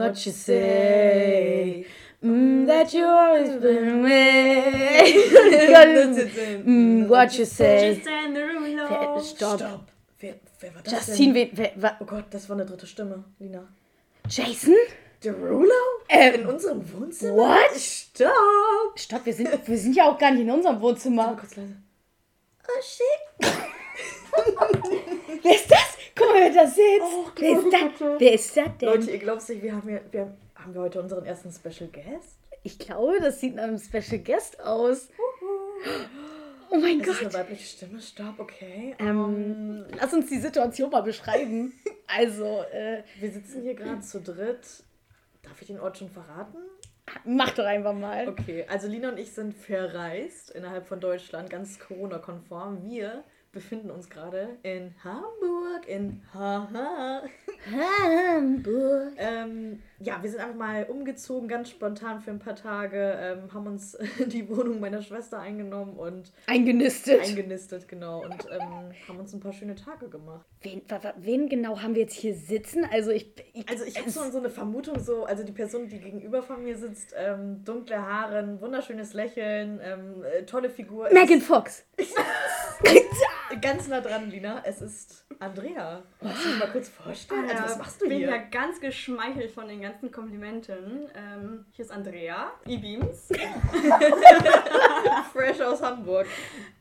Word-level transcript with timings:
what 0.00 0.26
you 0.26 0.32
say. 0.32 1.86
Mm, 2.22 2.66
that 2.66 2.92
you 2.92 3.04
always 3.06 3.50
been 3.60 4.00
away. 4.00 5.14
mm, 6.66 7.08
what 7.08 7.38
you 7.38 7.44
say. 7.44 7.94
Just 7.94 8.04
the 8.04 8.40
room 8.40 8.76
low. 8.76 9.20
Stopp. 9.20 9.58
Stopp. 9.58 9.88
Wer, 10.20 10.34
wer 10.60 10.74
war 10.74 10.82
das 10.82 10.92
Justin, 10.92 11.34
denn? 11.34 11.50
wer, 11.54 11.72
wer, 11.76 11.96
Oh 12.00 12.04
Gott, 12.04 12.24
das 12.30 12.48
war 12.48 12.56
eine 12.56 12.66
dritte 12.66 12.86
Stimme, 12.86 13.24
Lina. 13.38 13.66
Jason? 14.28 14.74
Derulo? 15.24 15.70
Ähm, 16.08 16.34
In 16.34 16.46
unserem 16.46 16.92
Wohnzimmer? 16.92 17.36
What? 17.36 17.76
Stopp! 17.78 18.32
Stopp, 18.96 19.24
wir 19.26 19.34
sind, 19.34 19.48
wir 19.66 19.78
sind 19.78 19.96
ja 19.96 20.10
auch 20.10 20.18
gar 20.18 20.30
nicht 20.30 20.42
in 20.42 20.50
unserem 20.50 20.76
Mal 20.76 20.82
Wohnzimmer. 20.82 21.36
kurz 21.38 21.56
leise. 21.56 21.76
Oh 22.68 22.82
shit. 22.82 23.20
Wer 25.42 25.54
ist 25.54 25.70
das? 25.70 25.96
Guck 26.20 26.28
mal, 26.28 26.40
wer 26.40 26.52
da 26.52 26.66
sitzt. 26.66 27.02
Oh, 27.02 27.26
wer, 27.36 27.58
ist 27.58 27.72
das? 27.72 28.20
wer 28.20 28.32
ist 28.34 28.56
das 28.56 28.78
denn? 28.78 28.88
Leute, 28.88 29.10
ihr 29.10 29.18
glaubt 29.18 29.48
nicht, 29.48 29.62
wir 29.62 29.74
haben, 29.74 29.88
hier, 29.88 30.02
wir 30.10 30.36
haben 30.54 30.74
wir 30.74 30.80
heute 30.82 31.00
unseren 31.00 31.24
ersten 31.24 31.50
Special 31.50 31.88
Guest? 31.90 32.36
Ich 32.62 32.78
glaube, 32.78 33.18
das 33.20 33.40
sieht 33.40 33.54
nach 33.54 33.64
einem 33.64 33.78
Special 33.78 34.18
Guest 34.18 34.60
aus. 34.60 35.08
Oh 36.70 36.76
mein 36.76 36.98
Das 37.00 37.08
ist 37.08 37.20
eine 37.20 37.30
Gott. 37.30 37.40
weibliche 37.40 37.64
Stimme. 37.66 38.00
Stopp, 38.00 38.38
okay. 38.38 38.94
Ähm, 38.98 39.86
lass 39.98 40.12
uns 40.12 40.28
die 40.28 40.38
Situation 40.38 40.90
mal 40.90 41.02
beschreiben. 41.02 41.72
Also, 42.12 42.64
äh, 42.72 43.04
Wir 43.20 43.30
sitzen 43.30 43.62
hier 43.62 43.74
gerade 43.76 44.00
zu 44.00 44.20
dritt. 44.20 44.82
Darf 45.42 45.60
ich 45.60 45.68
den 45.68 45.78
Ort 45.78 45.96
schon 45.96 46.10
verraten? 46.10 46.58
mach 47.24 47.52
doch 47.52 47.64
einfach 47.64 47.92
mal. 47.92 48.26
Okay, 48.26 48.64
also 48.68 48.88
Lina 48.88 49.10
und 49.10 49.18
ich 49.18 49.30
sind 49.32 49.54
verreist 49.54 50.50
innerhalb 50.50 50.88
von 50.88 50.98
Deutschland, 50.98 51.50
ganz 51.50 51.78
Corona-konform. 51.78 52.82
Wir 52.82 53.22
befinden 53.52 53.90
uns 53.90 54.08
gerade 54.08 54.58
in 54.62 54.94
Hamburg, 55.02 55.88
in 55.88 56.22
Haha. 56.32 57.22
Hamburg. 57.70 59.12
Ähm, 59.16 59.82
ja, 59.98 60.22
wir 60.22 60.30
sind 60.30 60.40
einfach 60.40 60.54
mal 60.54 60.84
umgezogen, 60.84 61.48
ganz 61.48 61.70
spontan 61.70 62.20
für 62.20 62.30
ein 62.30 62.38
paar 62.38 62.54
Tage, 62.54 63.18
ähm, 63.20 63.52
haben 63.52 63.66
uns 63.66 63.98
die 64.26 64.48
Wohnung 64.48 64.80
meiner 64.80 65.02
Schwester 65.02 65.40
eingenommen 65.40 65.96
und 65.96 66.32
Eingenistet. 66.46 67.20
eingenistet, 67.20 67.88
genau, 67.88 68.22
und 68.22 68.46
ähm, 68.50 68.92
haben 69.08 69.18
uns 69.18 69.34
ein 69.34 69.40
paar 69.40 69.52
schöne 69.52 69.74
Tage 69.74 70.08
gemacht. 70.08 70.46
wen, 70.62 70.82
wen 71.18 71.48
genau 71.48 71.80
haben 71.80 71.94
wir 71.94 72.02
jetzt 72.02 72.14
hier 72.14 72.34
sitzen? 72.34 72.86
Also, 72.90 73.10
ich. 73.10 73.32
ich 73.52 73.68
Also 73.68 73.84
ich 73.84 73.98
habe 73.98 74.10
so, 74.10 74.30
so 74.30 74.38
eine 74.38 74.50
Vermutung, 74.50 74.98
so, 75.00 75.24
also 75.24 75.42
die 75.42 75.52
Person, 75.52 75.88
die 75.88 75.98
gegenüber 75.98 76.42
von 76.42 76.62
mir 76.62 76.78
sitzt, 76.78 77.14
ähm, 77.18 77.64
dunkle 77.64 78.00
Haare, 78.00 78.38
ein 78.38 78.60
wunderschönes 78.60 79.12
Lächeln, 79.12 79.80
ähm, 79.82 80.24
äh, 80.24 80.44
tolle 80.44 80.70
Figur. 80.70 81.12
Megan 81.12 81.40
Fox. 81.40 81.84
Ganz 83.60 83.88
nah 83.88 84.00
dran, 84.00 84.30
Lina, 84.30 84.62
es 84.64 84.80
ist 84.80 85.26
Andrea. 85.38 86.02
Kannst 86.20 86.44
du 86.44 86.48
dich 86.48 86.58
mal 86.58 86.68
kurz 86.68 86.88
vorstellen? 86.88 87.50
Also, 87.50 87.64
was 87.64 87.78
machst 87.78 88.00
du 88.00 88.08
bin 88.08 88.18
hier? 88.18 88.28
ja 88.28 88.36
ganz 88.36 88.80
geschmeichelt 88.80 89.50
von 89.50 89.68
den 89.68 89.82
ganzen 89.82 90.10
Komplimenten. 90.10 91.10
Ähm, 91.14 91.66
hier 91.72 91.84
ist 91.84 91.90
Andrea, 91.90 92.52
E-Beams. 92.66 93.28
Fresh 95.32 95.60
aus 95.60 95.82
Hamburg. 95.82 96.26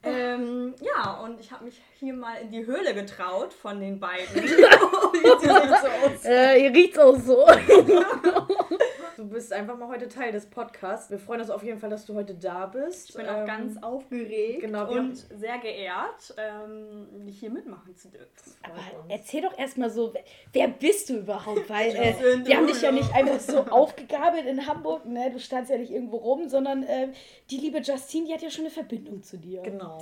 ähm, 0.03 0.75
ja, 0.81 1.19
und 1.21 1.39
ich 1.39 1.51
habe 1.51 1.65
mich 1.65 1.81
hier 1.99 2.13
mal 2.13 2.35
in 2.35 2.51
die 2.51 2.65
Höhle 2.65 2.93
getraut 2.93 3.53
von 3.53 3.79
den 3.79 3.99
beiden. 3.99 4.27
Sieht 4.35 4.43
nicht 4.43 5.41
so 5.41 5.49
aus. 5.49 6.25
Äh, 6.25 6.65
ihr 6.65 6.73
riecht's 6.73 6.99
auch 6.99 7.17
so. 7.17 7.47
Du 9.19 9.27
bist 9.27 9.51
einfach 9.51 9.77
mal 9.77 9.89
heute 9.89 10.07
Teil 10.07 10.31
des 10.31 10.45
Podcasts. 10.45 11.11
Wir 11.11 11.19
freuen 11.19 11.41
uns 11.41 11.49
auf 11.49 11.61
jeden 11.61 11.77
Fall, 11.77 11.89
dass 11.89 12.05
du 12.05 12.13
heute 12.15 12.35
da 12.35 12.67
bist. 12.67 13.09
Ich 13.09 13.15
bin 13.17 13.25
auch 13.27 13.39
Ähm, 13.41 13.45
ganz 13.47 13.83
aufgeregt 13.83 14.61
genau, 14.61 14.89
und 14.93 15.13
sehr 15.17 15.57
geehrt, 15.57 16.33
ähm, 16.37 17.27
hier 17.27 17.49
mitmachen 17.49 17.93
zu 17.97 18.07
dürfen. 18.07 18.29
Aber 18.63 18.75
uns. 18.75 19.09
erzähl 19.09 19.41
doch 19.41 19.59
erstmal 19.59 19.89
so, 19.89 20.13
wer- 20.53 20.69
bist 20.69 21.09
du 21.09 21.17
überhaupt? 21.17 21.69
Weil 21.69 21.93
äh, 21.97 22.45
wir 22.45 22.55
haben 22.55 22.67
dich 22.67 22.81
ja 22.81 22.93
nicht 22.93 23.13
einfach 23.13 23.41
so 23.41 23.57
aufgegabelt 23.69 24.45
in 24.45 24.65
Hamburg, 24.65 25.05
ne? 25.05 25.29
Du 25.31 25.39
standst 25.41 25.69
ja 25.69 25.77
nicht 25.77 25.91
irgendwo 25.91 26.15
rum, 26.15 26.47
sondern 26.47 26.83
äh, 26.83 27.09
die 27.51 27.57
liebe 27.57 27.79
Justine, 27.79 28.27
die 28.27 28.33
hat 28.33 28.41
ja 28.41 28.49
schon 28.49 28.63
eine 28.63 28.71
Verbindung 28.73 29.21
zu 29.21 29.35
dir. 29.37 29.61
Genau. 29.63 29.99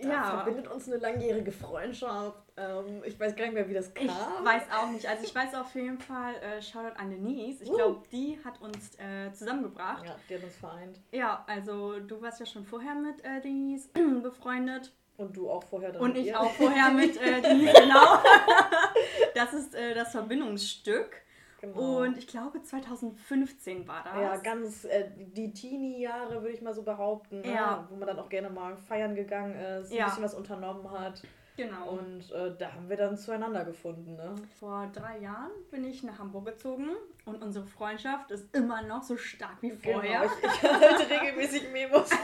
Da 0.00 0.08
Ja. 0.08 0.22
verbindet 0.42 0.68
uns 0.68 0.86
eine 0.86 0.96
langjährige 0.98 1.50
Freundschaft. 1.50 2.38
Ähm, 2.56 3.02
ich 3.04 3.18
weiß 3.18 3.34
gar 3.34 3.44
nicht 3.46 3.54
mehr, 3.54 3.68
wie 3.68 3.74
das 3.74 3.92
kam. 3.94 4.06
Ich 4.06 4.12
weiß 4.44 4.62
auch 4.78 4.90
nicht. 4.90 5.06
Also 5.06 5.24
ich 5.24 5.34
weiß 5.34 5.54
auf 5.56 5.74
jeden 5.74 5.98
Fall, 5.98 6.34
äh, 6.36 6.62
Shoutout 6.62 6.96
an 6.98 7.10
Denise. 7.10 7.62
Ich 7.64 7.70
Uh. 7.70 7.76
glaube, 7.76 8.02
die 8.12 8.38
hat 8.44 8.60
uns 8.60 8.94
äh, 8.98 9.32
zusammengebracht. 9.32 10.04
Ja, 10.06 10.16
die 10.28 10.34
hat 10.36 10.44
uns 10.44 10.56
vereint. 10.56 11.00
Ja, 11.12 11.44
also 11.48 11.98
du 12.00 12.20
warst 12.22 12.40
ja 12.40 12.46
schon 12.46 12.64
vorher 12.64 12.94
mit 12.94 13.24
äh, 13.24 13.40
Denise 13.40 13.88
befreundet. 14.22 14.92
Und 15.16 15.36
du 15.36 15.50
auch 15.50 15.64
vorher 15.64 15.90
dann 15.90 16.00
Und 16.02 16.16
ich 16.16 16.26
ihr. 16.28 16.40
auch 16.40 16.50
vorher 16.52 16.90
mit 16.90 17.16
äh, 17.20 17.40
Denise, 17.42 17.72
genau. 17.72 18.18
Das 19.34 19.52
ist 19.52 19.74
äh, 19.74 19.94
das 19.94 20.12
Verbindungsstück. 20.12 21.22
Genau. 21.60 22.02
Und 22.02 22.16
ich 22.16 22.26
glaube 22.26 22.62
2015 22.62 23.86
war 23.88 24.04
das. 24.04 24.14
Ja, 24.14 24.36
ganz 24.36 24.84
äh, 24.84 25.10
die 25.16 25.52
Teenie-Jahre, 25.52 26.40
würde 26.42 26.50
ich 26.50 26.62
mal 26.62 26.72
so 26.74 26.82
behaupten. 26.82 27.40
Ne? 27.40 27.52
Ja. 27.52 27.86
Wo 27.90 27.96
man 27.96 28.06
dann 28.06 28.18
auch 28.18 28.28
gerne 28.28 28.48
mal 28.50 28.76
feiern 28.76 29.14
gegangen 29.14 29.54
ist, 29.56 29.92
Ja. 29.92 30.04
ein 30.04 30.10
bisschen 30.10 30.24
was 30.24 30.34
unternommen 30.34 30.90
hat. 30.90 31.22
Genau. 31.58 31.98
Und 31.98 32.30
äh, 32.30 32.52
da 32.56 32.72
haben 32.72 32.88
wir 32.88 32.96
dann 32.96 33.16
zueinander 33.18 33.64
gefunden. 33.64 34.14
Ne? 34.14 34.32
Vor 34.60 34.88
drei 34.94 35.18
Jahren 35.18 35.50
bin 35.72 35.84
ich 35.84 36.04
nach 36.04 36.16
Hamburg 36.20 36.46
gezogen 36.46 36.86
und 37.24 37.42
unsere 37.42 37.66
Freundschaft 37.66 38.30
ist 38.30 38.54
immer 38.54 38.80
noch 38.82 39.02
so 39.02 39.16
stark 39.16 39.56
wie 39.60 39.70
Genau, 39.70 39.98
vorher. 39.98 40.22
ich, 40.24 40.44
ich 40.44 40.62
halte 40.62 41.10
regelmäßig 41.10 41.72
Memos. 41.72 42.08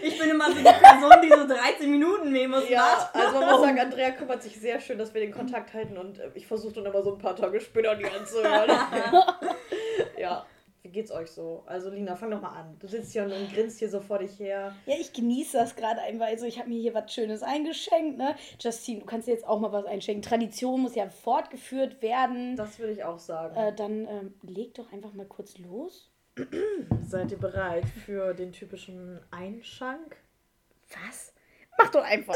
Ich 0.00 0.16
bin 0.16 0.30
immer 0.30 0.46
so 0.46 0.54
die 0.54 0.62
Person, 0.62 1.12
die 1.22 1.28
so 1.28 1.46
13 1.46 1.90
Minuten 1.90 2.30
Memos 2.30 2.68
ja, 2.70 2.80
macht. 2.82 3.14
also 3.16 3.40
man 3.40 3.50
muss 3.50 3.60
sagen, 3.62 3.80
Andrea 3.80 4.12
kümmert 4.12 4.42
sich 4.44 4.58
sehr 4.58 4.80
schön, 4.80 4.96
dass 4.96 5.12
wir 5.12 5.20
den 5.20 5.32
Kontakt 5.32 5.74
halten 5.74 5.98
und 5.98 6.20
äh, 6.20 6.30
ich 6.34 6.46
versuche 6.46 6.74
dann 6.74 6.86
immer 6.86 7.02
so 7.02 7.14
ein 7.14 7.18
paar 7.18 7.34
Tage 7.34 7.60
später 7.60 7.96
die 7.96 8.06
anzuhören. 8.06 8.70
ja. 10.16 10.46
Wie 10.88 10.92
geht's 10.92 11.10
euch 11.10 11.30
so? 11.30 11.64
Also 11.66 11.90
Lina, 11.90 12.16
fang 12.16 12.30
doch 12.30 12.40
mal 12.40 12.48
an. 12.48 12.74
Du 12.78 12.88
sitzt 12.88 13.12
hier 13.12 13.24
und 13.24 13.52
grinst 13.52 13.78
hier 13.78 13.90
so 13.90 14.00
vor 14.00 14.20
dich 14.20 14.38
her. 14.38 14.74
Ja, 14.86 14.94
ich 14.98 15.12
genieße 15.12 15.58
das 15.58 15.76
gerade 15.76 16.00
einfach. 16.00 16.24
Also 16.24 16.46
ich 16.46 16.58
habe 16.58 16.70
mir 16.70 16.80
hier 16.80 16.94
was 16.94 17.12
Schönes 17.12 17.42
eingeschenkt, 17.42 18.16
ne? 18.16 18.34
Justine, 18.58 19.00
du 19.00 19.04
kannst 19.04 19.28
dir 19.28 19.32
jetzt 19.32 19.46
auch 19.46 19.60
mal 19.60 19.70
was 19.70 19.84
einschenken. 19.84 20.22
Tradition 20.22 20.80
muss 20.80 20.94
ja 20.94 21.10
fortgeführt 21.10 22.00
werden. 22.00 22.56
Das 22.56 22.78
würde 22.78 22.94
ich 22.94 23.04
auch 23.04 23.18
sagen. 23.18 23.54
Äh, 23.54 23.74
dann 23.74 24.08
ähm, 24.08 24.34
leg 24.40 24.72
doch 24.76 24.90
einfach 24.90 25.12
mal 25.12 25.26
kurz 25.26 25.58
los. 25.58 26.10
Seid 27.06 27.32
ihr 27.32 27.38
bereit 27.38 27.84
für 28.06 28.32
den 28.32 28.52
typischen 28.52 29.20
Einschank? 29.30 30.16
Was? 31.04 31.34
Mach 31.76 31.90
doch 31.90 32.02
einfach. 32.02 32.34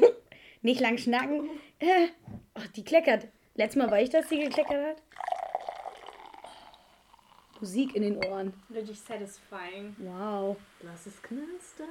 Nicht 0.62 0.80
lang 0.80 0.96
schnacken. 0.96 1.50
Äh, 1.78 2.08
oh, 2.54 2.62
die 2.74 2.84
kleckert. 2.84 3.28
Letztes 3.54 3.76
Mal 3.82 3.90
war 3.90 4.00
ich 4.00 4.08
das, 4.08 4.28
die 4.28 4.38
gekleckert 4.38 4.82
hat. 4.82 5.02
Musik 7.62 7.94
in 7.94 8.02
den 8.02 8.16
Ohren. 8.24 8.52
Richtig 8.74 8.98
satisfying. 8.98 9.94
Wow. 9.98 10.56
Lass 10.82 11.06
es 11.06 11.22
knistern. 11.22 11.86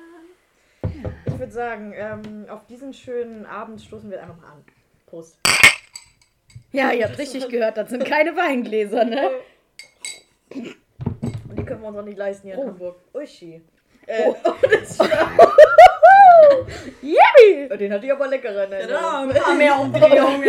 Ich 1.26 1.40
würde 1.40 1.54
sagen, 1.54 1.94
ähm, 1.96 2.46
auf 2.50 2.66
diesen 2.68 2.94
schönen 2.94 3.46
Abend 3.46 3.80
stoßen 3.82 4.12
wir 4.12 4.22
einfach 4.22 4.36
mal 4.36 4.48
an. 4.48 4.66
Prost. 5.06 5.38
Ja, 6.74 6.92
ihr 6.92 7.06
habt 7.08 7.18
richtig 7.18 7.48
gehört, 7.48 7.78
das 7.78 7.90
sind 7.90 8.04
keine 8.04 8.36
Weingläser, 8.36 9.06
ne? 9.06 9.30
Und 10.54 11.58
die 11.58 11.64
können 11.64 11.82
wir 11.82 11.88
uns 11.88 11.98
auch 11.98 12.04
nicht 12.04 12.18
leisten 12.18 12.48
hier 12.48 12.56
in 12.56 12.60
Oh. 12.64 12.68
Hamburg. 12.68 12.98
Uschi. 13.14 13.62
Äh, 14.08 14.24
Oh. 14.28 14.36
oh. 14.44 14.54
das 14.70 14.98
Yay! 17.02 17.70
den 17.78 17.94
hatte 17.94 18.06
ich 18.06 18.12
aber 18.12 18.28
leckerer. 18.28 18.68
Ne? 18.68 18.80
Genau, 18.88 19.24
ein 19.24 19.30
paar 19.34 19.56
mehr 19.56 19.80
Umdrehungen. 19.80 20.44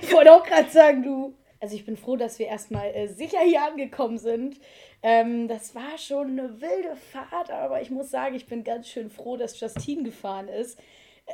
Ich 0.00 0.12
wollte 0.12 0.32
auch 0.32 0.42
gerade 0.44 0.68
sagen, 0.70 1.04
du. 1.04 1.34
Also 1.64 1.76
ich 1.76 1.86
bin 1.86 1.96
froh, 1.96 2.16
dass 2.16 2.38
wir 2.38 2.46
erstmal 2.46 2.94
äh, 2.94 3.08
sicher 3.08 3.38
hier 3.40 3.62
angekommen 3.62 4.18
sind. 4.18 4.60
Ähm, 5.02 5.48
das 5.48 5.74
war 5.74 5.96
schon 5.96 6.38
eine 6.38 6.60
wilde 6.60 6.94
Fahrt, 7.10 7.50
aber 7.50 7.80
ich 7.80 7.90
muss 7.90 8.10
sagen, 8.10 8.34
ich 8.34 8.44
bin 8.44 8.64
ganz 8.64 8.86
schön 8.86 9.08
froh, 9.08 9.38
dass 9.38 9.58
Justine 9.58 10.02
gefahren 10.02 10.48
ist. 10.48 10.78
Äh, 11.24 11.32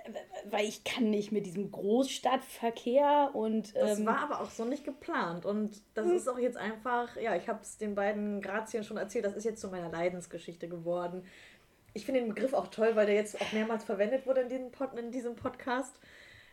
weil 0.48 0.66
ich 0.66 0.84
kann 0.84 1.10
nicht 1.10 1.32
mit 1.32 1.46
diesem 1.46 1.72
Großstadtverkehr 1.72 3.30
und 3.32 3.74
Das 3.74 3.98
ähm, 3.98 4.06
war 4.06 4.18
aber 4.20 4.40
auch 4.40 4.50
so 4.50 4.64
nicht 4.64 4.84
geplant. 4.84 5.44
Und 5.44 5.82
das 5.94 6.06
ist 6.06 6.28
auch 6.28 6.38
jetzt 6.38 6.56
einfach, 6.56 7.16
ja, 7.16 7.34
ich 7.34 7.48
habe 7.48 7.58
es 7.62 7.76
den 7.76 7.96
beiden 7.96 8.40
Grazien 8.40 8.84
schon 8.84 8.98
erzählt, 8.98 9.24
das 9.24 9.34
ist 9.34 9.42
jetzt 9.42 9.60
zu 9.60 9.66
meiner 9.66 9.90
Leidensgeschichte 9.90 10.68
geworden. 10.68 11.24
Ich 11.92 12.04
finde 12.06 12.20
den 12.20 12.28
Begriff 12.28 12.54
auch 12.54 12.68
toll, 12.68 12.94
weil 12.94 13.06
der 13.06 13.16
jetzt 13.16 13.40
auch 13.40 13.52
mehrmals 13.52 13.82
verwendet 13.82 14.28
wurde 14.28 14.42
in, 14.42 14.48
diesem 14.48 14.70
Pod, 14.70 14.96
in 14.96 15.10
diesem 15.10 15.34
Podcast. 15.34 15.98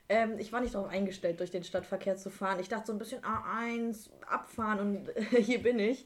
Ähm, 0.09 0.39
ich 0.39 0.53
war 0.53 0.61
nicht 0.61 0.73
darauf 0.73 0.89
eingestellt, 0.89 1.39
durch 1.39 1.51
den 1.51 1.63
Stadtverkehr 1.63 2.15
zu 2.15 2.29
fahren. 2.29 2.59
Ich 2.59 2.69
dachte 2.69 2.87
so 2.87 2.93
ein 2.93 2.99
bisschen 2.99 3.21
A1, 3.21 4.09
abfahren 4.25 4.79
und 4.79 5.09
hier 5.37 5.61
bin 5.61 5.79
ich. 5.79 6.05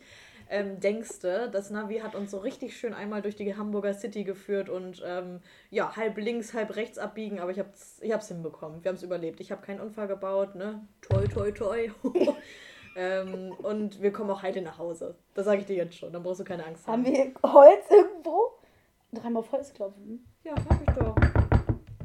Ähm, 0.53 0.81
denkste, 0.81 1.49
das 1.49 1.69
Navi 1.69 1.99
hat 1.99 2.13
uns 2.13 2.31
so 2.31 2.39
richtig 2.39 2.75
schön 2.75 2.93
einmal 2.93 3.21
durch 3.21 3.37
die 3.37 3.55
Hamburger 3.55 3.93
City 3.93 4.25
geführt 4.25 4.67
und 4.67 5.01
ähm, 5.05 5.39
ja, 5.69 5.95
halb 5.95 6.17
links, 6.17 6.53
halb 6.53 6.75
rechts 6.75 6.97
abbiegen, 6.97 7.39
aber 7.39 7.51
ich 7.51 7.59
hab's, 7.59 7.99
ich 8.01 8.11
hab's 8.11 8.27
hinbekommen. 8.27 8.83
Wir 8.83 8.89
haben 8.89 8.97
es 8.97 9.03
überlebt. 9.03 9.39
Ich 9.39 9.53
habe 9.53 9.65
keinen 9.65 9.79
Unfall 9.79 10.09
gebaut, 10.09 10.55
ne? 10.55 10.85
Toi, 11.01 11.25
toi, 11.27 11.51
toi. 11.51 11.89
ähm, 12.97 13.53
und 13.59 14.01
wir 14.01 14.11
kommen 14.11 14.29
auch 14.29 14.41
heile 14.41 14.61
nach 14.61 14.77
Hause. 14.77 15.15
Das 15.35 15.45
sage 15.45 15.61
ich 15.61 15.67
dir 15.67 15.77
jetzt 15.77 15.95
schon. 15.95 16.11
Dann 16.11 16.21
brauchst 16.21 16.41
du 16.41 16.43
keine 16.43 16.65
Angst 16.65 16.85
haben 16.85 17.05
haben. 17.05 17.13
wir 17.15 17.31
Holz 17.43 17.85
irgendwo? 17.89 18.51
Dreimal 19.13 19.43
auf 19.43 19.51
Holz 19.53 19.73
klopfen. 19.73 20.25
Ja, 20.43 20.53
hab 20.53 20.81
ich 20.81 20.95
doch. 20.95 21.15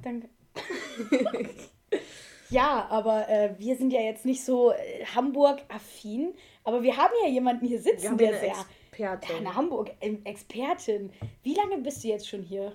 Danke. 0.02 0.28
Ja, 2.50 2.87
aber 2.90 3.28
äh, 3.28 3.54
wir 3.58 3.76
sind 3.76 3.93
ja 3.93 4.00
jetzt 4.00 4.25
nicht 4.25 4.44
so 4.44 4.72
äh, 4.72 5.04
Hamburg-affin, 5.14 6.34
aber 6.64 6.82
wir 6.82 6.96
haben 6.96 7.12
ja 7.25 7.28
jemanden 7.28 7.66
hier 7.66 7.78
Wir 7.78 7.93
sitzen, 7.93 8.08
haben 8.10 8.19
der 8.19 8.28
eine 8.28 8.38
sehr. 8.40 8.48
Expertin. 8.50 9.31
Ja, 9.31 9.37
eine 9.40 9.54
Hamburg-Expertin. 9.54 11.12
Wie 11.43 11.54
lange 11.54 11.78
bist 11.78 12.02
du 12.04 12.08
jetzt 12.08 12.28
schon 12.28 12.43
hier? 12.43 12.72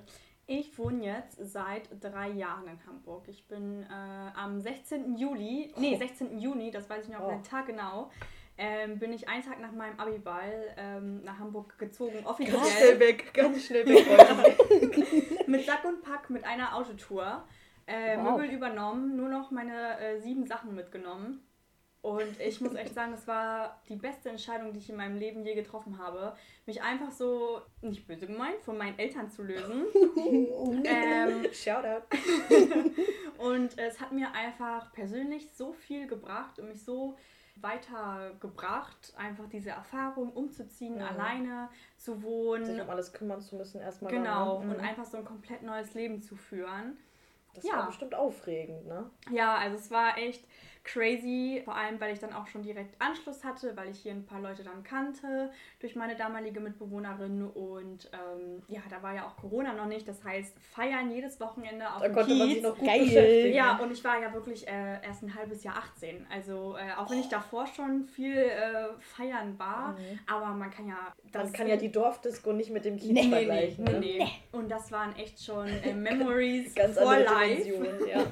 Ich 0.47 0.77
wohne 0.77 1.05
jetzt 1.05 1.37
seit 1.39 1.83
drei 2.01 2.29
Jahren 2.29 2.67
in 2.67 2.85
Hamburg. 2.85 3.23
Ich 3.27 3.47
bin 3.47 3.83
äh, 3.83 4.37
am 4.37 4.59
16. 4.59 5.15
Juli, 5.15 5.73
nee, 5.77 5.95
16. 5.95 6.37
Juni, 6.39 6.71
das 6.71 6.89
weiß 6.89 7.05
ich 7.05 7.09
noch 7.09 7.21
auf 7.21 7.27
Oh. 7.27 7.31
den 7.31 7.43
Tag 7.43 7.67
genau, 7.67 8.09
ähm, 8.57 8.99
bin 8.99 9.13
ich 9.13 9.29
einen 9.29 9.43
Tag 9.43 9.61
nach 9.61 9.71
meinem 9.71 9.97
Abiball 9.97 10.51
ähm, 10.77 11.23
nach 11.23 11.39
Hamburg 11.39 11.77
gezogen, 11.79 12.15
Ganz 12.15 12.27
offiziell. 12.27 12.59
schnell 12.59 12.99
weg, 12.99 13.33
ganz 13.33 13.63
schnell 13.65 13.85
weg. 13.87 15.47
Mit 15.47 15.65
Sack 15.65 15.85
und 15.85 16.01
Pack, 16.03 16.29
mit 16.29 16.43
einer 16.43 16.75
Autotour. 16.75 17.43
Äh, 17.87 18.17
Wow. 18.17 18.37
Möbel 18.37 18.51
übernommen, 18.51 19.15
nur 19.15 19.29
noch 19.29 19.51
meine 19.51 19.99
äh, 19.99 20.19
sieben 20.19 20.45
Sachen 20.45 20.75
mitgenommen. 20.75 21.41
Und 22.01 22.39
ich 22.39 22.59
muss 22.61 22.73
echt 22.73 22.95
sagen, 22.95 23.11
das 23.11 23.27
war 23.27 23.79
die 23.87 23.95
beste 23.95 24.29
Entscheidung, 24.29 24.73
die 24.73 24.79
ich 24.79 24.89
in 24.89 24.95
meinem 24.95 25.17
Leben 25.17 25.45
je 25.45 25.53
getroffen 25.53 25.99
habe. 25.99 26.35
Mich 26.65 26.81
einfach 26.81 27.11
so, 27.11 27.61
nicht 27.81 28.07
böse 28.07 28.25
gemeint, 28.25 28.59
von 28.63 28.75
meinen 28.75 28.97
Eltern 28.97 29.29
zu 29.29 29.43
lösen. 29.43 29.83
ähm, 30.83 31.45
Shoutout. 31.53 32.03
und 33.37 33.77
es 33.77 34.01
hat 34.01 34.11
mir 34.13 34.31
einfach 34.33 34.91
persönlich 34.93 35.49
so 35.53 35.73
viel 35.73 36.07
gebracht 36.07 36.57
und 36.57 36.69
mich 36.69 36.83
so 36.83 37.17
weitergebracht, 37.57 39.13
einfach 39.17 39.47
diese 39.49 39.69
Erfahrung 39.71 40.31
umzuziehen, 40.31 40.95
Mhm. 40.95 41.01
alleine 41.01 41.69
zu 41.97 42.23
wohnen. 42.23 42.65
Sich 42.65 42.81
um 42.81 42.89
alles 42.89 43.13
kümmern 43.13 43.41
zu 43.41 43.55
müssen 43.55 43.79
erstmal. 43.81 44.11
Genau, 44.11 44.59
ne? 44.63 44.69
und 44.71 44.77
Mhm. 44.77 44.83
einfach 44.83 45.05
so 45.05 45.17
ein 45.17 45.25
komplett 45.25 45.61
neues 45.63 45.93
Leben 45.93 46.21
zu 46.21 46.35
führen. 46.35 46.97
Das 47.53 47.63
ja. 47.65 47.77
war 47.77 47.87
bestimmt 47.87 48.15
aufregend, 48.15 48.87
ne? 48.87 49.09
Ja, 49.31 49.55
also 49.55 49.75
es 49.77 49.91
war 49.91 50.17
echt 50.17 50.45
crazy, 50.83 51.61
vor 51.63 51.75
allem 51.75 51.99
weil 52.01 52.11
ich 52.13 52.19
dann 52.19 52.33
auch 52.33 52.47
schon 52.47 52.63
direkt 52.63 52.95
Anschluss 52.99 53.43
hatte, 53.43 53.75
weil 53.77 53.89
ich 53.89 53.99
hier 53.99 54.11
ein 54.13 54.25
paar 54.25 54.41
Leute 54.41 54.63
dann 54.63 54.83
kannte 54.83 55.51
durch 55.79 55.95
meine 55.95 56.15
damalige 56.15 56.59
Mitbewohnerin 56.59 57.43
und 57.43 58.09
ähm, 58.13 58.63
ja, 58.67 58.81
da 58.89 59.01
war 59.03 59.13
ja 59.13 59.25
auch 59.27 59.37
Corona 59.37 59.73
noch 59.73 59.85
nicht, 59.85 60.07
das 60.07 60.23
heißt 60.23 60.55
feiern 60.73 61.11
jedes 61.11 61.39
Wochenende 61.39 61.87
auf 61.87 62.01
Da 62.01 62.07
dem 62.07 62.15
konnte 62.15 62.33
man 62.35 62.47
Kiez. 62.47 62.55
sich 62.55 62.63
noch 62.63 62.77
gut 62.77 62.87
Geil. 62.87 62.99
beschäftigen. 63.01 63.55
Ja, 63.55 63.77
und 63.77 63.91
ich 63.91 64.03
war 64.03 64.19
ja 64.21 64.33
wirklich 64.33 64.67
äh, 64.67 65.01
erst 65.03 65.23
ein 65.23 65.35
halbes 65.35 65.63
Jahr 65.63 65.77
18. 65.77 66.25
Also 66.33 66.75
äh, 66.77 66.93
auch 66.97 67.09
wenn 67.11 67.19
ich 67.19 67.29
davor 67.29 67.67
schon 67.67 68.05
viel 68.07 68.35
äh, 68.37 68.87
feiern 68.99 69.57
war, 69.59 69.95
aber 70.27 70.47
man 70.47 70.71
kann 70.71 70.87
ja 70.87 71.13
das 71.31 71.43
Man 71.43 71.53
kann 71.53 71.67
ja 71.67 71.77
die 71.77 71.91
Dorfdisco 71.91 72.53
nicht 72.53 72.71
mit 72.71 72.85
dem 72.85 72.97
Kiez 72.97 73.11
Nee, 73.11 73.23
nee, 73.23 73.29
vergleichen. 73.29 73.83
Nee, 73.85 73.91
ne? 73.91 73.99
nee. 73.99 74.27
Und 74.51 74.69
das 74.69 74.91
waren 74.91 75.15
echt 75.15 75.43
schon 75.43 75.67
äh, 75.67 75.93
Memories 75.93 76.73
Ganz 76.75 76.97
for 76.97 77.09
andere 77.11 77.33
life. 77.33 77.63
Dimension, 77.63 78.07
ja. 78.09 78.23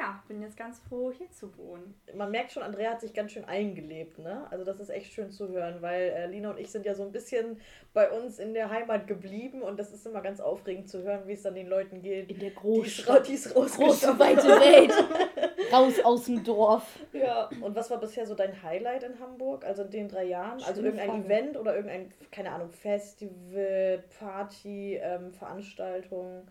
Ja, 0.00 0.22
bin 0.28 0.40
jetzt 0.40 0.56
ganz 0.56 0.80
froh, 0.80 1.12
hier 1.12 1.30
zu 1.30 1.54
wohnen. 1.58 1.94
Man 2.14 2.30
merkt 2.30 2.52
schon, 2.52 2.62
Andrea 2.62 2.92
hat 2.92 3.02
sich 3.02 3.12
ganz 3.12 3.32
schön 3.32 3.44
eingelebt, 3.44 4.18
ne? 4.18 4.46
Also 4.50 4.64
das 4.64 4.80
ist 4.80 4.88
echt 4.88 5.12
schön 5.12 5.30
zu 5.30 5.48
hören, 5.48 5.82
weil 5.82 6.08
äh, 6.08 6.26
Lina 6.26 6.48
und 6.52 6.58
ich 6.58 6.70
sind 6.70 6.86
ja 6.86 6.94
so 6.94 7.02
ein 7.02 7.12
bisschen 7.12 7.60
bei 7.92 8.10
uns 8.10 8.38
in 8.38 8.54
der 8.54 8.70
Heimat 8.70 9.06
geblieben 9.06 9.60
und 9.60 9.78
das 9.78 9.92
ist 9.92 10.06
immer 10.06 10.22
ganz 10.22 10.40
aufregend 10.40 10.88
zu 10.88 11.02
hören, 11.02 11.26
wie 11.26 11.34
es 11.34 11.42
dann 11.42 11.54
den 11.54 11.66
Leuten 11.66 12.00
geht. 12.00 12.30
In 12.30 12.38
der 12.38 12.52
Großstadt. 12.52 13.28
die 13.28 13.34
ist 13.34 13.52
Große, 13.52 13.78
rausgeschafft 13.78 14.18
weite 14.18 14.48
Welt. 14.48 14.94
Raus 15.70 16.00
aus 16.02 16.24
dem 16.24 16.42
Dorf. 16.44 16.98
Ja, 17.12 17.50
und 17.60 17.76
was 17.76 17.90
war 17.90 18.00
bisher 18.00 18.24
so 18.24 18.34
dein 18.34 18.62
Highlight 18.62 19.02
in 19.02 19.20
Hamburg, 19.20 19.66
also 19.66 19.82
in 19.82 19.90
den 19.90 20.08
drei 20.08 20.24
Jahren? 20.24 20.62
Also 20.62 20.76
Schöne 20.76 20.86
irgendein 20.86 21.10
Frage. 21.10 21.24
Event 21.26 21.56
oder 21.58 21.76
irgendein, 21.76 22.10
keine 22.32 22.52
Ahnung, 22.52 22.70
Festival, 22.70 24.02
Party, 24.18 24.94
ähm, 24.94 25.30
Veranstaltung? 25.34 26.48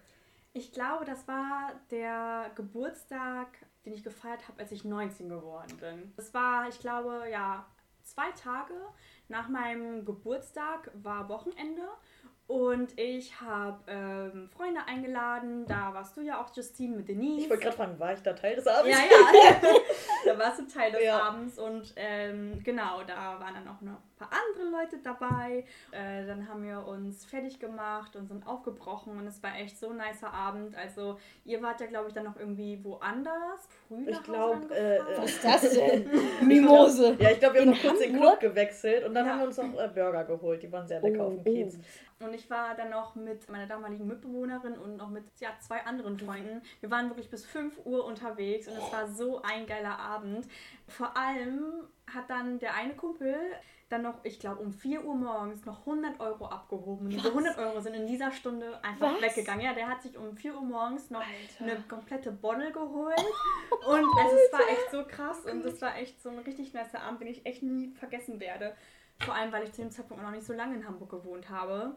Ich 0.53 0.71
glaube, 0.71 1.05
das 1.05 1.27
war 1.27 1.73
der 1.91 2.51
Geburtstag, 2.55 3.47
den 3.85 3.93
ich 3.93 4.03
gefeiert 4.03 4.47
habe, 4.47 4.59
als 4.59 4.71
ich 4.71 4.83
19 4.83 5.29
geworden 5.29 5.77
bin. 5.77 6.13
Das 6.15 6.33
war, 6.33 6.67
ich 6.67 6.79
glaube, 6.79 7.29
ja, 7.31 7.65
zwei 8.03 8.31
Tage 8.31 8.73
nach 9.27 9.47
meinem 9.47 10.05
Geburtstag 10.05 10.91
war 10.95 11.29
Wochenende 11.29 11.87
und 12.49 12.97
ich 12.99 13.39
habe 13.39 13.77
ähm, 13.87 14.49
Freunde 14.49 14.81
eingeladen. 14.87 15.65
Da 15.67 15.93
warst 15.93 16.17
du 16.17 16.21
ja 16.21 16.41
auch, 16.41 16.53
Justine, 16.55 16.97
mit 16.97 17.07
Denise. 17.07 17.43
Ich 17.43 17.49
wollte 17.49 17.61
gerade 17.63 17.77
fragen, 17.77 17.99
war 17.99 18.11
ich 18.13 18.21
da 18.23 18.33
Teil 18.33 18.55
des 18.55 18.65
Abends? 18.65 18.89
Ja, 18.89 19.05
ja. 19.05 19.71
da 20.25 20.39
warst 20.39 20.59
du 20.59 20.65
Teil 20.67 20.91
des 20.91 21.03
Ja. 21.03 21.21
Abends 21.21 21.59
und 21.59 21.93
ähm, 21.95 22.59
genau, 22.63 23.03
da 23.05 23.39
waren 23.39 23.53
dann 23.53 23.67
auch 23.67 23.79
noch 23.81 23.93
ein 23.93 24.17
paar 24.17 24.29
andere 24.31 24.81
Leute 24.81 24.97
dabei. 24.97 25.63
Äh, 25.91 26.25
dann 26.25 26.49
haben 26.49 26.63
wir 26.63 26.85
uns 26.87 27.23
fertig 27.23 27.59
gemacht 27.59 28.15
und 28.15 28.27
sind 28.27 28.45
aufgebrochen 28.47 29.15
und 29.19 29.27
es 29.27 29.41
war 29.43 29.55
echt 29.55 29.77
so 29.79 29.91
ein 29.91 29.97
nicer 29.97 30.33
Abend. 30.33 30.75
Also 30.75 31.19
ihr 31.45 31.61
wart 31.61 31.79
ja, 31.81 31.85
glaube 31.87 32.07
ich, 32.07 32.15
dann 32.15 32.25
noch 32.25 32.35
irgendwie 32.35 32.83
woanders. 32.83 33.69
Früh 33.87 34.05
Ich 34.07 34.09
nach 34.09 34.27
Hause 34.27 34.67
glaub, 34.67 34.71
äh, 34.71 34.97
angefahren. 34.99 35.23
Was 35.23 35.29
ist 35.29 35.43
das 35.45 35.73
denn? 35.73 36.09
Mimose. 36.47 37.15
Ja, 37.19 37.29
ich 37.29 37.39
glaube, 37.39 37.53
wir 37.55 37.61
haben 37.61 37.67
In 37.69 37.73
noch 37.75 37.81
kurz 37.81 37.99
den 37.99 38.13
Hamburg? 38.15 38.39
Club 38.39 38.51
gewechselt 38.53 39.05
und 39.05 39.13
dann 39.13 39.25
Ja. 39.27 39.31
haben 39.33 39.39
wir 39.41 39.47
uns 39.47 39.57
noch 39.57 39.79
äh, 39.79 39.87
Burger 39.87 40.23
geholt. 40.23 40.63
Die 40.63 40.71
waren 40.71 40.87
sehr 40.87 40.99
lecker 40.99 41.23
auf 41.25 41.33
dem 41.33 41.39
Oh, 41.39 41.43
Kiez. 41.43 41.77
Und 42.19 42.33
ich 42.33 42.49
war 42.49 42.75
dann 42.75 42.89
noch 42.89 43.15
mit 43.15 43.49
meiner 43.49 43.65
damaligen 43.65 44.05
Mitbewohnerin 44.05 44.77
und 44.77 44.97
noch 44.97 45.09
mit 45.09 45.23
ja, 45.39 45.51
zwei 45.61 45.85
anderen 45.85 46.19
Freunden. 46.19 46.61
Wir 46.81 46.91
waren 46.91 47.09
wirklich 47.09 47.29
bis 47.29 47.45
5 47.45 47.85
Uhr 47.85 48.03
unterwegs 48.03 48.67
und 48.67 48.75
es 48.75 48.91
war 48.91 49.07
so 49.07 49.41
ein 49.41 49.65
geiler 49.65 49.97
Abend. 49.97 50.45
Vor 50.87 51.15
allem 51.15 51.87
hat 52.13 52.29
dann 52.29 52.59
der 52.59 52.73
eine 52.73 52.93
Kumpel 52.95 53.37
dann 53.89 54.03
noch, 54.03 54.23
ich 54.23 54.39
glaube, 54.39 54.61
um 54.61 54.71
4 54.71 55.03
Uhr 55.03 55.15
morgens 55.15 55.65
noch 55.65 55.79
100 55.79 56.19
Euro 56.19 56.45
abgehoben. 56.45 57.05
Und 57.05 57.09
diese 57.09 57.29
100 57.29 57.57
Euro 57.57 57.79
sind 57.79 57.95
in 57.95 58.05
dieser 58.05 58.31
Stunde 58.31 58.83
einfach 58.83 59.15
Was? 59.15 59.21
weggegangen. 59.21 59.65
Ja, 59.65 59.73
der 59.73 59.87
hat 59.87 60.03
sich 60.03 60.15
um 60.17 60.35
4 60.35 60.55
Uhr 60.55 60.61
morgens 60.61 61.09
noch 61.09 61.21
Alter. 61.21 61.63
eine 61.63 61.83
komplette 61.87 62.31
Bottle 62.31 62.71
geholt. 62.71 63.17
Und 63.87 64.05
also, 64.17 64.35
es 64.35 64.53
war 64.53 64.69
echt 64.69 64.91
so 64.91 65.03
krass 65.05 65.39
und 65.45 65.65
es 65.65 65.81
war 65.81 65.97
echt 65.97 66.21
so 66.21 66.29
ein 66.29 66.39
richtig 66.39 66.73
nicer 66.73 67.01
Abend, 67.01 67.21
den 67.21 67.29
ich 67.29 67.45
echt 67.45 67.63
nie 67.63 67.93
vergessen 67.95 68.39
werde. 68.39 68.75
Vor 69.21 69.33
allem, 69.33 69.51
weil 69.51 69.63
ich 69.63 69.71
zu 69.71 69.81
dem 69.81 69.89
Zeitpunkt 69.89 70.21
noch 70.21 70.31
nicht 70.31 70.45
so 70.45 70.53
lange 70.53 70.75
in 70.75 70.85
Hamburg 70.85 71.09
gewohnt 71.09 71.49
habe. 71.49 71.95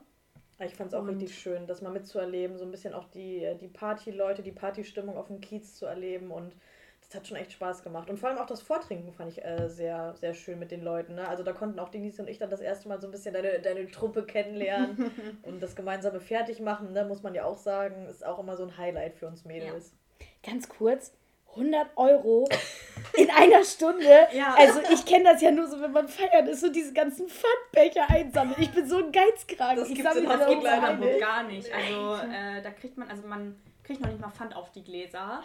Ich 0.64 0.74
fand 0.74 0.92
es 0.92 0.94
auch 0.94 1.02
Und- 1.02 1.08
richtig 1.10 1.38
schön, 1.38 1.66
das 1.66 1.82
mal 1.82 1.90
mitzuerleben, 1.92 2.56
so 2.58 2.64
ein 2.64 2.70
bisschen 2.70 2.94
auch 2.94 3.04
die, 3.10 3.44
äh, 3.44 3.56
die 3.56 3.68
Party-Leute, 3.68 4.42
die 4.42 4.52
Partystimmung 4.52 5.16
auf 5.16 5.26
dem 5.28 5.40
Kiez 5.40 5.74
zu 5.76 5.86
erleben 5.86 6.30
und 6.30 6.56
das 7.00 7.14
hat 7.16 7.26
schon 7.26 7.36
echt 7.36 7.52
Spaß 7.52 7.82
gemacht. 7.82 8.08
Und 8.08 8.18
vor 8.18 8.28
allem 8.28 8.38
auch 8.38 8.46
das 8.46 8.62
Vortrinken 8.62 9.12
fand 9.12 9.30
ich 9.30 9.44
äh, 9.44 9.68
sehr, 9.68 10.14
sehr 10.16 10.34
schön 10.34 10.58
mit 10.58 10.70
den 10.70 10.82
Leuten. 10.82 11.16
Ne? 11.16 11.26
Also 11.28 11.42
da 11.42 11.52
konnten 11.52 11.78
auch 11.78 11.88
Denise 11.90 12.22
und 12.22 12.28
ich 12.28 12.38
dann 12.38 12.48
das 12.48 12.60
erste 12.60 12.88
Mal 12.88 13.00
so 13.00 13.08
ein 13.08 13.10
bisschen 13.10 13.34
deine, 13.34 13.60
deine 13.60 13.90
Truppe 13.90 14.24
kennenlernen 14.24 15.10
und 15.42 15.62
das 15.62 15.74
gemeinsame 15.76 16.20
Fertigmachen, 16.20 16.92
ne, 16.92 17.04
muss 17.04 17.22
man 17.22 17.34
ja 17.34 17.44
auch 17.44 17.58
sagen, 17.58 18.06
ist 18.06 18.24
auch 18.24 18.38
immer 18.38 18.56
so 18.56 18.62
ein 18.62 18.78
Highlight 18.78 19.14
für 19.16 19.26
uns 19.26 19.44
Mädels. 19.44 19.94
Ganz 20.42 20.68
kurz. 20.68 21.12
100 21.54 21.87
Euro 21.96 22.49
in 23.14 23.31
einer 23.31 23.64
Stunde. 23.64 24.28
Ja. 24.32 24.54
Also 24.58 24.81
ich 24.93 25.04
kenne 25.04 25.25
das 25.32 25.43
ja 25.43 25.50
nur 25.50 25.66
so, 25.66 25.81
wenn 25.81 25.93
man 25.93 26.08
feiert 26.08 26.49
ist, 26.49 26.60
so 26.60 26.70
diese 26.70 26.93
ganzen 26.93 27.28
Pfandbecher 27.28 28.08
einsammeln. 28.08 28.56
Ich 28.60 28.70
bin 28.70 28.86
so 28.88 28.96
ein 28.98 29.12
Geizkragen. 29.12 29.76
Das 29.79 29.88
gibt 29.88 30.06
es 30.08 30.17
in 30.17 30.29
Hamburg 30.29 31.19
gar 31.20 31.43
nicht. 31.44 31.70
Also 31.72 32.15
äh, 32.24 32.62
da 32.62 32.70
kriegt 32.70 32.96
man, 32.96 33.08
also 33.10 33.26
man 33.26 33.60
kriegt 33.84 34.00
noch 34.00 34.08
nicht 34.08 34.20
mal 34.20 34.31
Pfand 34.31 34.55
auf 34.56 34.70
die 34.72 34.82
Gläser. 34.84 35.43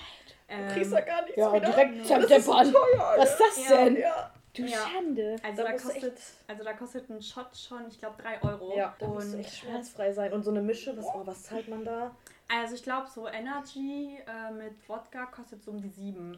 Ähm, 0.48 0.68
Du 0.68 0.74
kriegst 0.76 0.94
da 0.94 1.02
gar 1.02 1.22
nichts 1.24 1.38
Ja, 1.38 1.54
wieder. 1.54 1.66
direkt 1.72 1.98
so 2.06 2.14
zerdeppern. 2.16 2.72
teuer. 2.74 3.14
Was 3.18 3.32
ist 3.32 3.40
das 3.40 3.70
Ja. 3.70 3.84
denn? 3.84 3.98
Ja, 3.98 4.32
Du 4.58 4.64
Ja. 4.64 4.78
Schande. 4.88 5.36
also, 5.44 5.58
Da 5.58 5.64
da 5.68 5.72
musst 5.74 5.86
kostet, 5.86 6.20
also 6.48 6.64
da 6.64 6.74
kostet 6.74 7.10
ein 7.10 7.22
Shot 7.22 7.56
schon, 7.56 7.88
ich 7.90 8.00
glaube, 8.00 8.22
3 8.22 8.42
Euro. 8.44 8.76
ja 8.76 8.96
da 9.00 9.08
musst 9.08 9.34
du 9.34 9.38
Und 9.38 9.44
echt 9.44 9.56
schmerzfrei 9.58 10.12
sein. 10.14 10.34
Und 10.34 10.44
so 10.44 10.52
eine 10.52 10.62
Mische, 10.62 10.96
was, 10.98 11.06
oh, 11.06 11.22
was 11.26 11.44
zahlt 11.44 11.68
man 11.68 11.86
da? 11.86 12.16
also 12.50 12.76
ich 12.76 12.84
glaube, 12.84 13.08
so 13.14 13.28
Energy 13.28 14.18
äh, 14.26 14.52
mit 14.52 14.74
Wodka 14.90 15.26
kostet 15.28 15.64
so 15.64 15.72
um 15.72 15.82
die 15.82 15.90
7. 15.90 16.38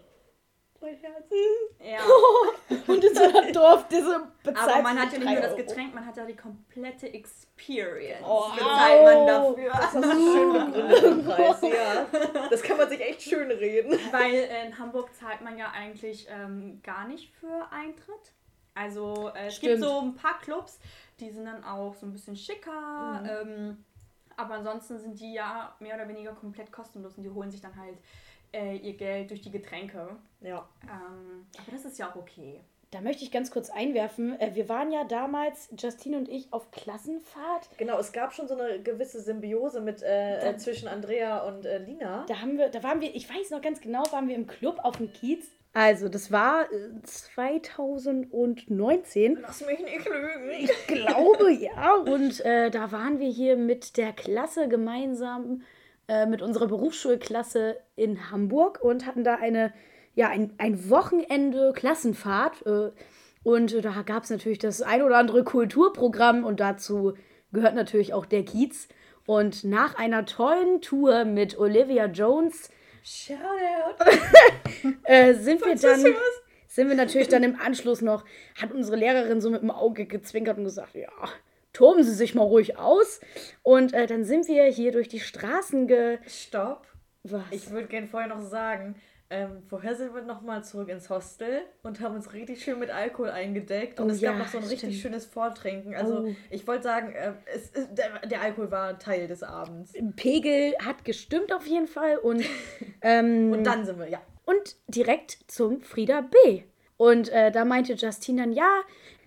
Mein 0.81 0.95
Herz. 0.95 1.25
Ja. 1.79 1.99
Und 2.93 3.03
in 3.03 3.15
so 3.15 3.23
einem 3.23 3.53
Dorf, 3.53 3.87
diese 3.89 4.21
bezahlt 4.43 4.69
Aber 4.69 4.81
man 4.81 4.99
hat 4.99 5.11
ja 5.11 5.19
nicht 5.19 5.29
nur 5.29 5.41
das. 5.41 5.55
Getränk, 5.55 5.93
man 5.93 6.05
hat 6.05 6.15
ja 6.15 6.25
die 6.25 6.35
komplette 6.35 7.13
Experience. 7.13 8.25
Oh, 8.25 8.49
bezahlt 8.55 9.03
man 9.03 9.27
dafür. 9.27 9.71
Das 9.71 9.91
du 9.93 10.01
schön 10.01 10.53
begründet 10.53 11.03
im 11.03 11.25
Preis, 11.25 11.61
ja. 11.61 12.05
Das 12.49 12.61
kann 12.63 12.77
man 12.77 12.89
sich 12.89 13.01
echt 13.01 13.21
schön 13.21 13.51
reden. 13.51 13.99
Weil 14.11 14.49
in 14.65 14.77
Hamburg 14.77 15.13
zahlt 15.15 15.41
man 15.41 15.57
ja 15.57 15.71
eigentlich 15.71 16.27
ähm, 16.29 16.81
gar 16.83 17.07
nicht 17.07 17.33
für 17.35 17.67
Eintritt. 17.71 18.33
Also 18.73 19.31
äh, 19.35 19.47
es 19.47 19.59
gibt 19.59 19.81
so 19.81 19.99
ein 19.99 20.15
paar 20.15 20.39
Clubs, 20.39 20.79
die 21.19 21.29
sind 21.29 21.45
dann 21.45 21.63
auch 21.65 21.95
so 21.95 22.05
ein 22.05 22.13
bisschen 22.13 22.37
schicker. 22.37 23.21
Mhm. 23.21 23.29
Ähm, 23.29 23.85
aber 24.37 24.53
ansonsten 24.55 24.97
sind 24.99 25.19
die 25.19 25.33
ja 25.33 25.75
mehr 25.79 25.95
oder 25.95 26.07
weniger 26.07 26.31
komplett 26.31 26.71
kostenlos 26.71 27.17
und 27.17 27.23
die 27.23 27.29
holen 27.29 27.51
sich 27.51 27.59
dann 27.59 27.75
halt 27.75 27.97
äh, 28.53 28.77
ihr 28.77 28.93
Geld 28.93 29.29
durch 29.29 29.41
die 29.41 29.51
Getränke. 29.51 30.15
Ja. 30.41 30.67
Ähm, 30.83 31.45
aber 31.57 31.71
das 31.71 31.85
ist 31.85 31.99
ja 31.99 32.09
auch 32.11 32.15
okay. 32.15 32.59
Da 32.91 33.01
möchte 33.01 33.23
ich 33.23 33.29
ganz 33.31 33.51
kurz 33.51 33.69
einwerfen. 33.69 34.39
äh, 34.39 34.55
Wir 34.55 34.67
waren 34.67 34.91
ja 34.91 35.03
damals, 35.03 35.69
Justine 35.77 36.17
und 36.17 36.27
ich, 36.27 36.51
auf 36.51 36.71
Klassenfahrt. 36.71 37.69
Genau, 37.77 37.99
es 37.99 38.11
gab 38.11 38.33
schon 38.33 38.47
so 38.47 38.57
eine 38.57 38.81
gewisse 38.81 39.21
Symbiose 39.21 39.79
mit 39.79 40.01
äh, 40.01 40.39
äh, 40.49 40.57
zwischen 40.57 40.87
Andrea 40.87 41.47
und 41.47 41.67
äh, 41.67 41.77
Lina. 41.77 42.25
Da 42.27 42.41
haben 42.41 42.57
wir, 42.57 42.69
da 42.69 42.81
waren 42.81 42.99
wir, 42.99 43.15
ich 43.15 43.29
weiß 43.29 43.51
noch 43.51 43.61
ganz 43.61 43.79
genau, 43.79 44.01
waren 44.11 44.27
wir 44.27 44.33
im 44.35 44.47
Club 44.47 44.79
auf 44.81 44.97
dem 44.97 45.13
Kiez. 45.13 45.45
Also, 45.73 46.09
das 46.09 46.31
war 46.31 46.63
äh, 46.71 46.89
2019. 47.03 49.37
Lass 49.39 49.63
mich 49.65 49.79
nicht 49.79 50.09
lügen. 50.09 50.49
Ich 50.57 50.87
glaube, 50.87 51.51
ja. 51.51 51.93
Und 51.93 52.43
äh, 52.43 52.71
da 52.71 52.91
waren 52.91 53.19
wir 53.19 53.29
hier 53.29 53.55
mit 53.55 53.97
der 53.97 54.13
Klasse 54.13 54.67
gemeinsam, 54.67 55.61
äh, 56.09 56.25
mit 56.25 56.41
unserer 56.41 56.67
Berufsschulklasse 56.67 57.77
in 57.95 58.31
Hamburg 58.31 58.79
und 58.81 59.05
hatten 59.05 59.23
da 59.23 59.35
eine 59.35 59.71
ja, 60.15 60.27
ein, 60.27 60.53
ein 60.57 60.89
Wochenende 60.89 61.71
Klassenfahrt. 61.73 62.65
Äh, 62.65 62.91
und 63.43 63.85
da 63.85 64.01
gab 64.01 64.23
es 64.23 64.29
natürlich 64.29 64.59
das 64.59 64.81
ein 64.81 65.01
oder 65.01 65.17
andere 65.17 65.43
Kulturprogramm 65.43 66.43
und 66.43 66.59
dazu 66.59 67.13
gehört 67.53 67.75
natürlich 67.75 68.13
auch 68.13 68.25
der 68.25 68.43
Kiez. 68.43 68.89
Und 69.25 69.63
nach 69.63 69.95
einer 69.95 70.25
tollen 70.25 70.81
Tour 70.81 71.23
mit 71.23 71.57
Olivia 71.57 72.07
Jones 72.07 72.69
äh, 75.03 75.35
sind 75.35 75.65
wir 75.65 75.75
dann 75.75 76.05
sind 76.67 76.87
wir 76.87 76.95
natürlich 76.95 77.27
dann 77.29 77.43
im 77.43 77.59
Anschluss 77.59 78.01
noch, 78.01 78.25
hat 78.61 78.71
unsere 78.71 78.97
Lehrerin 78.97 79.41
so 79.41 79.49
mit 79.49 79.61
dem 79.61 79.71
Auge 79.71 80.05
gezwinkert 80.05 80.57
und 80.57 80.65
gesagt, 80.65 80.95
ja, 80.95 81.09
toben 81.79 82.03
Sie 82.03 82.13
sich 82.13 82.35
mal 82.35 82.43
ruhig 82.43 82.77
aus. 82.77 83.21
Und 83.63 83.93
äh, 83.93 84.05
dann 84.05 84.25
sind 84.25 84.49
wir 84.49 84.65
hier 84.65 84.91
durch 84.91 85.07
die 85.07 85.21
Straßen 85.21 85.87
ge... 85.87 86.17
Stopp. 86.27 86.85
Was? 87.23 87.43
Ich 87.51 87.69
würde 87.69 87.87
gerne 87.87 88.07
vorher 88.07 88.27
noch 88.27 88.41
sagen, 88.41 88.95
ähm, 89.29 89.63
vorher 89.69 89.95
sind 89.95 90.13
wir 90.13 90.23
nochmal 90.23 90.61
zurück 90.61 90.89
ins 90.89 91.09
Hostel 91.09 91.61
und 91.81 92.01
haben 92.01 92.15
uns 92.15 92.33
richtig 92.33 92.61
schön 92.61 92.79
mit 92.79 92.89
Alkohol 92.89 93.29
eingedeckt. 93.29 94.01
Und 94.01 94.07
oh, 94.07 94.11
es 94.11 94.19
ja, 94.19 94.31
gab 94.31 94.39
noch 94.39 94.47
so 94.47 94.57
ein 94.57 94.63
stimmt. 94.65 94.83
richtig 94.83 95.01
schönes 95.01 95.25
Vortrinken. 95.25 95.95
Also 95.95 96.25
oh. 96.25 96.35
ich 96.49 96.67
wollte 96.67 96.83
sagen, 96.83 97.13
äh, 97.13 97.31
es, 97.55 97.71
es, 97.71 97.93
der, 97.93 98.27
der, 98.27 98.41
Alkohol 98.41 98.71
war 98.71 98.99
Teil 98.99 99.27
des 99.27 99.41
Abends. 99.41 99.93
Pegel 100.17 100.73
hat 100.83 101.05
gestimmt 101.05 101.53
auf 101.53 101.65
jeden 101.65 101.87
Fall. 101.87 102.17
Und, 102.17 102.43
ähm, 103.01 103.53
und 103.53 103.63
dann 103.63 103.85
sind 103.85 103.99
wir, 103.99 104.09
ja. 104.09 104.21
Und 104.43 104.75
direkt 104.89 105.37
zum 105.47 105.79
Frieda 105.79 106.21
B. 106.21 106.63
Und 106.97 107.29
äh, 107.29 107.51
da 107.51 107.63
meinte 107.63 107.93
Justine 107.93 108.41
dann, 108.41 108.51
ja, 108.51 108.81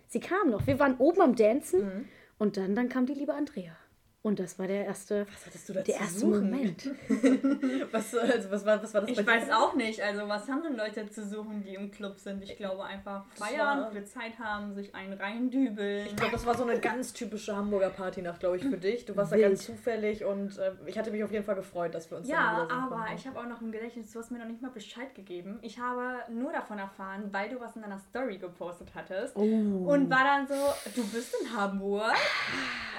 sie 0.08 0.20
kam 0.20 0.50
noch. 0.50 0.66
Wir 0.66 0.78
waren 0.78 0.98
oben 0.98 1.22
am 1.22 1.34
Dancen. 1.34 1.84
Mhm. 1.84 2.08
Und 2.42 2.56
dann, 2.56 2.74
dann 2.74 2.88
kam 2.88 3.06
die 3.06 3.14
liebe 3.14 3.34
Andrea. 3.34 3.76
Und 4.24 4.38
das 4.38 4.56
war 4.56 4.68
der 4.68 4.84
erste, 4.84 5.26
was 5.26 5.46
hattest 5.46 5.68
du 5.68 5.72
da 5.72 5.82
der 5.82 5.96
erste 5.96 6.20
suchen? 6.20 6.50
Moment. 6.50 6.90
was, 7.92 8.14
also, 8.14 8.50
was, 8.52 8.64
war, 8.64 8.80
was 8.80 8.94
war 8.94 9.00
das? 9.00 9.10
Ich 9.10 9.26
weiß 9.26 9.46
dir? 9.46 9.58
auch 9.58 9.74
nicht. 9.74 10.00
Also 10.00 10.28
was 10.28 10.48
haben 10.48 10.62
denn 10.62 10.76
Leute 10.76 11.10
zu 11.10 11.26
suchen, 11.26 11.64
die 11.64 11.74
im 11.74 11.90
Club 11.90 12.20
sind? 12.20 12.40
Ich 12.44 12.56
glaube 12.56 12.84
einfach 12.84 13.24
feiern, 13.34 13.88
viele 13.90 14.04
Zeit 14.04 14.38
haben, 14.38 14.74
sich 14.74 14.94
einen 14.94 15.14
reindübeln. 15.14 16.06
Ich 16.06 16.14
glaube, 16.14 16.30
das 16.30 16.46
war 16.46 16.56
so 16.56 16.62
eine 16.62 16.78
ganz 16.78 17.12
typische 17.12 17.56
Hamburger 17.56 17.90
Partynacht, 17.90 18.38
glaube 18.38 18.58
ich, 18.58 18.62
für 18.62 18.78
dich. 18.78 19.04
Du 19.06 19.16
warst 19.16 19.32
Wild. 19.32 19.42
da 19.42 19.48
ganz 19.48 19.66
zufällig 19.66 20.24
und 20.24 20.56
äh, 20.56 20.70
ich 20.86 20.96
hatte 20.96 21.10
mich 21.10 21.24
auf 21.24 21.32
jeden 21.32 21.44
Fall 21.44 21.56
gefreut, 21.56 21.92
dass 21.92 22.08
wir 22.08 22.18
uns 22.18 22.28
Ja, 22.28 22.68
aber 22.70 22.96
konnten. 22.96 23.16
ich 23.16 23.26
habe 23.26 23.40
auch 23.40 23.46
noch 23.46 23.60
im 23.60 23.72
Gedächtnis, 23.72 24.12
du 24.12 24.20
hast 24.20 24.30
mir 24.30 24.38
noch 24.38 24.46
nicht 24.46 24.62
mal 24.62 24.70
Bescheid 24.70 25.12
gegeben. 25.16 25.58
Ich 25.62 25.80
habe 25.80 26.20
nur 26.32 26.52
davon 26.52 26.78
erfahren, 26.78 27.28
weil 27.32 27.48
du 27.48 27.58
was 27.58 27.74
in 27.74 27.82
deiner 27.82 27.98
Story 27.98 28.38
gepostet 28.38 28.90
hattest. 28.94 29.34
Oh. 29.34 29.40
Und 29.42 30.08
war 30.08 30.22
dann 30.22 30.46
so, 30.46 30.54
du 30.94 31.04
bist 31.08 31.34
in 31.40 31.56
Hamburg. 31.56 32.14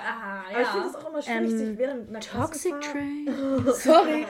Ah, 0.06 0.44
ja. 0.52 0.54
Aber 0.54 0.62
ich 0.62 0.68
finde 0.68 0.88
es 0.90 0.96
auch 0.96 1.13
immer 1.14 1.22
schwierig, 1.22 1.52
ähm, 1.52 1.58
sich 1.58 1.78
während 1.78 2.10
einer 2.10 2.20
Toxic 2.20 2.74
Train. 2.82 3.30
Sorry. 3.74 4.26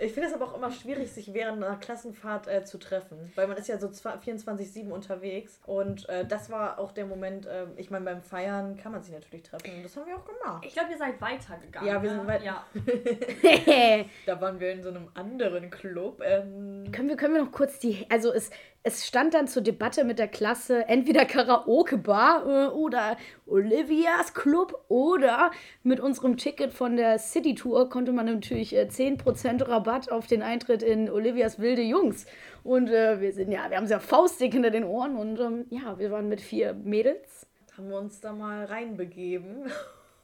ich 0.00 0.12
finde 0.12 0.28
es 0.28 0.34
aber 0.34 0.46
auch 0.46 0.56
immer 0.56 0.70
schwierig, 0.70 1.12
sich 1.12 1.32
während 1.32 1.62
einer 1.62 1.76
Klassenfahrt 1.76 2.48
äh, 2.48 2.64
zu 2.64 2.78
treffen. 2.78 3.32
Weil 3.34 3.46
man 3.46 3.56
ist 3.56 3.68
ja 3.68 3.78
so 3.78 3.88
24-7 3.88 4.90
unterwegs. 4.90 5.60
Und 5.66 6.08
äh, 6.08 6.26
das 6.26 6.50
war 6.50 6.78
auch 6.78 6.92
der 6.92 7.06
Moment, 7.06 7.46
äh, 7.46 7.66
ich 7.76 7.90
meine, 7.90 8.04
beim 8.04 8.22
Feiern 8.22 8.76
kann 8.76 8.92
man 8.92 9.02
sich 9.02 9.14
natürlich 9.14 9.44
treffen. 9.44 9.76
Und 9.76 9.82
das 9.84 9.96
haben 9.96 10.06
wir 10.06 10.16
auch 10.16 10.24
gemacht. 10.24 10.64
Ich 10.66 10.72
glaube, 10.72 10.90
ihr 10.90 10.98
seid 10.98 11.20
weitergegangen. 11.20 11.88
Ja, 11.88 12.02
wir 12.02 12.10
sind 12.10 12.22
ne? 12.22 12.26
weiter. 12.26 12.44
Ja. 12.44 12.64
da 14.26 14.40
waren 14.40 14.58
wir 14.60 14.72
in 14.72 14.82
so 14.82 14.88
einem 14.88 15.08
anderen 15.14 15.70
Club. 15.70 16.22
Ähm. 16.24 16.90
Können, 16.92 17.08
wir, 17.08 17.16
können 17.16 17.34
wir 17.34 17.42
noch 17.42 17.52
kurz 17.52 17.78
die. 17.78 18.06
Also 18.08 18.32
es 18.32 18.50
es 18.86 19.06
stand 19.06 19.32
dann 19.32 19.48
zur 19.48 19.62
Debatte 19.62 20.04
mit 20.04 20.18
der 20.18 20.28
Klasse 20.28 20.86
entweder 20.88 21.24
Karaoke-Bar 21.24 22.46
äh, 22.46 22.66
oder 22.68 23.16
Olivias 23.46 24.34
Club 24.34 24.84
oder 24.88 25.50
mit 25.82 26.00
unserem 26.00 26.36
Ticket 26.36 26.74
von 26.74 26.96
der 26.96 27.18
City 27.18 27.54
Tour 27.54 27.88
konnte 27.88 28.12
man 28.12 28.26
natürlich 28.26 28.76
äh, 28.76 28.82
10% 28.82 29.66
Rabatt 29.66 30.12
auf 30.12 30.26
den 30.26 30.42
Eintritt 30.42 30.82
in 30.82 31.10
Olivias 31.10 31.58
Wilde 31.58 31.80
Jungs. 31.80 32.26
Und 32.62 32.90
äh, 32.90 33.22
wir 33.22 33.32
sind 33.32 33.50
ja, 33.50 33.70
wir 33.70 33.78
haben 33.78 33.86
sehr 33.86 34.00
faustdick 34.00 34.52
hinter 34.52 34.70
den 34.70 34.84
Ohren 34.84 35.16
und 35.16 35.40
ähm, 35.40 35.64
ja, 35.70 35.98
wir 35.98 36.10
waren 36.10 36.28
mit 36.28 36.42
vier 36.42 36.74
Mädels. 36.74 37.46
Haben 37.78 37.88
wir 37.88 37.98
uns 37.98 38.20
da 38.20 38.34
mal 38.34 38.66
reinbegeben 38.66 39.72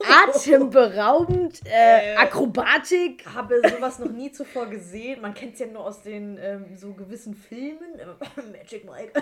atemberaubend, 0.01 1.61
äh, 1.67 2.15
äh, 2.15 2.17
Akrobatik. 2.17 3.25
Habe 3.35 3.61
sowas 3.69 3.99
noch 3.99 4.11
nie 4.11 4.33
zuvor 4.33 4.67
gesehen. 4.67 5.21
Man 5.21 5.35
kennt 5.35 5.55
es 5.55 5.61
ja 5.61 5.67
nur 5.67 5.85
aus 5.85 6.03
den 6.03 6.39
ähm, 6.43 6.77
so 6.77 6.93
gewissen 6.93 7.35
Filmen. 7.35 8.01
Magic 8.53 8.85
Mike. 8.85 9.13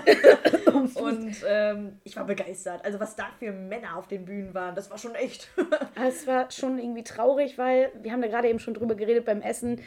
Und 1.00 1.36
ähm, 1.46 1.98
ich 2.04 2.16
war 2.16 2.24
begeistert. 2.24 2.84
Also 2.84 3.00
was 3.00 3.16
da 3.16 3.26
für 3.38 3.52
Männer 3.52 3.96
auf 3.96 4.08
den 4.08 4.24
Bühnen 4.24 4.54
waren, 4.54 4.74
das 4.74 4.90
war 4.90 4.98
schon 4.98 5.14
echt. 5.14 5.48
es 6.06 6.26
war 6.26 6.50
schon 6.50 6.78
irgendwie 6.78 7.04
traurig, 7.04 7.58
weil 7.58 7.92
wir 8.02 8.12
haben 8.12 8.22
da 8.22 8.28
gerade 8.28 8.48
eben 8.48 8.58
schon 8.58 8.74
drüber 8.74 8.94
geredet 8.94 9.24
beim 9.24 9.42
Essen. 9.42 9.80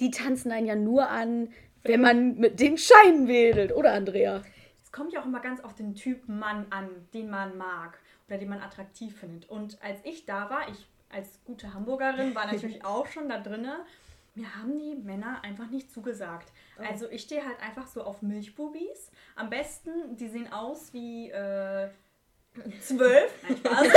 Die 0.00 0.10
tanzen 0.10 0.52
einen 0.52 0.66
ja 0.66 0.74
nur 0.74 1.08
an, 1.08 1.48
wenn 1.82 2.00
man 2.00 2.36
mit 2.36 2.60
den 2.60 2.76
Scheinen 2.76 3.28
wedelt, 3.28 3.74
oder 3.74 3.92
Andrea? 3.92 4.42
Es 4.82 4.92
kommt 4.92 5.12
ja 5.12 5.20
auch 5.20 5.26
immer 5.26 5.40
ganz 5.40 5.60
auf 5.62 5.74
den 5.74 5.94
Typ 5.94 6.28
Mann 6.28 6.66
an, 6.70 6.88
den 7.14 7.30
man 7.30 7.56
mag 7.56 7.98
oder 8.28 8.38
den 8.38 8.48
man 8.48 8.60
attraktiv 8.60 9.18
findet. 9.18 9.48
Und 9.48 9.82
als 9.82 9.98
ich 10.04 10.24
da 10.26 10.50
war, 10.50 10.68
ich 10.68 10.86
als 11.08 11.40
gute 11.44 11.72
Hamburgerin 11.72 12.34
war 12.34 12.46
natürlich 12.52 12.84
auch 12.84 13.06
schon 13.06 13.28
da 13.28 13.38
drinne. 13.38 13.84
Mir 14.34 14.54
haben 14.54 14.78
die 14.78 14.96
Männer 14.96 15.42
einfach 15.42 15.70
nicht 15.70 15.90
zugesagt. 15.90 16.52
Oh. 16.78 16.82
Also 16.82 17.08
ich 17.08 17.22
stehe 17.22 17.44
halt 17.44 17.60
einfach 17.60 17.86
so 17.86 18.02
auf 18.02 18.20
Milchbubis. 18.20 19.10
Am 19.34 19.48
besten, 19.48 20.16
die 20.16 20.28
sehen 20.28 20.52
aus 20.52 20.92
wie 20.92 21.30
äh, 21.30 21.88
zwölf. 22.80 23.32
Nein, 23.42 23.56
Spaß. 23.56 23.82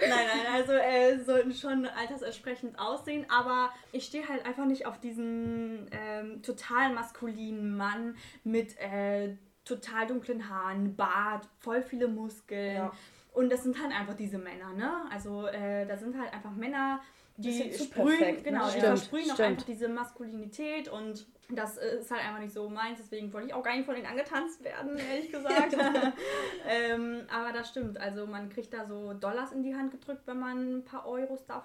nein, 0.00 0.26
nein, 0.26 0.46
also 0.52 0.72
äh, 0.72 1.18
sollten 1.24 1.54
schon 1.54 1.86
altersersprechend 1.86 2.78
aussehen, 2.78 3.26
aber 3.28 3.70
ich 3.92 4.04
stehe 4.06 4.28
halt 4.28 4.44
einfach 4.44 4.66
nicht 4.66 4.86
auf 4.86 4.98
diesen 4.98 5.88
ähm, 5.92 6.42
total 6.42 6.92
maskulinen 6.92 7.76
Mann 7.76 8.16
mit 8.42 8.76
äh, 8.78 9.36
total 9.64 10.06
dunklen 10.06 10.48
Haaren, 10.48 10.94
Bart, 10.96 11.48
voll 11.58 11.82
viele 11.82 12.08
Muskeln. 12.08 12.76
Ja. 12.76 12.92
Und 13.32 13.50
das 13.50 13.64
sind 13.64 13.80
halt 13.82 13.92
einfach 13.92 14.14
diese 14.14 14.38
Männer, 14.38 14.72
ne? 14.74 14.92
Also 15.10 15.46
äh, 15.46 15.86
da 15.86 15.96
sind 15.96 16.16
halt 16.16 16.32
einfach 16.32 16.52
Männer, 16.52 17.00
die 17.36 17.72
sprühen, 17.72 18.18
perfekt, 18.18 18.44
genau, 18.44 18.66
ne? 18.66 18.72
die 18.74 18.80
versprühen 18.80 19.30
auch 19.32 19.38
einfach 19.40 19.64
diese 19.64 19.88
Maskulinität 19.88 20.88
und 20.88 21.26
das 21.50 21.76
ist 21.76 22.10
halt 22.12 22.22
einfach 22.22 22.38
nicht 22.38 22.54
so 22.54 22.68
meins, 22.68 22.98
deswegen 22.98 23.32
wollte 23.32 23.48
ich 23.48 23.54
auch 23.54 23.62
gar 23.62 23.74
nicht 23.74 23.86
von 23.86 23.96
denen 23.96 24.06
angetanzt 24.06 24.62
werden, 24.62 24.96
ehrlich 24.98 25.32
gesagt. 25.32 25.76
ähm, 26.68 27.26
aber 27.28 27.52
das 27.52 27.68
stimmt, 27.68 27.98
also 27.98 28.26
man 28.26 28.50
kriegt 28.50 28.72
da 28.72 28.86
so 28.86 29.14
Dollars 29.14 29.50
in 29.50 29.64
die 29.64 29.74
Hand 29.74 29.90
gedrückt, 29.90 30.22
wenn 30.26 30.38
man 30.38 30.78
ein 30.78 30.84
paar 30.84 31.06
Euros 31.06 31.44
darf 31.44 31.64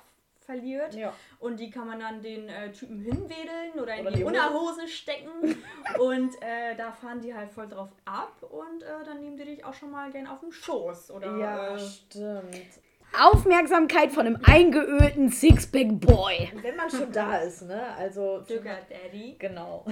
verliert. 0.49 0.95
Ja. 0.95 1.13
Und 1.39 1.59
die 1.59 1.69
kann 1.69 1.87
man 1.87 1.99
dann 1.99 2.21
den 2.21 2.49
äh, 2.49 2.71
Typen 2.71 2.99
hinwedeln 2.99 3.79
oder 3.79 3.95
in 3.95 4.01
oder 4.01 4.11
die, 4.11 4.17
die 4.17 4.23
Unterhose 4.23 4.87
stecken. 4.87 5.29
und 5.99 6.33
äh, 6.41 6.75
da 6.75 6.91
fahren 6.91 7.21
die 7.21 7.33
halt 7.33 7.51
voll 7.51 7.67
drauf 7.67 7.89
ab 8.05 8.41
und 8.41 8.81
äh, 8.81 9.03
dann 9.05 9.19
nehmen 9.19 9.37
die 9.37 9.45
dich 9.45 9.63
auch 9.63 9.73
schon 9.73 9.91
mal 9.91 10.11
gern 10.11 10.25
auf 10.25 10.39
den 10.39 10.51
Schoß. 10.51 11.11
Oder, 11.11 11.37
ja, 11.37 11.75
äh, 11.75 11.79
stimmt. 11.79 12.81
Aufmerksamkeit 13.17 14.11
von 14.11 14.25
einem 14.25 14.39
eingeölten 14.43 15.29
Sixpack-Boy. 15.29 16.51
Wenn 16.61 16.75
man 16.75 16.89
schon 16.89 17.11
da 17.11 17.37
ist, 17.37 17.63
ne? 17.63 17.81
Also. 17.97 18.43
Sugar 18.47 18.77
Daddy. 18.89 19.35
Genau. 19.39 19.85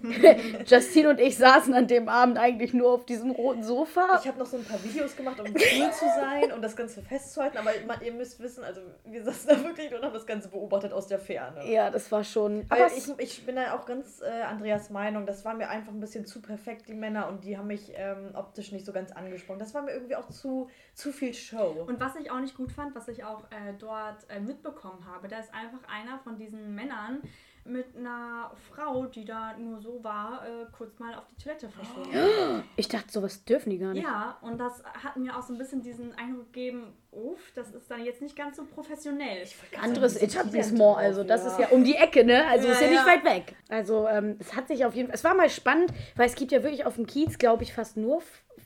Justine 0.66 1.10
und 1.10 1.20
ich 1.20 1.36
saßen 1.36 1.72
an 1.74 1.86
dem 1.86 2.08
Abend 2.08 2.38
eigentlich 2.38 2.74
nur 2.74 2.92
auf 2.92 3.06
diesem 3.06 3.30
roten 3.30 3.62
Sofa. 3.62 4.18
Ich 4.20 4.28
habe 4.28 4.38
noch 4.38 4.46
so 4.46 4.56
ein 4.56 4.64
paar 4.64 4.82
Videos 4.82 5.16
gemacht, 5.16 5.40
um 5.40 5.46
cool 5.46 5.92
zu 5.92 6.04
sein 6.04 6.52
und 6.52 6.62
das 6.62 6.76
Ganze 6.76 7.02
festzuhalten, 7.02 7.58
aber 7.58 7.72
ihr 8.02 8.12
müsst 8.12 8.40
wissen, 8.40 8.64
also 8.64 8.80
wir 9.04 9.22
saßen 9.24 9.48
da 9.48 9.64
wirklich 9.64 9.94
und 9.94 10.02
haben 10.02 10.12
das 10.12 10.26
Ganze 10.26 10.48
beobachtet 10.48 10.92
aus 10.92 11.06
der 11.06 11.18
Ferne. 11.18 11.70
Ja, 11.70 11.90
das 11.90 12.10
war 12.10 12.24
schon. 12.24 12.66
Aber 12.68 12.86
ich, 12.86 13.08
ich 13.18 13.46
bin 13.46 13.56
da 13.56 13.74
auch 13.74 13.86
ganz 13.86 14.20
äh, 14.20 14.42
Andreas 14.42 14.90
Meinung, 14.90 15.26
das 15.26 15.44
war 15.44 15.54
mir 15.54 15.68
einfach 15.68 15.92
ein 15.92 16.00
bisschen 16.00 16.26
zu 16.26 16.42
perfekt, 16.42 16.88
die 16.88 16.94
Männer, 16.94 17.28
und 17.28 17.44
die 17.44 17.56
haben 17.56 17.68
mich 17.68 17.92
ähm, 17.94 18.30
optisch 18.34 18.72
nicht 18.72 18.86
so 18.86 18.92
ganz 18.92 19.12
angesprochen. 19.12 19.58
Das 19.58 19.74
war 19.74 19.82
mir 19.82 19.92
irgendwie 19.92 20.16
auch 20.16 20.28
zu, 20.28 20.68
zu 20.94 21.12
viel 21.12 21.34
Show. 21.34 21.84
Und 21.86 22.00
was 22.00 22.16
ich 22.16 22.30
auch 22.30 22.39
nicht 22.40 22.56
gut 22.56 22.72
fand, 22.72 22.94
was 22.94 23.08
ich 23.08 23.24
auch 23.24 23.44
äh, 23.50 23.74
dort 23.78 24.28
äh, 24.28 24.40
mitbekommen 24.40 25.04
habe, 25.06 25.28
da 25.28 25.38
ist 25.38 25.52
einfach 25.52 25.80
einer 25.88 26.18
von 26.18 26.36
diesen 26.36 26.74
Männern 26.74 27.22
mit 27.64 27.96
einer 27.96 28.50
Frau, 28.70 29.06
die 29.06 29.24
da 29.24 29.56
nur 29.58 29.80
so 29.80 30.02
war, 30.02 30.42
äh, 30.46 30.66
kurz 30.72 30.98
mal 30.98 31.14
auf 31.14 31.24
die 31.30 31.42
Toilette 31.42 31.68
verschwunden. 31.68 32.10
Ich 32.76 32.88
dachte, 32.88 33.10
sowas 33.10 33.44
dürfen 33.44 33.70
die 33.70 33.78
gar 33.78 33.92
nicht. 33.92 34.02
Ja, 34.02 34.38
und 34.40 34.58
das 34.58 34.82
hat 34.84 35.16
mir 35.16 35.36
auch 35.36 35.42
so 35.42 35.52
ein 35.52 35.58
bisschen 35.58 35.82
diesen 35.82 36.14
Eindruck 36.14 36.52
gegeben, 36.52 36.94
uff, 37.10 37.52
das 37.54 37.70
ist 37.72 37.90
dann 37.90 38.04
jetzt 38.04 38.22
nicht 38.22 38.36
ganz 38.36 38.56
so 38.56 38.64
professionell. 38.64 39.46
Anderes 39.80 40.16
Etablissement, 40.16 40.96
also 40.96 41.24
das 41.24 41.44
ja. 41.44 41.50
ist 41.50 41.58
ja 41.58 41.68
um 41.68 41.84
die 41.84 41.94
Ecke, 41.94 42.24
ne? 42.24 42.46
Also 42.46 42.68
ja, 42.68 42.72
ist 42.72 42.80
ja, 42.80 42.86
ja, 42.86 42.92
nicht 42.92 43.06
weit 43.06 43.24
weg. 43.24 43.56
Also 43.68 44.08
ähm, 44.08 44.36
es 44.38 44.54
hat 44.56 44.68
sich 44.68 44.84
auf 44.84 44.94
jeden 44.94 45.08
Fall, 45.08 45.14
es 45.14 45.24
war 45.24 45.34
mal 45.34 45.50
spannend, 45.50 45.92
weil 46.16 46.26
es 46.26 46.34
gibt 46.34 46.52
ja 46.52 46.62
wirklich 46.62 46.86
auf 46.86 46.94
dem 46.94 47.06
Kiez, 47.06 47.38
glaube 47.38 47.62
ich, 47.62 47.74
fast 47.74 47.96
nur 47.96 48.22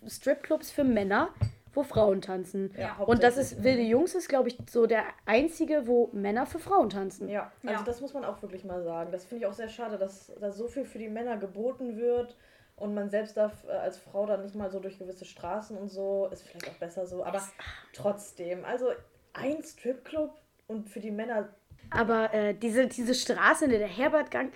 Stripclubs 0.07 0.71
für 0.71 0.85
Männer 0.85 1.31
wo 1.75 1.83
Frauen 1.83 2.21
tanzen. 2.21 2.73
Ja, 2.79 2.97
und 2.99 3.23
das 3.23 3.37
ist 3.37 3.63
Wilde 3.63 3.83
Jungs 3.83 4.15
ist, 4.15 4.29
glaube 4.29 4.49
ich, 4.49 4.59
so 4.71 4.87
der 4.87 5.05
einzige, 5.27 5.87
wo 5.87 6.11
Männer 6.13 6.47
für 6.47 6.59
Frauen 6.59 6.91
tanzen. 6.91 7.29
Ja, 7.29 7.53
also 7.63 7.81
ja. 7.81 7.83
das 7.85 8.01
muss 8.01 8.15
man 8.15 8.25
auch 8.25 8.41
wirklich 8.43 8.65
mal 8.65 8.83
sagen. 8.83 9.11
Das 9.13 9.25
finde 9.25 9.45
ich 9.45 9.51
auch 9.51 9.55
sehr 9.55 9.69
schade, 9.69 9.99
dass 9.99 10.33
da 10.41 10.51
so 10.51 10.69
viel 10.69 10.85
für 10.85 10.99
die 10.99 11.09
Männer 11.09 11.37
geboten 11.37 11.97
wird. 11.97 12.37
Und 12.77 12.95
man 12.95 13.09
selbst 13.09 13.37
darf 13.37 13.65
äh, 13.69 13.73
als 13.73 13.99
Frau 13.99 14.27
dann 14.27 14.43
nicht 14.43 14.55
mal 14.55 14.71
so 14.71 14.81
durch 14.81 14.99
gewisse 14.99 15.25
Straßen 15.25 15.77
und 15.77 15.89
so, 15.89 16.29
ist 16.33 16.43
vielleicht 16.43 16.69
auch 16.69 16.79
besser 16.79 17.07
so, 17.07 17.25
aber 17.25 17.41
trotzdem, 17.93 18.65
also 18.65 18.89
ein 19.33 19.63
Stripclub 19.63 20.33
und 20.67 20.89
für 20.89 21.01
die 21.01 21.13
Männer. 21.13 21.51
Aber 21.91 22.35
äh, 22.35 22.55
diese, 22.55 22.89
diese 22.89 23.15
Straße, 23.15 23.69
der 23.69 23.87
Herbertgang, 23.87 24.51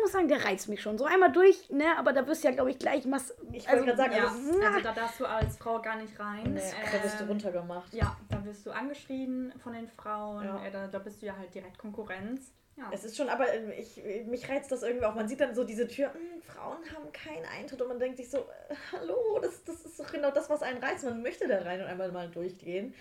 muss 0.00 0.12
sagen, 0.12 0.28
der 0.28 0.44
reizt 0.44 0.68
mich 0.68 0.80
schon. 0.82 0.98
So 0.98 1.04
einmal 1.04 1.32
durch, 1.32 1.70
ne, 1.70 1.84
aber 1.98 2.12
da 2.12 2.26
wirst 2.26 2.42
du 2.44 2.48
ja, 2.48 2.54
glaube 2.54 2.70
ich, 2.70 2.78
gleich 2.78 3.10
was. 3.10 3.34
Ich 3.52 3.68
also, 3.68 3.86
wollte 3.86 3.96
gerade 3.96 3.96
sagen, 3.96 4.12
Ja, 4.16 4.28
also, 4.28 4.60
also 4.66 4.80
da 4.80 4.92
darfst 4.92 5.20
du 5.20 5.26
als 5.26 5.56
Frau 5.56 5.80
gar 5.82 5.96
nicht 5.96 6.18
rein. 6.18 6.54
nee, 6.54 6.60
da 6.92 7.02
wirst 7.04 7.18
du 7.20 7.24
Ähm, 7.24 7.28
runtergemacht. 7.30 7.92
Ja, 7.94 8.16
da 8.28 8.44
wirst 8.44 8.64
du 8.66 8.70
angeschrien 8.70 9.52
von 9.62 9.72
den 9.72 9.88
Frauen. 9.88 10.44
Ja. 10.44 10.64
Äh, 10.64 10.70
da, 10.70 10.86
da 10.88 10.98
bist 10.98 11.22
du 11.22 11.26
ja 11.26 11.36
halt 11.36 11.54
direkt 11.54 11.78
Konkurrenz. 11.78 12.52
Ja. 12.76 12.90
Es 12.92 13.04
ist 13.04 13.16
schon, 13.16 13.28
aber 13.30 13.50
äh, 13.50 13.72
ich, 13.80 14.02
mich 14.26 14.48
reizt 14.50 14.70
das 14.70 14.82
irgendwie 14.82 15.06
auch. 15.06 15.14
Man 15.14 15.28
sieht 15.28 15.40
dann 15.40 15.54
so 15.54 15.64
diese 15.64 15.88
Tür, 15.88 16.12
"Hm, 16.12 16.42
Frauen 16.42 16.78
haben 16.94 17.10
keinen 17.12 17.44
Eintritt 17.46 17.80
und 17.80 17.88
man 17.88 17.98
denkt 17.98 18.18
sich 18.18 18.30
so, 18.30 18.38
äh, 18.38 18.74
hallo, 18.92 19.38
das, 19.40 19.64
das 19.64 19.80
ist 19.86 19.98
doch 19.98 20.12
genau 20.12 20.30
das, 20.30 20.50
was 20.50 20.62
einen 20.62 20.82
reizt. 20.82 21.04
Man 21.04 21.22
möchte 21.22 21.48
da 21.48 21.58
rein 21.62 21.80
und 21.80 21.86
einmal 21.86 22.12
mal 22.12 22.28
durchgehen. 22.28 22.94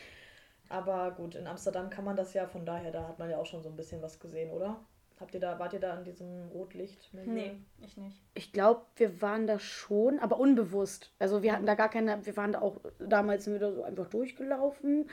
Aber 0.69 1.11
gut, 1.11 1.35
in 1.35 1.45
Amsterdam 1.45 1.89
kann 1.89 2.05
man 2.05 2.15
das 2.15 2.33
ja, 2.33 2.47
von 2.47 2.65
daher, 2.65 2.91
da 2.91 3.07
hat 3.07 3.19
man 3.19 3.29
ja 3.29 3.37
auch 3.37 3.45
schon 3.45 3.61
so 3.61 3.69
ein 3.69 3.75
bisschen 3.75 4.01
was 4.01 4.19
gesehen, 4.19 4.49
oder? 4.51 4.79
Habt 5.19 5.33
ihr 5.33 5.39
da, 5.39 5.57
wart 5.59 5.73
ihr 5.73 5.79
da 5.79 5.93
an 5.93 6.03
diesem 6.03 6.49
Rotlicht? 6.49 7.09
nee, 7.13 7.55
ich 7.81 7.95
nicht. 7.95 8.21
Ich 8.33 8.51
glaube, 8.51 8.81
wir 8.97 9.21
waren 9.21 9.47
da 9.47 9.59
schon, 9.59 10.19
aber 10.19 10.37
unbewusst. 10.39 11.11
Also 11.19 11.41
wir 11.41 11.53
hatten 11.53 11.65
da 11.65 11.75
gar 11.75 11.89
keine, 11.89 12.25
wir 12.25 12.35
waren 12.35 12.51
da 12.51 12.61
auch 12.61 12.81
damals 12.99 13.47
wieder 13.51 13.73
so 13.73 13.83
einfach 13.83 14.07
durchgelaufen. 14.09 15.09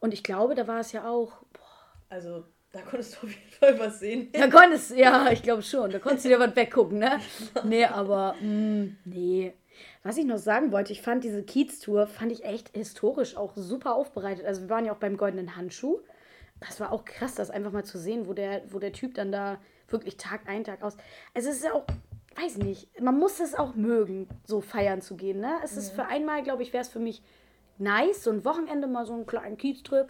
Und 0.00 0.12
ich 0.12 0.24
glaube, 0.24 0.54
da 0.56 0.66
war 0.66 0.80
es 0.80 0.92
ja 0.92 1.08
auch. 1.08 1.42
Boah, 1.52 1.86
Also, 2.08 2.44
da 2.72 2.80
konntest 2.82 3.14
du 3.14 3.26
auf 3.26 3.32
jeden 3.32 3.50
Fall 3.50 3.78
was 3.78 4.00
sehen. 4.00 4.30
da 4.32 4.48
konntest 4.48 4.90
ja, 4.96 5.30
ich 5.30 5.42
glaube 5.42 5.62
schon. 5.62 5.90
Da 5.90 6.00
konntest 6.00 6.24
du 6.24 6.28
dir 6.30 6.40
was 6.40 6.54
weggucken, 6.56 6.98
ne? 6.98 7.20
Nee, 7.64 7.84
aber 7.84 8.34
mh, 8.40 8.88
nee. 9.04 9.54
Was 10.02 10.16
ich 10.18 10.24
noch 10.24 10.38
sagen 10.38 10.72
wollte, 10.72 10.92
ich 10.92 11.02
fand 11.02 11.22
diese 11.24 11.42
Kiez-Tour, 11.42 12.06
fand 12.06 12.32
ich 12.32 12.44
echt 12.44 12.76
historisch 12.76 13.36
auch 13.36 13.52
super 13.56 13.94
aufbereitet. 13.94 14.44
Also 14.44 14.62
wir 14.62 14.70
waren 14.70 14.84
ja 14.86 14.92
auch 14.92 14.98
beim 14.98 15.16
Goldenen 15.16 15.56
Handschuh. 15.56 16.00
Das 16.60 16.80
war 16.80 16.92
auch 16.92 17.04
krass, 17.04 17.34
das 17.34 17.50
einfach 17.50 17.72
mal 17.72 17.84
zu 17.84 17.98
sehen, 17.98 18.26
wo 18.26 18.32
der, 18.32 18.62
wo 18.72 18.78
der 18.78 18.92
Typ 18.92 19.14
dann 19.14 19.30
da 19.30 19.58
wirklich 19.88 20.16
Tag 20.16 20.48
ein, 20.48 20.64
Tag 20.64 20.82
aus. 20.82 20.96
Also 21.34 21.50
es 21.50 21.56
ist 21.56 21.64
ja 21.64 21.74
auch, 21.74 21.86
weiß 22.36 22.58
nicht, 22.58 23.00
man 23.00 23.18
muss 23.18 23.40
es 23.40 23.54
auch 23.54 23.74
mögen, 23.74 24.28
so 24.44 24.60
feiern 24.60 25.02
zu 25.02 25.16
gehen. 25.16 25.40
Ne? 25.40 25.58
Es 25.62 25.76
ist 25.76 25.92
für 25.92 26.06
einmal, 26.06 26.42
glaube 26.42 26.62
ich, 26.62 26.72
wäre 26.72 26.82
es 26.82 26.88
für 26.88 26.98
mich 26.98 27.22
nice, 27.78 28.24
so 28.24 28.30
ein 28.30 28.44
Wochenende 28.44 28.86
mal 28.86 29.04
so 29.04 29.12
einen 29.12 29.26
kleinen 29.26 29.58
Kieztrip. 29.58 30.08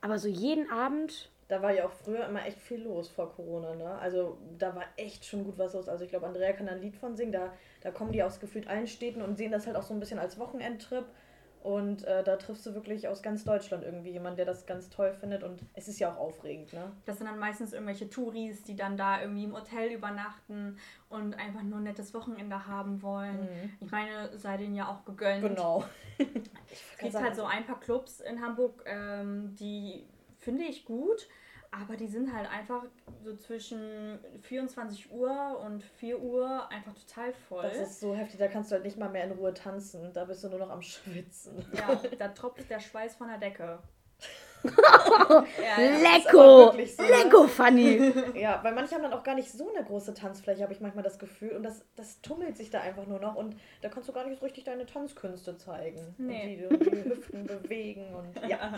Aber 0.00 0.18
so 0.18 0.28
jeden 0.28 0.70
Abend, 0.70 1.30
Da 1.48 1.60
war 1.60 1.70
ja 1.74 1.84
auch 1.84 1.92
früher 1.92 2.24
immer 2.26 2.46
echt 2.46 2.58
viel 2.58 2.82
los 2.82 3.08
vor 3.08 3.30
Corona, 3.34 3.74
ne? 3.74 3.98
Also 3.98 4.38
da 4.56 4.74
war 4.74 4.84
echt 4.96 5.26
schon 5.26 5.44
gut 5.44 5.58
was 5.58 5.74
los. 5.74 5.86
Also 5.86 6.02
ich 6.04 6.08
glaube, 6.08 6.26
Andrea 6.26 6.52
kann 6.54 6.64
da 6.64 6.72
ein 6.72 6.80
Lied 6.80 6.96
von 6.96 7.14
singen. 7.14 7.32
Da, 7.32 7.52
da 7.82 7.90
kommen 7.90 8.10
die 8.10 8.22
aus 8.22 8.40
gefühlt 8.40 8.68
allen 8.68 8.86
Städten 8.86 9.20
und 9.20 9.36
sehen 9.36 9.52
das 9.52 9.66
halt 9.66 9.76
auch 9.76 9.82
so 9.82 9.92
ein 9.92 10.00
bisschen 10.00 10.18
als 10.18 10.38
Wochenendtrip. 10.38 11.04
Und 11.62 12.04
äh, 12.04 12.24
da 12.24 12.36
triffst 12.36 12.66
du 12.66 12.74
wirklich 12.74 13.06
aus 13.06 13.22
ganz 13.22 13.44
Deutschland 13.44 13.84
irgendwie 13.84 14.10
jemanden, 14.10 14.36
der 14.36 14.46
das 14.46 14.66
ganz 14.66 14.90
toll 14.90 15.14
findet. 15.14 15.44
Und 15.44 15.60
es 15.74 15.86
ist 15.86 16.00
ja 16.00 16.12
auch 16.12 16.18
aufregend, 16.18 16.72
ne? 16.72 16.90
Das 17.04 17.18
sind 17.18 17.28
dann 17.28 17.38
meistens 17.38 17.72
irgendwelche 17.72 18.10
Touris, 18.10 18.64
die 18.64 18.74
dann 18.74 18.96
da 18.96 19.20
irgendwie 19.20 19.44
im 19.44 19.54
Hotel 19.54 19.92
übernachten 19.92 20.76
und 21.08 21.34
einfach 21.34 21.62
nur 21.62 21.78
ein 21.78 21.84
nettes 21.84 22.14
Wochenende 22.14 22.66
haben 22.66 23.00
wollen. 23.00 23.48
Ich 23.80 23.92
meine, 23.92 24.36
sei 24.36 24.56
denen 24.56 24.74
ja 24.74 24.88
auch 24.88 25.04
gegönnt. 25.04 25.42
Mhm. 25.42 25.48
Genau. 25.48 25.84
Es 26.98 27.12
gibt 27.12 27.22
halt 27.22 27.36
so 27.36 27.44
ein 27.44 27.66
paar 27.66 27.80
Clubs 27.80 28.20
in 28.20 28.40
Hamburg, 28.40 28.82
ähm, 28.86 29.54
die 29.56 30.06
finde 30.38 30.64
ich 30.64 30.86
gut, 30.86 31.28
aber 31.72 31.96
die 31.96 32.06
sind 32.06 32.32
halt 32.32 32.48
einfach 32.50 32.84
so 33.24 33.34
zwischen 33.36 34.18
24 34.42 35.10
Uhr 35.10 35.58
und 35.64 35.82
4 35.82 36.20
Uhr 36.20 36.70
einfach 36.70 36.92
total 36.94 37.32
voll. 37.48 37.62
Das 37.62 37.78
ist 37.78 38.00
so 38.00 38.14
heftig, 38.14 38.38
da 38.38 38.48
kannst 38.48 38.70
du 38.70 38.74
halt 38.74 38.84
nicht 38.84 38.98
mal 38.98 39.08
mehr 39.08 39.24
in 39.24 39.32
Ruhe 39.32 39.54
tanzen. 39.54 40.12
Da 40.12 40.26
bist 40.26 40.44
du 40.44 40.48
nur 40.48 40.58
noch 40.58 40.70
am 40.70 40.82
Schwitzen. 40.82 41.64
ja, 41.72 42.00
da 42.18 42.28
tropft 42.28 42.68
der 42.70 42.78
Schweiß 42.78 43.16
von 43.16 43.28
der 43.28 43.38
Decke. 43.38 43.78
aber 44.64 45.46
Lecko! 45.76 46.72
so, 46.72 47.02
ne? 47.02 47.08
Lecko, 47.08 47.48
Funny! 47.48 48.12
Ja, 48.34 48.60
weil 48.62 48.74
manche 48.74 48.94
haben 48.94 49.02
dann 49.02 49.12
auch 49.12 49.24
gar 49.24 49.34
nicht 49.34 49.50
so 49.50 49.68
eine 49.74 49.84
große 49.84 50.14
Tanzfläche, 50.14 50.62
habe 50.62 50.72
ich 50.72 50.80
manchmal 50.80 51.02
das 51.02 51.18
Gefühl. 51.18 51.56
Und 51.56 51.64
das, 51.64 51.84
das 51.96 52.20
tummelt 52.20 52.56
sich 52.56 52.70
da 52.70 52.80
einfach 52.80 53.06
nur 53.06 53.18
noch. 53.18 53.34
Und 53.34 53.56
da 53.80 53.88
kannst 53.88 54.08
du 54.08 54.12
gar 54.12 54.24
nicht 54.26 54.38
so 54.38 54.44
richtig 54.44 54.64
deine 54.64 54.86
Tanzkünste 54.86 55.56
zeigen. 55.56 56.14
Nee. 56.18 56.66
Und 56.68 56.80
die, 56.80 56.90
die 56.90 57.04
Hüften 57.04 57.44
bewegen. 57.46 58.14
Und 58.14 58.48
ja, 58.48 58.72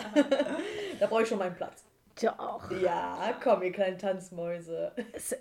da 1.01 1.07
brauche 1.07 1.23
ich 1.23 1.29
schon 1.29 1.39
meinen 1.39 1.57
Platz. 1.57 1.85
Doch. 2.23 2.71
Ja, 2.71 3.35
komm, 3.43 3.63
ihr 3.63 3.73
kleinen 3.73 3.99
Tanzmäuse. 3.99 4.93
Es, 5.13 5.37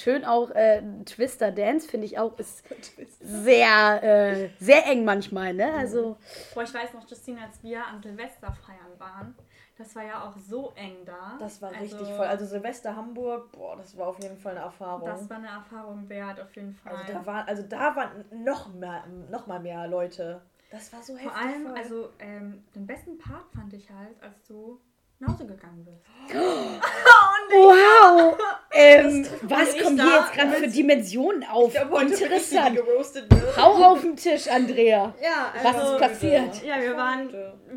schön 0.00 0.24
auch 0.24 0.50
äh, 0.50 0.82
Twister 1.04 1.52
Dance, 1.52 1.88
finde 1.88 2.06
ich 2.06 2.18
auch, 2.18 2.38
ist 2.38 2.64
sehr, 3.20 4.02
äh, 4.02 4.48
sehr 4.58 4.86
eng 4.86 5.04
manchmal, 5.04 5.54
ne? 5.54 5.72
Also, 5.72 6.16
Boah, 6.54 6.62
ich 6.64 6.74
weiß 6.74 6.94
noch, 6.94 7.08
Justine, 7.08 7.42
als 7.42 7.62
wir 7.62 7.84
an 7.86 8.02
Silvester 8.02 8.52
feiern 8.52 8.98
waren, 8.98 9.34
das 9.76 9.94
war 9.94 10.04
ja 10.04 10.24
auch 10.28 10.36
so 10.36 10.72
eng 10.74 11.04
da. 11.04 11.36
Das 11.38 11.62
war 11.62 11.68
Also, 11.68 11.82
richtig 11.82 12.08
voll. 12.16 12.26
Also 12.26 12.46
Silvester 12.46 12.96
Hamburg, 12.96 13.52
boah, 13.52 13.76
das 13.76 13.96
war 13.96 14.08
auf 14.08 14.20
jeden 14.20 14.36
Fall 14.36 14.56
eine 14.56 14.64
Erfahrung. 14.64 15.06
Das 15.06 15.30
war 15.30 15.36
eine 15.36 15.46
Erfahrung 15.46 16.08
wert, 16.08 16.40
auf 16.40 16.54
jeden 16.56 16.74
Fall. 16.74 16.96
also 16.96 17.12
da 17.12 17.26
war, 17.26 17.46
also 17.48 17.62
da 17.62 17.94
waren 17.96 18.24
noch 18.44 18.74
mehr, 18.74 19.04
noch 19.30 19.46
mal 19.46 19.60
mehr 19.60 19.86
Leute. 19.86 20.42
Das 20.70 20.92
war 20.92 21.00
so 21.00 21.14
heftig. 21.16 21.30
Vor 21.30 21.40
allem, 21.40 21.66
voll. 21.68 21.78
also 21.78 22.08
ähm, 22.18 22.64
den 22.74 22.86
besten 22.86 23.18
Part 23.18 23.48
fand 23.54 23.72
ich 23.72 23.88
halt, 23.90 24.20
als 24.20 24.42
du 24.48 24.80
nach 25.20 25.28
Hause 25.32 25.46
gegangen 25.46 25.84
bist. 25.84 26.04
wow! 27.50 28.36
Ähm, 28.70 29.26
was 29.42 29.76
kommen 29.78 29.96
da 29.96 30.04
hier 30.04 30.16
jetzt 30.20 30.32
gerade 30.34 30.52
für 30.52 30.68
Dimensionen 30.68 31.42
auf? 31.44 31.74
Ich 31.74 31.80
glaub, 31.80 32.02
Interessant. 32.02 32.76
geroastet 32.76 33.28
wird. 33.34 33.56
Hau 33.56 33.72
auf 33.92 34.02
den 34.02 34.14
Tisch, 34.14 34.46
Andrea. 34.46 35.14
Ja, 35.20 35.52
Was 35.62 35.74
also, 35.74 35.94
ist 35.94 36.00
passiert? 36.00 36.62
Ja, 36.62 36.78
wir 36.80 36.94
waren, 36.94 37.30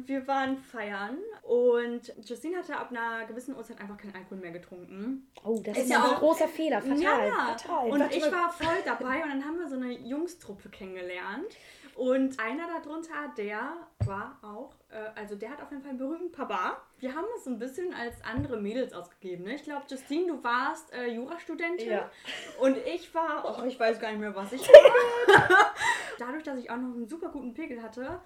wir 0.06 0.27
waren 0.27 0.58
feiern 0.58 1.17
und 1.43 2.13
Justine 2.27 2.58
hatte 2.58 2.75
ab 2.75 2.89
einer 2.91 3.25
gewissen 3.25 3.56
Uhrzeit 3.56 3.80
einfach 3.80 3.97
keinen 3.97 4.13
Alkohol 4.15 4.39
mehr 4.39 4.51
getrunken. 4.51 5.32
Oh, 5.45 5.62
das 5.63 5.77
Ist 5.77 5.84
ist, 5.86 5.89
ja 5.91 6.04
ein 6.04 6.10
auch- 6.12 6.19
großer 6.19 6.49
Fehler. 6.49 6.82
Fatal. 6.82 6.99
Ja, 7.01 7.56
Fatal. 7.58 7.89
und 7.89 7.99
Warte 8.01 8.15
ich 8.17 8.21
mal. 8.25 8.32
war 8.34 8.49
voll 8.51 8.77
dabei 8.86 9.23
und 9.23 9.30
dann 9.30 9.45
haben 9.45 9.60
wir 9.60 9.69
so 9.69 9.77
eine 9.77 9.93
Jungstruppe 9.93 10.67
kennengelernt. 10.69 11.47
Und 11.95 12.38
einer 12.39 12.67
darunter, 12.67 13.13
der 13.38 13.77
war 14.06 14.38
auch, 14.41 14.73
äh, 14.89 15.17
also 15.19 15.36
der 15.36 15.51
hat 15.51 15.62
auf 15.62 15.71
jeden 15.71 15.82
Fall 15.82 15.91
einen 15.91 15.99
berühmten 15.99 16.32
Papa. 16.34 16.77
Wir 17.01 17.15
haben 17.15 17.25
uns 17.35 17.45
so 17.45 17.49
ein 17.49 17.57
bisschen 17.57 17.93
als 17.95 18.23
andere 18.23 18.57
Mädels 18.61 18.93
ausgegeben. 18.93 19.43
Ne? 19.45 19.55
Ich 19.55 19.63
glaube, 19.63 19.83
Justine, 19.89 20.27
du 20.27 20.43
warst 20.43 20.93
äh, 20.93 21.07
Jurastudentin 21.07 21.89
Ja. 21.89 22.11
und 22.59 22.77
ich 22.77 23.13
war, 23.15 23.43
oh, 23.43 23.63
ich 23.65 23.79
weiß 23.79 23.99
gar 23.99 24.11
nicht 24.11 24.19
mehr, 24.19 24.35
was 24.35 24.53
ich 24.53 24.61
war. 24.61 25.73
Dadurch, 26.19 26.43
dass 26.43 26.59
ich 26.59 26.69
auch 26.69 26.77
noch 26.77 26.93
einen 26.93 27.07
super 27.07 27.29
guten 27.29 27.55
Pegel 27.55 27.81
hatte, 27.81 28.21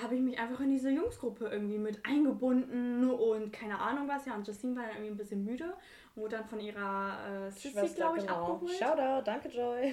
habe 0.00 0.14
ich 0.14 0.22
mich 0.22 0.38
einfach 0.38 0.60
in 0.60 0.70
diese 0.70 0.88
Jungsgruppe 0.88 1.48
irgendwie 1.48 1.76
mit 1.76 2.04
eingebunden 2.06 3.10
und 3.10 3.52
keine 3.52 3.78
Ahnung 3.78 4.08
was. 4.08 4.24
Ja, 4.24 4.34
und 4.36 4.46
Justine 4.46 4.76
war 4.76 4.84
dann 4.84 4.92
irgendwie 4.92 5.10
ein 5.12 5.16
bisschen 5.18 5.44
müde 5.44 5.74
und 6.14 6.22
wurde 6.22 6.36
dann 6.36 6.46
von 6.46 6.60
ihrer 6.60 7.46
äh, 7.48 7.50
Sissy, 7.50 7.94
glaube 7.94 8.18
ich, 8.18 8.26
genau. 8.26 8.52
abgeholt. 8.54 8.72
Shoutout, 8.78 9.22
danke 9.24 9.48
Joy. 9.48 9.92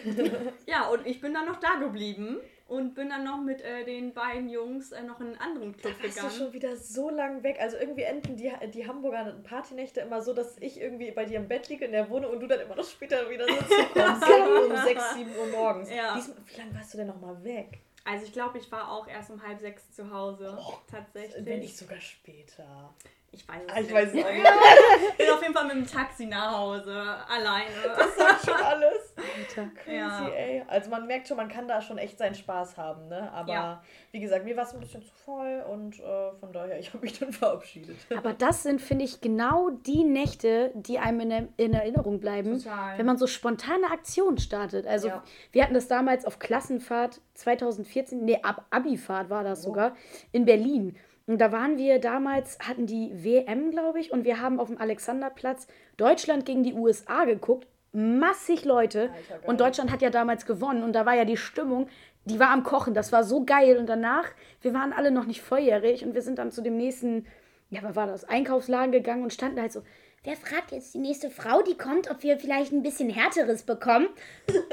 Ja, 0.66 0.88
und 0.88 1.06
ich 1.06 1.20
bin 1.20 1.34
dann 1.34 1.46
noch 1.48 1.58
da 1.58 1.76
geblieben 1.76 2.40
und 2.68 2.96
bin 2.96 3.10
dann 3.10 3.24
noch 3.24 3.38
mit 3.38 3.62
äh, 3.62 3.84
den 3.86 4.14
beiden 4.14 4.50
Jungs 4.50 4.92
äh, 4.92 5.04
noch 5.04 5.20
in 5.20 5.28
einen 5.28 5.40
anderen 5.40 5.78
Club 5.78 5.94
Warst 6.02 6.04
du 6.18 6.22
gegangen. 6.22 6.38
schon 6.38 6.54
wieder 6.54 6.76
so 6.76 7.10
lang 7.12 7.44
weg? 7.44 7.58
Also 7.60 7.78
irgendwie 7.78 8.02
enden 8.04 8.38
die, 8.38 8.52
die 8.74 8.88
Hamburger 8.88 9.36
Partynächte 9.44 10.00
immer 10.02 10.22
so, 10.22 10.34
dass 10.34 10.58
ich 10.60 10.80
irgendwie 10.82 11.12
bei 11.12 11.26
dir 11.26 11.38
im 11.38 11.48
Bett 11.48 11.70
liege 11.70 11.86
in 11.86 11.92
der 11.92 12.10
Wohnung 12.10 12.32
und 12.32 12.40
du 12.40 12.48
dann 12.48 12.62
immer 12.62 12.76
noch 12.76 12.88
später 12.90 13.30
wieder 13.30 13.48
so 13.48 13.54
kommst. 13.94 14.24
um 14.70 14.78
6, 14.84 15.14
7 15.14 15.36
Uhr 15.38 15.48
morgens. 15.52 15.90
Ja. 15.92 16.16
Diesmal, 16.16 16.38
wie 16.48 16.58
lange 16.58 16.74
warst 16.76 16.94
du 16.94 16.98
denn 16.98 17.08
nochmal 17.08 17.44
weg? 17.44 17.80
Also 18.04 18.26
ich 18.26 18.34
glaube, 18.34 18.58
ich 18.60 18.72
war 18.72 18.92
auch 18.92 19.08
erst 19.08 19.30
um 19.32 19.42
halb 19.46 19.60
sechs 19.60 19.92
zu 19.92 20.12
Hause. 20.12 20.58
tatsächlich. 20.92 21.46
Wenn 21.46 21.60
nicht 21.60 21.76
sogar 21.78 22.00
später. 22.00 22.94
ich 23.32 23.48
weiß 23.48 23.62
es 23.66 23.74
Ah, 23.74 23.80
ich 23.80 23.86
nicht. 23.86 23.94
weiß 23.96 24.14
nicht. 24.14 24.26
Ich 24.28 25.18
bin 25.18 25.30
auf 25.32 25.42
jeden 25.42 25.54
Fall 25.56 25.66
mit 25.66 25.74
dem 25.76 25.88
Taxi 25.88 26.26
nach 26.28 26.52
Hause, 26.58 26.94
alleine. 27.28 27.70
Das 27.96 28.16
sagt 28.16 28.46
schon 28.46 28.54
alles. 28.56 29.05
Alter. 29.38 29.70
Crazy, 29.76 29.96
Ja. 29.96 30.28
ey. 30.30 30.64
Also 30.68 30.90
man 30.90 31.08
merkt 31.08 31.28
schon, 31.28 31.38
man 31.38 31.48
kann 31.50 31.68
da 31.68 31.82
schon 31.82 31.98
echt 31.98 32.18
seinen 32.18 32.36
Spaß 32.36 32.78
haben, 32.78 33.08
ne? 33.08 33.32
Aber 33.32 33.52
Ja. 33.54 33.84
wie 34.12 34.20
gesagt, 34.20 34.46
mir 34.46 34.56
war 34.58 34.64
es 34.64 34.74
ein 34.74 34.80
bisschen 34.80 35.02
zu 35.04 35.12
voll 35.26 35.64
und 35.72 36.00
äh, 36.00 36.32
von 36.40 36.52
daher, 36.54 36.80
ich 36.80 36.94
habe 36.94 37.04
mich 37.04 37.20
dann 37.20 37.32
verabschiedet. 37.34 37.98
Aber 38.16 38.34
das 38.34 38.64
sind, 38.64 38.82
finde 38.82 39.06
ich, 39.06 39.22
genau 39.22 39.70
die 39.70 40.04
Nächte, 40.04 40.72
die 40.76 41.00
einem 41.00 41.20
in, 41.22 41.30
der, 41.30 41.48
in 41.58 41.74
Erinnerung 41.74 42.20
bleiben, 42.20 42.58
Total. 42.62 42.98
wenn 42.98 43.06
man 43.06 43.18
so 43.18 43.28
spontane 43.28 43.92
Aktionen 43.92 44.38
startet. 44.38 44.88
Also 44.88 45.08
Ja. 45.10 45.24
wir 45.52 45.64
hatten 45.64 45.74
das 45.74 45.88
damals 45.88 46.26
auf 46.26 46.40
Klassenfahrt 46.40 47.22
2014, 47.34 48.24
nee, 48.24 48.40
Ab 48.44 48.66
Abifahrt 48.70 49.30
war 49.30 49.42
Oh. 49.42 49.44
das 49.46 49.64
sogar, 49.64 49.96
in 50.32 50.46
Berlin. 50.46 50.96
Und 51.28 51.40
da 51.42 51.52
waren 51.52 51.78
wir 51.80 52.00
damals, 52.00 52.60
hatten 52.60 52.86
die 52.86 53.12
WM, 53.24 53.72
glaube 53.72 54.00
ich, 54.00 54.12
und 54.12 54.26
wir 54.26 54.40
haben 54.42 54.60
auf 54.60 54.68
dem 54.68 54.80
Alexanderplatz 54.80 55.66
Deutschland 55.98 56.46
gegen 56.46 56.62
die 56.64 56.74
USA 56.76 57.26
geguckt. 57.26 57.68
Massig 57.96 58.66
Leute. 58.66 59.08
Geil. 59.08 59.40
und 59.48 59.62
Deutschland 59.62 59.92
hat 59.92 60.02
ja 60.02 60.10
damals 60.10 60.46
gewonnen. 60.46 60.84
Und 60.84 60.94
da 60.94 61.06
war 61.06 61.16
ja 61.16 61.26
die 61.26 61.38
Stimmung, 61.38 61.88
die 62.26 62.40
war 62.40 62.50
am 62.50 62.64
Kochen. 62.64 62.94
Das 62.94 63.12
war 63.12 63.24
so 63.24 63.46
geil. 63.46 63.78
Und 63.78 63.88
danach, 63.88 64.26
wir 64.62 64.74
waren 64.74 64.92
alle 64.92 65.12
noch 65.12 65.26
nicht 65.26 65.42
volljährig 65.42 66.04
und 66.04 66.14
wir 66.14 66.22
sind 66.22 66.38
dann 66.38 66.52
zu 66.52 66.62
dem 66.62 66.76
nächsten, 66.76 67.26
ja, 67.70 67.82
was 67.84 67.96
war 67.96 68.08
das, 68.08 68.26
Einkaufsladen 68.26 68.92
gegangen 68.92 69.24
und 69.24 69.34
standen 69.34 69.62
halt 69.62 69.72
so, 69.72 69.82
wer 70.26 70.36
fragt 70.36 70.72
jetzt 70.72 70.94
die 70.94 71.00
nächste 71.00 71.30
Frau, 71.30 71.62
die 71.62 71.78
kommt, 71.78 72.12
ob 72.12 72.22
wir 72.24 72.38
vielleicht 72.38 72.74
ein 72.74 72.84
bisschen 72.84 73.10
härteres 73.10 73.64
bekommen? 73.64 74.08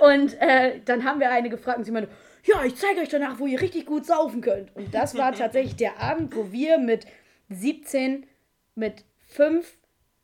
Und 0.01 0.41
äh, 0.41 0.81
dann 0.85 1.05
haben 1.05 1.21
wir 1.21 1.31
eine 1.31 1.49
gefragt 1.49 1.79
und 1.79 1.85
sie 1.85 1.93
meinte, 1.93 2.11
ja, 2.45 2.65
ich 2.65 2.75
zeige 2.75 3.01
euch 3.01 3.09
danach, 3.09 3.39
wo 3.39 3.47
ihr 3.47 3.61
richtig 3.61 3.87
gut 3.87 4.05
saufen 4.05 4.41
könnt. 4.41 4.75
Und 4.75 4.93
das 4.93 5.17
war 5.17 5.33
tatsächlich 5.35 5.77
der 5.77 6.01
Abend, 6.01 6.35
wo 6.35 6.51
wir 6.51 6.79
mit 6.79 7.07
17, 7.51 8.27
mit 8.75 9.05
5, 9.29 9.77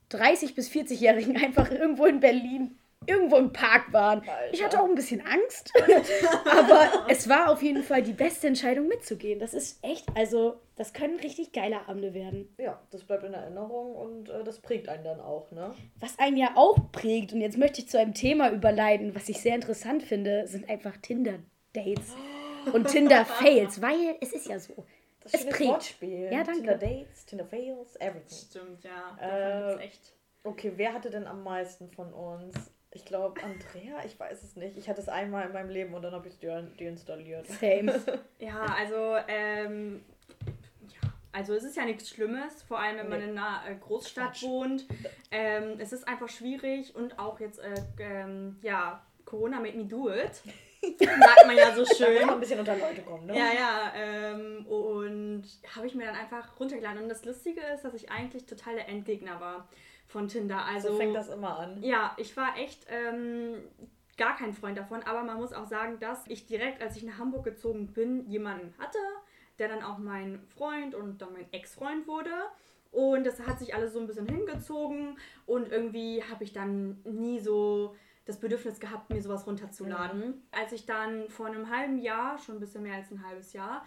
30 0.09 0.55
bis 0.57 0.69
40-Jährigen 0.71 1.37
einfach 1.45 1.71
irgendwo 1.71 2.07
in 2.07 2.19
Berlin 2.19 2.79
irgendwo 3.09 3.37
im 3.37 3.53
Park 3.53 3.93
waren. 3.93 4.21
Alter. 4.21 4.53
Ich 4.53 4.63
hatte 4.63 4.81
auch 4.81 4.85
ein 4.89 4.95
bisschen 4.95 5.21
Angst, 5.27 5.73
aber 6.45 7.07
es 7.09 7.29
war 7.29 7.51
auf 7.51 7.63
jeden 7.63 7.83
Fall 7.83 8.03
die 8.03 8.13
beste 8.13 8.47
Entscheidung 8.47 8.87
mitzugehen. 8.89 9.39
Das 9.39 9.55
ist 9.55 9.83
echt, 9.83 10.07
also 10.15 10.61
das 10.77 10.93
können 10.93 11.19
richtig 11.19 11.53
geile 11.53 11.89
Abende 11.89 12.15
werden. 12.15 12.55
Ja, 12.59 12.81
das 12.91 13.05
bleibt 13.05 13.25
in 13.25 13.35
Erinnerung 13.35 13.95
und 13.97 14.29
äh, 14.29 14.45
das 14.45 14.61
prägt 14.61 14.89
einen 14.89 15.05
dann 15.05 15.21
auch, 15.21 15.51
ne? 15.51 15.75
Was 16.01 16.19
einen 16.19 16.37
ja 16.37 16.53
auch 16.55 16.93
prägt, 16.93 17.33
und 17.33 17.41
jetzt 17.41 17.59
möchte 17.59 17.81
ich 17.81 17.89
zu 17.89 17.99
einem 17.99 18.15
Thema 18.15 18.51
überleiten, 18.53 19.15
was 19.15 19.29
ich 19.29 19.41
sehr 19.41 19.55
interessant 19.55 20.03
finde, 20.03 20.47
sind 20.47 20.69
einfach 20.69 20.97
Tinder-Dates 20.99 22.15
und 22.73 22.87
Tinder-Fails, 22.89 23.81
weil 23.81 24.17
es 24.21 24.33
ist 24.33 24.47
ja 24.47 24.59
so. 24.59 24.85
Das 25.21 25.35
Es 25.35 25.47
prägt. 25.47 25.71
Wortspiel. 25.71 26.29
Ja, 26.31 26.45
danke. 26.45 26.53
Tinder 26.53 26.79
Dates, 26.79 27.27
Tinder 27.27 27.45
Fails, 27.45 27.97
everything. 27.97 28.39
Stimmt, 28.51 28.85
ja. 28.85 29.17
Äh, 29.21 29.85
echt. 29.85 30.15
Okay, 30.45 30.73
wer 30.77 30.95
hatte 30.95 31.11
denn 31.11 31.27
am 31.27 31.43
meisten 31.43 31.91
von 31.91 32.13
uns? 32.13 32.55
Ich 32.93 33.05
glaube, 33.05 33.41
Andrea, 33.43 34.03
ich 34.07 34.19
weiß 34.19 34.43
es 34.43 34.57
nicht. 34.57 34.77
Ich 34.79 34.89
hatte 34.89 35.01
es 35.01 35.09
einmal 35.09 35.47
in 35.47 35.53
meinem 35.53 35.69
Leben 35.69 35.93
und 35.95 36.03
dann 36.03 36.13
habe 36.13 36.27
ich 36.29 36.35
es 36.35 36.41
de 36.41 36.63
deinstalliert. 36.79 37.47
Same. 37.47 38.01
Ja, 38.39 38.63
also, 38.79 39.17
ähm, 39.29 40.03
ja, 40.89 41.11
also 41.33 41.55
es 41.55 41.65
ist 41.65 41.77
ja 41.77 41.85
nichts 41.85 42.09
Schlimmes, 42.09 42.63
vor 42.63 42.79
allem 42.79 42.97
wenn 42.97 43.09
man 43.09 43.19
Nee. 43.21 43.25
in 43.31 43.39
einer 43.39 43.63
äh, 43.69 43.75
Großstadt 43.75 44.29
Quatsch. 44.33 44.43
wohnt. 44.45 44.87
Ähm, 45.31 45.75
es 45.79 45.93
ist 45.93 46.09
einfach 46.09 46.29
schwierig 46.29 46.95
und 46.97 47.19
auch 47.19 47.39
jetzt, 47.41 47.59
äh, 47.59 47.75
ähm, 47.99 48.59
ja, 48.63 49.05
Corona 49.27 49.61
made 49.61 49.77
me 49.77 49.85
do 49.85 50.09
it. 50.11 50.41
Sagt 50.99 51.47
man 51.47 51.57
ja 51.57 51.75
so 51.75 51.83
Da 51.83 51.89
muss 51.89 51.99
schön. 51.99 52.21
man 52.27 52.35
ein 52.37 52.41
bisschen 52.41 52.61
unter 52.61 52.77
Leute 52.77 53.03
kommen, 53.03 53.27
ne? 53.27 53.37
Ja, 53.37 53.51
ja, 53.53 53.93
ähm, 53.97 54.65
und 54.67 55.45
habe 55.77 55.87
ich 55.89 55.95
mir 55.95 56.07
dann 56.07 56.15
einfach 56.15 56.59
runtergeladen. 56.59 57.03
Und 57.03 57.09
das 57.11 57.25
Lustige 57.25 57.61
ist, 57.75 57.83
dass 57.85 57.93
ich 57.95 58.11
eigentlich 58.11 58.47
total 58.47 58.77
der 58.77 58.89
Endgegner 58.89 59.41
war 59.41 59.69
von 60.09 60.27
Tinder. 60.27 60.65
Also, 60.65 60.89
So 60.89 60.97
fängt 60.97 61.15
das 61.15 61.29
immer 61.29 61.59
an. 61.61 61.83
ja, 61.83 62.15
ich 62.17 62.37
war 62.37 62.57
echt 62.59 62.87
ähm, 62.91 63.63
gar 64.17 64.35
kein 64.37 64.53
Freund 64.53 64.77
davon, 64.77 65.03
aber 65.05 65.23
man 65.23 65.37
muss 65.37 65.53
auch 65.53 65.67
sagen, 65.67 65.99
dass 66.01 66.27
ich 66.27 66.47
direkt, 66.47 66.83
als 66.83 66.97
ich 66.97 67.05
nach 67.05 67.19
Hamburg 67.19 67.45
gezogen 67.45 67.93
bin, 67.93 68.27
jemanden 68.27 68.75
hatte, 68.79 68.99
der 69.61 69.69
dann 69.69 69.83
auch 69.83 69.99
mein 69.99 70.43
Freund 70.57 70.95
und 70.95 71.23
dann 71.23 71.33
mein 71.33 71.47
Ex-Freund 71.53 72.09
wurde. 72.09 72.31
Und 72.91 73.25
das 73.25 73.47
hat 73.47 73.59
sich 73.59 73.75
alles 73.75 73.93
so 73.93 74.01
ein 74.01 74.07
bisschen 74.07 74.27
hingezogen 74.27 75.19
und 75.47 75.71
irgendwie 75.71 76.23
habe 76.25 76.43
ich 76.43 76.53
dann 76.55 77.01
nie 77.05 77.39
so 77.39 77.95
das 78.25 78.41
Bedürfnis 78.41 78.81
gehabt, 78.81 79.11
mir 79.11 79.21
sowas 79.23 79.47
runterzuladen. 79.47 80.43
Als 80.53 80.73
ich 80.73 80.87
dann 80.87 81.29
vor 81.29 81.47
einem 81.47 81.71
halben 81.71 81.99
Jahr, 81.99 82.39
schon 82.39 82.57
ein 82.57 82.61
bisschen 82.61 82.83
mehr 82.83 82.95
als 82.97 83.11
ein 83.11 83.27
halbes 83.27 83.53
Jahr, 83.53 83.85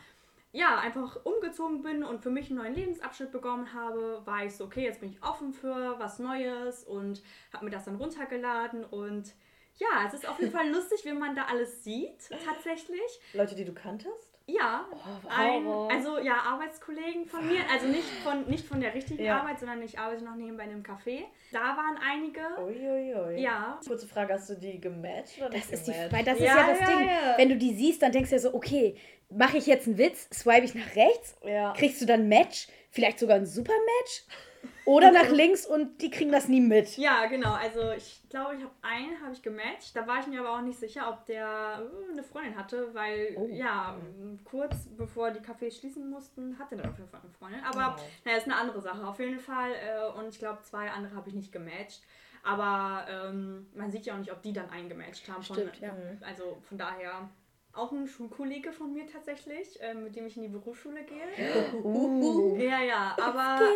ja, 0.53 0.79
einfach 0.79 1.17
umgezogen 1.25 1.81
bin 1.81 2.03
und 2.03 2.21
für 2.21 2.29
mich 2.29 2.49
einen 2.49 2.59
neuen 2.59 2.75
Lebensabschnitt 2.75 3.31
begonnen 3.31 3.73
habe, 3.73 4.21
war 4.25 4.45
ich 4.45 4.55
so, 4.55 4.65
okay, 4.65 4.83
jetzt 4.83 4.99
bin 4.99 5.09
ich 5.09 5.23
offen 5.23 5.53
für 5.53 5.95
was 5.99 6.19
Neues 6.19 6.83
und 6.83 7.21
habe 7.53 7.65
mir 7.65 7.71
das 7.71 7.85
dann 7.85 7.95
runtergeladen 7.95 8.83
und 8.85 9.33
ja, 9.77 10.05
es 10.07 10.13
ist 10.13 10.27
auf 10.27 10.39
jeden 10.39 10.51
Fall 10.57 10.69
lustig, 10.69 11.01
wenn 11.05 11.17
man 11.19 11.35
da 11.35 11.45
alles 11.45 11.83
sieht, 11.83 12.29
tatsächlich. 12.45 12.99
Leute, 13.33 13.55
die 13.55 13.65
du 13.65 13.73
kanntest? 13.73 14.37
Ja, 14.47 14.85
Oh, 14.91 15.29
ein, 15.29 15.65
also 15.95 16.17
ja, 16.19 16.33
Arbeitskollegen 16.33 17.25
von 17.25 17.47
mir, 17.47 17.61
also 17.71 17.87
nicht 17.87 18.03
von, 18.23 18.45
nicht 18.49 18.65
von 18.67 18.81
der 18.81 18.93
richtigen 18.93 19.23
Ja. 19.23 19.39
Arbeit, 19.39 19.59
sondern 19.59 19.81
ich 19.81 19.97
arbeite 19.97 20.25
noch 20.25 20.35
nebenbei 20.35 20.65
in 20.65 20.71
einem 20.71 20.83
Café. 20.83 21.23
Da 21.53 21.77
waren 21.77 21.97
einige. 22.03 22.41
Uiuiui. 22.59 23.39
Ja. 23.41 23.79
Kurze 23.87 24.07
Frage, 24.07 24.33
hast 24.33 24.49
du 24.49 24.55
die 24.55 24.81
gematcht 24.81 25.37
oder 25.37 25.49
nicht 25.49 25.71
Das 25.71 25.79
ist, 25.79 25.87
die, 25.87 25.91
gematcht? 25.93 26.13
weil 26.13 26.23
das 26.25 26.37
ist 26.39 26.43
Ja, 26.45 26.57
ja 26.57 26.67
das 26.67 26.79
ja, 26.81 26.85
Ding. 26.87 27.07
ja. 27.07 27.37
Wenn 27.37 27.49
du 27.49 27.55
die 27.57 27.73
siehst, 27.75 28.01
dann 28.01 28.11
denkst 28.11 28.29
du 28.31 28.35
ja 28.35 28.41
so, 28.41 28.53
okay, 28.53 28.97
mache 29.35 29.57
ich 29.57 29.65
jetzt 29.67 29.87
einen 29.87 29.97
Witz, 29.97 30.27
swipe 30.33 30.65
ich 30.65 30.75
nach 30.75 30.95
rechts, 30.95 31.35
Ja. 31.43 31.73
kriegst 31.73 32.01
du 32.01 32.05
dann 32.05 32.21
ein 32.21 32.27
Match, 32.29 32.67
vielleicht 32.89 33.19
sogar 33.19 33.37
ein 33.37 33.45
super 33.45 33.73
Match 33.73 34.23
oder 34.85 35.11
nach 35.11 35.29
links 35.29 35.65
und 35.65 36.01
die 36.01 36.09
kriegen 36.09 36.31
das 36.31 36.47
nie 36.47 36.59
mit. 36.61 36.97
Ja, 36.97 37.25
genau. 37.27 37.53
Also 37.53 37.91
ich 37.91 38.21
glaube, 38.29 38.55
ich 38.55 38.61
habe 38.63 38.73
einen 38.81 39.21
habe 39.21 39.31
ich 39.33 39.41
gematcht. 39.41 39.95
Da 39.95 40.05
war 40.07 40.19
ich 40.19 40.27
mir 40.27 40.39
aber 40.41 40.57
auch 40.57 40.61
nicht 40.61 40.79
sicher, 40.79 41.09
ob 41.09 41.25
der 41.25 41.45
äh, 42.07 42.11
eine 42.11 42.23
Freundin 42.23 42.57
hatte, 42.57 42.93
weil 42.93 43.33
Oh. 43.37 43.47
ja, 43.51 43.95
kurz 44.43 44.75
bevor 44.97 45.31
die 45.31 45.39
Cafés 45.39 45.79
schließen 45.79 46.09
mussten, 46.09 46.57
hatte 46.59 46.75
der 46.75 46.89
auf 46.89 46.97
jeden 46.97 47.09
Fall 47.09 47.21
eine 47.23 47.31
Freundin. 47.31 47.61
Aber 47.63 47.95
Oh. 47.97 48.01
naja, 48.25 48.37
ist 48.37 48.45
eine 48.45 48.55
andere 48.55 48.81
Sache. 48.81 49.05
Auf 49.07 49.19
jeden 49.19 49.39
Fall. 49.39 49.71
Äh, 49.73 50.19
und 50.19 50.27
ich 50.29 50.39
glaube, 50.39 50.61
zwei 50.63 50.89
andere 50.91 51.15
habe 51.15 51.29
ich 51.29 51.35
nicht 51.35 51.51
gematcht. 51.51 52.01
Aber 52.43 53.05
ähm, 53.07 53.67
man 53.75 53.91
sieht 53.91 54.05
ja 54.07 54.15
auch 54.15 54.17
nicht, 54.19 54.31
ob 54.31 54.41
die 54.41 54.51
dann 54.51 54.69
eingematcht 54.71 55.29
haben. 55.29 55.43
Von, 55.43 55.55
Stimmt, 55.57 55.79
ja. 55.79 55.95
Also 56.21 56.57
von 56.67 56.77
daher 56.77 57.29
auch 57.73 57.91
ein 57.91 58.07
Schulkollege 58.07 58.71
von 58.73 58.91
mir 58.93 59.07
tatsächlich, 59.07 59.81
äh, 59.81 59.93
mit 59.93 60.15
dem 60.15 60.25
ich 60.27 60.35
in 60.35 60.43
die 60.43 60.49
Berufsschule 60.49 61.03
gehe. 61.03 61.73
Uh. 61.83 62.55
Ja, 62.57 62.81
ja, 62.81 63.15
aber. 63.21 63.59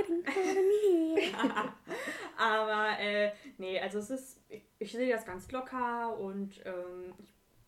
Aber 2.37 2.99
äh, 2.99 3.31
nee, 3.57 3.79
also 3.79 3.99
es 3.99 4.09
ist, 4.09 4.41
ich, 4.49 4.63
ich 4.79 4.91
sehe 4.91 5.11
das 5.13 5.25
ganz 5.25 5.49
locker 5.51 6.17
und 6.19 6.59
ähm, 6.65 7.13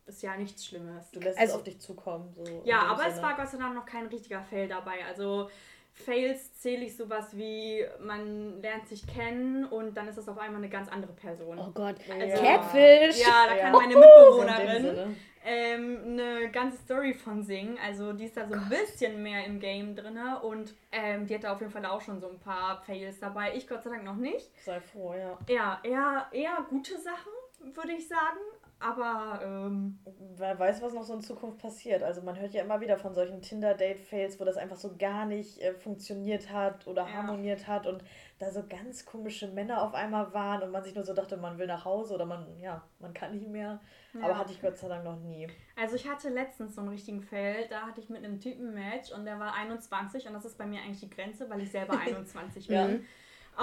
ist 0.06 0.22
ja 0.22 0.36
nichts 0.36 0.66
Schlimmes. 0.66 1.10
Du 1.12 1.20
lässt 1.20 1.38
Also- 1.40 1.54
es 1.54 1.58
auf 1.60 1.64
dich 1.64 1.80
zukommen. 1.80 2.34
So 2.34 2.44
Ja, 2.66 2.82
aber 2.82 3.08
es 3.08 3.16
Sinne. 3.16 3.28
war 3.28 3.36
Gott 3.36 3.48
sei 3.50 3.58
Dank 3.58 3.76
noch 3.76 3.86
kein 3.86 4.08
richtiger 4.08 4.42
Fail 4.42 4.68
dabei. 4.68 5.06
Also 5.08 5.50
Fails 5.94 6.60
zähle 6.60 6.86
ich 6.86 6.96
sowas 6.96 7.36
wie, 7.36 7.84
man 8.02 8.62
lernt 8.62 8.88
sich 8.88 9.08
kennen 9.08 9.66
und 9.66 9.96
dann 9.98 10.08
ist 10.08 10.18
es 10.18 10.28
auf 10.30 10.38
einmal 10.38 10.58
eine 10.62 10.70
ganz 10.70 10.90
andere 10.90 11.14
Person. 11.14 11.58
Oh 11.58 11.72
Gott, 11.74 11.96
Also- 12.10 12.42
Catfish. 12.44 13.20
Ja, 13.22 13.46
da 13.48 13.56
Ja. 13.56 13.62
kann 13.64 13.72
meine 13.74 13.96
Mitbewohnerin. 13.96 15.16
Ähm, 15.48 16.00
eine 16.06 16.52
ganze 16.52 16.78
Story 16.80 17.14
von 17.14 17.42
singen. 17.42 17.78
Also 17.84 18.12
die 18.12 18.26
ist 18.26 18.36
da 18.36 18.46
so 18.48 18.54
ein 18.56 18.68
bisschen 18.70 19.24
mehr 19.24 19.46
im 19.46 19.60
Game 19.60 19.96
drin 19.96 20.20
und 20.44 20.76
ähm, 20.92 21.26
die 21.26 21.34
hatte 21.36 21.50
auf 21.50 21.62
jeden 21.62 21.72
Fall 21.72 21.86
auch 21.86 22.02
schon 22.02 22.20
so 22.20 22.28
ein 22.30 22.40
paar 22.40 22.82
Fails 22.84 23.20
dabei. 23.20 23.56
Ich 23.56 23.68
Gott 23.68 23.84
sei 23.84 23.92
Dank 23.92 24.04
noch 24.04 24.18
nicht. 24.18 24.52
Sei 24.64 24.80
froh, 24.82 25.14
ja. 25.14 25.38
Ja, 25.48 25.80
eher, 25.84 26.28
eher 26.32 26.66
gute 26.70 26.98
Sachen, 27.00 27.32
würde 27.74 27.94
ich 27.94 28.08
sagen. 28.08 28.40
Aber 28.80 29.42
ähm, 29.44 29.98
Wer 30.36 30.60
weiß, 30.60 30.84
was 30.84 30.94
noch 30.94 31.02
so 31.04 31.16
in 31.16 31.22
Zukunft 31.22 31.58
passiert. 31.60 32.04
Also 32.04 32.22
man 32.22 32.40
hört 32.40 32.54
ja 32.54 32.62
immer 32.64 32.80
wieder 32.80 32.98
von 32.98 33.16
solchen 33.16 33.42
Tinder-Date-Fails, 33.42 34.40
wo 34.40 34.44
das 34.46 34.56
einfach 34.58 34.76
so 34.76 34.96
gar 34.98 35.26
nicht 35.26 35.58
äh, 35.60 35.74
funktioniert 35.74 36.52
hat 36.52 36.86
oder 36.86 37.02
Ja. 37.08 37.14
harmoniert 37.14 37.68
hat 37.68 37.88
und 37.88 38.04
da 38.40 38.52
so 38.52 38.64
ganz 38.68 39.04
komische 39.06 39.48
Männer 39.48 39.82
auf 39.82 39.94
einmal 39.96 40.32
waren 40.34 40.62
und 40.62 40.72
man 40.72 40.84
sich 40.84 40.94
nur 40.94 41.04
so 41.04 41.14
dachte, 41.14 41.38
man 41.38 41.58
will 41.58 41.66
nach 41.68 41.86
Hause 41.86 42.14
oder 42.14 42.26
man, 42.26 42.46
ja, 42.60 42.84
man 43.00 43.14
kann 43.14 43.32
nicht 43.34 43.48
mehr. 43.48 43.80
Aber 44.16 44.30
Ja. 44.30 44.38
hatte 44.38 44.52
ich 44.52 44.62
Gott 44.62 44.78
sei 44.78 44.88
Dank 44.88 45.04
noch 45.04 45.18
nie. 45.20 45.48
also 45.76 45.96
ich 45.96 46.08
hatte 46.08 46.30
letztens 46.30 46.76
so 46.76 46.82
einen 46.82 46.90
richtigen 46.92 47.22
Fail. 47.22 47.66
Da 47.70 47.82
hatte 47.82 48.00
ich 48.00 48.10
mit 48.10 48.24
einem 48.24 48.40
Typen 48.40 48.74
Match 48.74 49.12
und 49.12 49.26
der 49.26 49.40
war 49.40 49.54
21 49.56 50.28
und 50.28 50.34
das 50.34 50.46
ist 50.46 50.58
bei 50.58 50.66
mir 50.68 50.82
eigentlich 50.82 51.00
die 51.00 51.10
Grenze, 51.10 51.50
weil 51.50 51.62
ich 51.62 51.72
selber 51.72 51.98
21 52.00 52.68
bin. 52.68 52.76
Ja. 52.76 52.90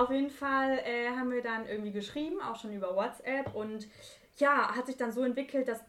Auf 0.03 0.11
jeden 0.11 0.31
Fall 0.31 0.81
äh, 0.85 1.09
haben 1.11 1.31
wir 1.31 1.41
dann 1.43 1.67
irgendwie 1.69 1.93
geschrieben, 1.93 2.41
auch 2.43 2.57
schon 2.57 2.73
über 2.73 2.97
WhatsApp 2.97 3.55
und 3.55 3.87
ja, 4.39 4.75
hat 4.75 4.87
sich 4.87 4.97
dann 4.97 5.13
so 5.13 5.23
entwickelt, 5.23 5.69
dass 5.69 5.85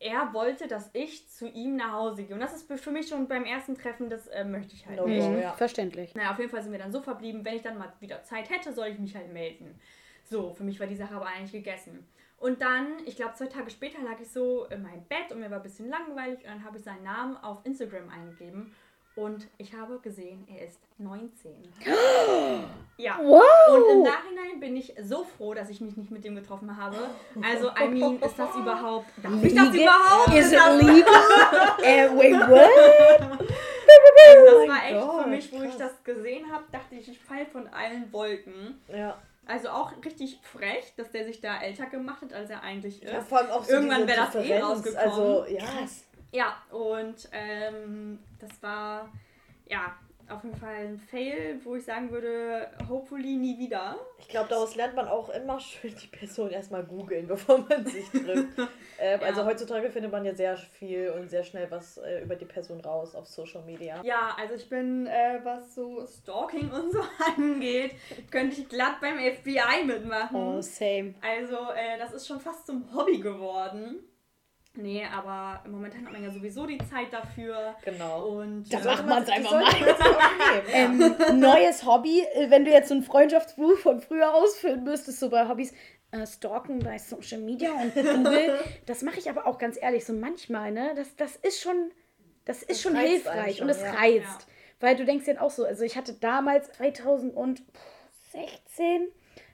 er 0.00 0.32
wollte, 0.32 0.68
dass 0.68 0.90
ich 0.92 1.28
zu 1.28 1.48
ihm 1.48 1.76
nach 1.76 1.92
Hause 1.92 2.24
gehe. 2.24 2.34
Und 2.34 2.40
das 2.40 2.54
ist 2.54 2.72
für 2.80 2.90
mich 2.90 3.08
schon 3.08 3.26
beim 3.26 3.44
ersten 3.44 3.74
Treffen, 3.74 4.08
das 4.08 4.28
äh, 4.28 4.44
möchte 4.44 4.74
ich 4.74 4.86
halt 4.86 4.96
No 4.98 5.06
nicht. 5.06 5.28
Mhm, 5.28 5.40
ja. 5.40 5.52
Verständlich. 5.54 6.14
Naja, 6.14 6.32
auf 6.32 6.38
jeden 6.38 6.50
Fall 6.50 6.62
sind 6.62 6.72
wir 6.72 6.78
dann 6.78 6.92
so 6.92 7.00
verblieben, 7.00 7.44
wenn 7.44 7.56
ich 7.56 7.62
dann 7.62 7.78
mal 7.78 7.92
wieder 8.00 8.22
Zeit 8.22 8.50
hätte, 8.50 8.72
soll 8.72 8.88
ich 8.88 8.98
mich 8.98 9.16
halt 9.16 9.32
melden. 9.32 9.78
So, 10.24 10.52
für 10.52 10.64
mich 10.64 10.78
war 10.78 10.86
die 10.86 10.94
Sache 10.96 11.14
aber 11.14 11.26
eigentlich 11.26 11.52
gegessen. 11.52 12.06
Und 12.36 12.62
dann, 12.62 12.86
ich 13.06 13.16
glaube, 13.16 13.34
zwei 13.34 13.46
Tage 13.46 13.70
später 13.70 14.00
lag 14.02 14.20
ich 14.20 14.30
so 14.30 14.66
in 14.66 14.82
meinem 14.82 15.02
Bett 15.04 15.32
und 15.32 15.40
mir 15.40 15.50
war 15.50 15.56
ein 15.56 15.62
bisschen 15.62 15.88
langweilig 15.88 16.38
und 16.38 16.46
dann 16.46 16.64
habe 16.64 16.78
ich 16.78 16.84
seinen 16.84 17.02
Namen 17.02 17.36
auf 17.36 17.64
Instagram 17.64 18.08
eingegeben 18.10 18.72
und 19.18 19.48
ich 19.58 19.74
habe 19.74 19.98
gesehen, 19.98 20.46
er 20.48 20.66
ist 20.66 20.78
19. 20.98 21.52
ja. 22.98 23.18
Wow. 23.20 23.42
Und 23.68 23.90
im 23.92 24.02
Nachhinein 24.02 24.60
bin 24.60 24.76
ich 24.76 24.94
so 25.02 25.24
froh, 25.24 25.54
dass 25.54 25.70
ich 25.70 25.80
mich 25.80 25.96
nicht 25.96 26.10
mit 26.10 26.24
dem 26.24 26.36
getroffen 26.36 26.76
habe. 26.76 26.96
Also, 27.42 27.70
I 27.70 27.88
mean, 27.88 28.20
ist 28.20 28.38
das 28.38 28.54
überhaupt. 28.54 29.06
Darf 29.22 29.32
ich 29.42 29.54
das 29.54 29.72
Legal? 29.72 29.82
überhaupt? 29.82 30.34
Is 30.34 30.52
it 30.52 30.58
das, 30.58 30.82
legal? 30.82 31.82
äh, 31.82 32.08
wait, 32.16 32.48
what? 32.48 33.30
also 34.30 34.44
das 34.44 34.54
Oh 34.54 34.68
war 34.68 34.84
echt 34.84 35.00
für 35.00 35.06
Gott, 35.06 35.26
mich, 35.28 35.52
wo 35.52 35.62
ich 35.62 35.76
das 35.76 36.04
gesehen 36.04 36.52
habe, 36.52 36.64
dachte 36.70 36.94
ich, 36.94 37.08
ich 37.08 37.18
fall 37.18 37.46
von 37.46 37.66
allen 37.68 38.12
Wolken. 38.12 38.80
Ja. 38.88 39.18
Also 39.46 39.70
auch 39.70 39.92
richtig 40.04 40.38
frech, 40.42 40.92
dass 40.96 41.10
der 41.10 41.24
sich 41.24 41.40
da 41.40 41.60
älter 41.60 41.86
gemacht 41.86 42.20
hat, 42.22 42.34
als 42.34 42.50
er 42.50 42.62
eigentlich 42.62 43.02
ist. 43.02 43.10
ja 43.10 43.20
vor 43.22 43.38
allem 43.38 43.50
auch 43.50 43.64
so 43.64 43.72
Irgendwann 43.72 44.06
wäre 44.06 44.26
das 44.26 44.34
eh 44.34 44.42
Differenz. 44.42 44.64
rausgekommen. 44.66 45.10
Also, 45.10 45.46
ja. 45.48 45.64
Krass. 45.64 46.04
Ja, 46.32 46.56
und 46.70 47.28
ähm, 47.32 48.18
das 48.38 48.62
war 48.62 49.10
ja 49.66 49.96
auf 50.28 50.44
jeden 50.44 50.56
Fall 50.56 50.74
ein 50.74 50.98
Fail, 50.98 51.58
wo 51.64 51.76
ich 51.76 51.84
sagen 51.84 52.10
würde, 52.10 52.70
hopefully 52.86 53.34
nie 53.36 53.58
wieder. 53.58 53.98
Ich 54.18 54.28
glaube, 54.28 54.50
daraus 54.50 54.76
lernt 54.76 54.94
man 54.94 55.08
auch 55.08 55.30
immer 55.30 55.58
schön 55.58 55.94
die 55.94 56.06
Person 56.08 56.50
erstmal 56.50 56.84
googeln, 56.84 57.26
bevor 57.28 57.58
man 57.66 57.86
sich 57.86 58.06
trifft. 58.10 58.58
ähm, 58.98 59.20
Also 59.22 59.40
Ja. 59.40 59.46
heutzutage 59.46 59.90
findet 59.90 60.12
man 60.12 60.26
ja 60.26 60.34
sehr 60.34 60.56
viel 60.58 61.10
und 61.10 61.30
sehr 61.30 61.44
schnell 61.44 61.70
was 61.70 61.96
äh, 61.96 62.22
über 62.22 62.36
die 62.36 62.44
Person 62.44 62.80
raus 62.82 63.14
auf 63.14 63.26
Social 63.26 63.62
Media. 63.62 64.02
Ja, 64.04 64.36
also 64.38 64.52
ich 64.54 64.68
bin, 64.68 65.06
äh, 65.06 65.40
was 65.44 65.74
so 65.74 66.06
Stalking 66.06 66.70
und 66.70 66.92
so 66.92 67.00
angeht, 67.36 67.92
könnte 68.30 68.60
ich 68.60 68.68
glatt 68.68 69.00
beim 69.00 69.18
FBI 69.18 69.84
mitmachen. 69.86 70.58
Oh, 70.58 70.60
same. 70.60 71.14
Also, 71.22 71.56
äh, 71.74 71.96
das 71.98 72.12
ist 72.12 72.26
schon 72.26 72.40
fast 72.40 72.66
zum 72.66 72.94
Hobby 72.94 73.18
geworden. 73.18 74.00
Nee, 74.80 75.04
aber 75.04 75.60
momentan 75.68 76.06
hat 76.06 76.12
man 76.12 76.22
ja 76.22 76.30
sowieso 76.30 76.64
die 76.64 76.78
Zeit 76.78 77.12
dafür. 77.12 77.74
Genau. 77.84 78.28
Und 78.28 78.72
Da 78.72 78.78
äh, 78.78 78.84
macht 78.84 79.06
man's 79.06 79.26
das 79.26 79.36
einfach 79.36 79.50
mal. 79.50 79.62
man. 79.62 81.16
Ähm, 81.32 81.40
neues 81.40 81.84
Hobby, 81.84 82.20
äh, 82.20 82.48
wenn 82.48 82.64
du 82.64 82.70
jetzt 82.70 82.88
so 82.88 82.94
ein 82.94 83.02
Freundschaftsbuch 83.02 83.76
von 83.78 84.00
früher 84.00 84.32
ausfüllen 84.32 84.84
müsstest, 84.84 85.18
so 85.18 85.30
bei 85.30 85.48
Hobbys, 85.48 85.72
äh, 86.12 86.24
stalken 86.24 86.78
bei 86.78 86.96
Social 86.98 87.40
Media 87.40 87.72
und 87.72 87.92
Google. 87.92 88.60
das 88.86 89.02
mache 89.02 89.18
ich 89.18 89.28
aber 89.28 89.48
auch 89.48 89.58
ganz 89.58 89.76
ehrlich 89.82 90.04
so 90.04 90.12
manchmal, 90.12 90.70
ne? 90.70 90.92
Das, 90.94 91.16
das 91.16 91.34
ist 91.34 91.60
schon, 91.60 91.90
das 92.44 92.62
ist 92.62 92.70
Das 92.70 92.82
schon 92.82 92.94
hilfreich 92.96 93.56
schon, 93.56 93.64
und 93.64 93.70
es 93.70 93.82
ja. 93.82 93.90
reizt. 93.90 94.22
Ja. 94.22 94.46
Weil 94.78 94.94
du 94.94 95.04
denkst 95.04 95.26
dann 95.26 95.38
auch 95.38 95.50
so, 95.50 95.64
also 95.64 95.82
ich 95.82 95.96
hatte 95.96 96.12
damals 96.14 96.70
2016, 96.70 97.64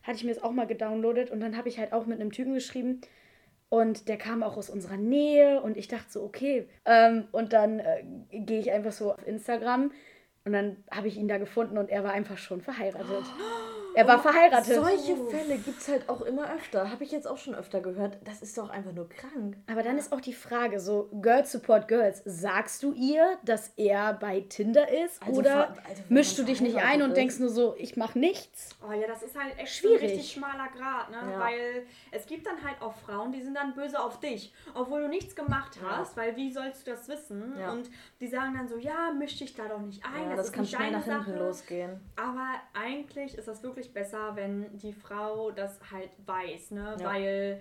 hatte 0.02 0.16
ich 0.16 0.24
mir 0.24 0.34
das 0.34 0.42
auch 0.42 0.52
mal 0.52 0.66
gedownloadet 0.66 1.30
und 1.30 1.40
dann 1.40 1.56
habe 1.56 1.70
ich 1.70 1.78
halt 1.78 1.94
auch 1.94 2.04
mit 2.04 2.20
einem 2.20 2.30
Typen 2.30 2.52
geschrieben 2.52 3.00
und 3.74 4.08
der 4.08 4.18
kam 4.18 4.44
auch 4.44 4.56
aus 4.56 4.70
unserer 4.70 4.96
Nähe 4.96 5.60
und 5.60 5.76
ich 5.76 5.88
dachte 5.88 6.06
so, 6.08 6.22
okay. 6.22 6.68
Ähm, 6.84 7.24
und 7.32 7.52
dann 7.52 7.80
äh, 7.80 8.04
gehe 8.30 8.60
ich 8.60 8.70
einfach 8.70 8.92
so 8.92 9.12
auf 9.12 9.26
Instagram 9.26 9.90
und 10.44 10.52
dann 10.52 10.76
habe 10.92 11.08
ich 11.08 11.16
ihn 11.16 11.26
da 11.26 11.38
gefunden 11.38 11.76
und 11.76 11.90
er 11.90 12.04
war 12.04 12.12
einfach 12.12 12.38
schon 12.38 12.60
verheiratet. 12.60 13.24
Er 13.94 14.06
war 14.08 14.18
verheiratet. 14.20 14.74
Solche 14.74 15.16
Fälle 15.16 15.56
gibt 15.58 15.80
es 15.80 15.88
halt 15.88 16.08
auch 16.08 16.22
immer 16.22 16.52
öfter. 16.54 16.90
Habe 16.90 17.04
ich 17.04 17.12
jetzt 17.12 17.26
auch 17.26 17.38
schon 17.38 17.54
öfter 17.54 17.80
gehört. 17.80 18.18
Das 18.24 18.42
ist 18.42 18.56
doch 18.58 18.70
einfach 18.70 18.92
nur 18.92 19.08
krank. 19.08 19.56
Aber 19.70 19.82
dann 19.82 19.96
ist 19.98 20.12
auch 20.12 20.20
die 20.20 20.32
Frage, 20.32 20.80
so 20.80 21.08
Girls 21.22 21.52
Support 21.52 21.88
Girls, 21.88 22.22
sagst 22.24 22.82
du 22.82 22.92
ihr, 22.92 23.38
dass 23.44 23.72
er 23.76 24.14
bei 24.14 24.40
Tinder 24.40 24.88
ist 24.90 25.22
Also 25.22 25.40
oder 25.40 25.68
also 25.88 26.02
mischst 26.08 26.38
du 26.38 26.42
dich 26.42 26.60
nicht 26.60 26.76
ein 26.78 27.02
und 27.02 27.10
ist. 27.10 27.16
denkst 27.16 27.38
nur 27.38 27.50
so, 27.50 27.74
ich 27.78 27.96
mach 27.96 28.14
nichts? 28.14 28.70
Oh 28.86 28.92
ja, 28.92 29.06
das 29.06 29.22
ist 29.22 29.38
halt 29.38 29.58
echt 29.58 29.74
Schwierig. 29.76 30.02
ein 30.02 30.08
richtig 30.08 30.32
schmaler 30.32 30.68
Grad, 30.76 31.10
ne? 31.10 31.32
Ja. 31.32 31.40
Weil 31.40 31.86
es 32.10 32.26
gibt 32.26 32.46
dann 32.46 32.62
halt 32.62 32.80
auch 32.82 32.94
Frauen, 32.96 33.32
die 33.32 33.42
sind 33.42 33.54
dann 33.56 33.74
böse 33.74 34.00
auf 34.00 34.18
dich, 34.20 34.52
obwohl 34.74 35.02
du 35.02 35.08
nichts 35.08 35.34
gemacht 35.36 35.78
Ja. 35.82 35.98
hast, 35.98 36.16
weil 36.16 36.34
wie 36.36 36.52
sollst 36.52 36.86
du 36.86 36.90
das 36.90 37.08
wissen? 37.08 37.54
Ja. 37.58 37.72
Und 37.72 37.90
die 38.20 38.26
sagen 38.26 38.54
dann 38.56 38.68
so, 38.68 38.76
ja, 38.76 39.12
misch 39.16 39.36
dich 39.38 39.54
da 39.54 39.68
doch 39.68 39.80
nicht 39.80 40.02
ein, 40.04 40.30
Ja, 40.30 40.36
das, 40.36 40.36
das 40.36 40.46
ist 40.46 40.52
kann 40.52 40.62
nicht 40.62 40.74
schnell 40.74 40.90
deine 40.92 40.98
nach 40.98 41.04
hinten 41.04 41.30
Sache. 41.32 41.38
losgehen. 41.44 42.00
Aber 42.16 42.48
eigentlich 42.74 43.36
ist 43.38 43.48
das 43.48 43.62
wirklich 43.62 43.83
besser, 43.92 44.36
wenn 44.36 44.76
die 44.78 44.92
Frau 44.92 45.50
das 45.50 45.78
halt 45.90 46.10
weiß, 46.26 46.72
ne? 46.72 46.96
Ja. 46.98 47.04
Weil, 47.04 47.60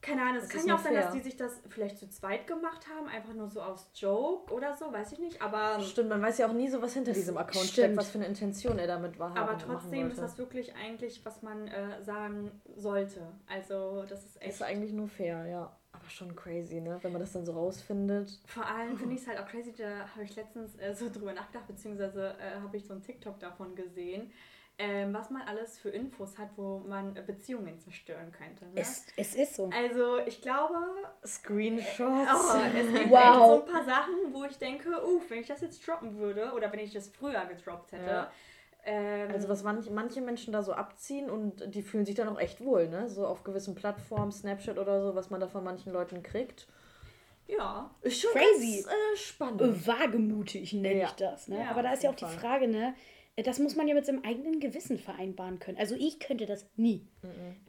keine 0.00 0.22
Ahnung, 0.22 0.36
es 0.42 0.48
kann 0.48 0.66
ja 0.66 0.74
auch 0.74 0.78
sein, 0.78 0.94
dass 0.94 1.06
fair. 1.06 1.14
die 1.14 1.20
sich 1.20 1.36
das 1.36 1.60
vielleicht 1.68 1.98
zu 1.98 2.08
zweit 2.08 2.46
gemacht 2.46 2.86
haben, 2.88 3.06
einfach 3.08 3.34
nur 3.34 3.48
so 3.48 3.60
aus 3.60 3.90
Joke 3.94 4.52
oder 4.52 4.74
so, 4.74 4.92
weiß 4.92 5.12
ich 5.12 5.18
nicht. 5.18 5.42
Aber, 5.42 5.80
Stimmt, 5.80 6.08
man 6.08 6.22
weiß 6.22 6.38
ja 6.38 6.48
auch 6.48 6.52
nie 6.52 6.68
so, 6.68 6.80
was 6.80 6.94
hinter 6.94 7.12
diesem 7.12 7.36
Account 7.36 7.66
stimmt. 7.66 7.72
steckt, 7.72 7.96
was 7.96 8.10
für 8.10 8.18
eine 8.18 8.26
Intention 8.26 8.78
er 8.78 8.86
damit 8.86 9.18
war. 9.18 9.36
aber 9.36 9.58
trotzdem 9.58 10.10
ist 10.10 10.20
das 10.20 10.38
wirklich 10.38 10.74
eigentlich, 10.74 11.24
was 11.24 11.42
man 11.42 11.68
äh, 11.68 12.02
sagen 12.02 12.50
sollte. 12.76 13.20
Also, 13.46 14.04
das 14.08 14.24
ist 14.24 14.40
echt. 14.42 14.54
Ist 14.54 14.62
eigentlich 14.62 14.92
nur 14.92 15.08
fair, 15.08 15.46
ja. 15.46 15.76
Aber 15.92 16.08
schon 16.08 16.34
crazy, 16.34 16.80
ne? 16.80 16.98
Wenn 17.02 17.12
man 17.12 17.20
das 17.20 17.32
dann 17.32 17.44
so 17.44 17.52
rausfindet. 17.52 18.40
Vor 18.46 18.66
allem 18.66 18.96
finde 18.96 19.14
ich 19.14 19.20
es 19.20 19.28
halt 19.28 19.38
auch 19.38 19.46
crazy, 19.46 19.72
da 19.76 20.08
habe 20.08 20.24
ich 20.24 20.34
letztens 20.34 20.76
äh, 20.78 20.94
so 20.94 21.10
drüber 21.10 21.32
nachgedacht, 21.32 21.66
beziehungsweise 21.66 22.34
äh, 22.40 22.60
habe 22.60 22.76
ich 22.76 22.86
so 22.86 22.94
ein 22.94 23.02
TikTok 23.02 23.38
davon 23.38 23.74
gesehen, 23.74 24.32
ähm, 24.78 25.12
was 25.14 25.30
man 25.30 25.42
alles 25.42 25.78
für 25.78 25.90
Infos 25.90 26.38
hat, 26.38 26.48
wo 26.56 26.78
man 26.80 27.14
äh, 27.16 27.22
Beziehungen 27.22 27.78
zerstören 27.78 28.32
könnte. 28.32 28.64
Ne? 28.66 28.72
Es, 28.74 29.06
es 29.16 29.34
ist 29.34 29.54
so. 29.56 29.70
also 29.72 30.18
ich 30.26 30.40
glaube, 30.42 30.74
Screenshots. 31.24 32.00
oh, 32.34 32.58
es 32.76 32.92
gibt 32.92 33.10
Wow. 33.10 33.18
echt 33.20 33.34
so 33.34 33.62
ein 33.64 33.72
paar 33.72 33.84
Sachen, 33.84 34.14
wo 34.32 34.44
ich 34.44 34.56
denke, 34.58 34.90
uff, 35.04 35.30
wenn 35.30 35.40
ich 35.40 35.46
das 35.46 35.60
jetzt 35.60 35.86
droppen 35.86 36.18
würde 36.18 36.52
oder 36.56 36.72
wenn 36.72 36.80
ich 36.80 36.92
das 36.92 37.08
früher 37.08 37.44
gedroppt 37.46 37.92
hätte. 37.92 38.04
Ja. 38.10 38.30
Ähm, 38.84 39.30
Also 39.30 39.48
was 39.48 39.62
manche, 39.62 39.90
manche 39.92 40.20
Menschen 40.20 40.52
da 40.52 40.62
so 40.62 40.72
abziehen 40.72 41.30
und 41.30 41.74
die 41.74 41.82
fühlen 41.82 42.04
sich 42.04 42.14
dann 42.16 42.28
auch 42.28 42.40
echt 42.40 42.60
wohl, 42.64 42.88
ne? 42.88 43.08
So 43.08 43.26
auf 43.26 43.44
gewissen 43.44 43.74
Plattformen, 43.74 44.32
Snapchat 44.32 44.78
oder 44.78 45.00
so, 45.02 45.14
was 45.14 45.30
man 45.30 45.40
da 45.40 45.46
von 45.46 45.62
manchen 45.62 45.92
Leuten 45.92 46.22
kriegt. 46.22 46.66
ja. 47.46 47.90
Ist 48.00 48.20
schon 48.20 48.32
Crazy. 48.32 48.82
ganz 48.82 48.86
äh, 48.86 49.16
spannend. 49.16 49.60
Äh, 49.60 49.86
Wagemutig 49.86 50.72
nenne 50.72 51.00
Ja. 51.00 51.06
ich 51.06 51.12
das. 51.12 51.46
Ne? 51.48 51.60
Ja, 51.60 51.70
Aber 51.70 51.82
da 51.82 51.92
ist 51.92 52.02
ja 52.02 52.10
auch 52.10 52.14
die 52.16 52.24
Fall. 52.24 52.34
Frage, 52.38 52.66
ne? 52.68 52.94
Das 53.36 53.58
muss 53.58 53.76
man 53.76 53.88
ja 53.88 53.94
mit 53.94 54.04
seinem 54.04 54.22
eigenen 54.24 54.60
Gewissen 54.60 54.98
vereinbaren 54.98 55.58
können. 55.58 55.78
Also 55.78 55.94
ich 55.98 56.20
könnte 56.20 56.44
das 56.44 56.66
nie. 56.76 57.06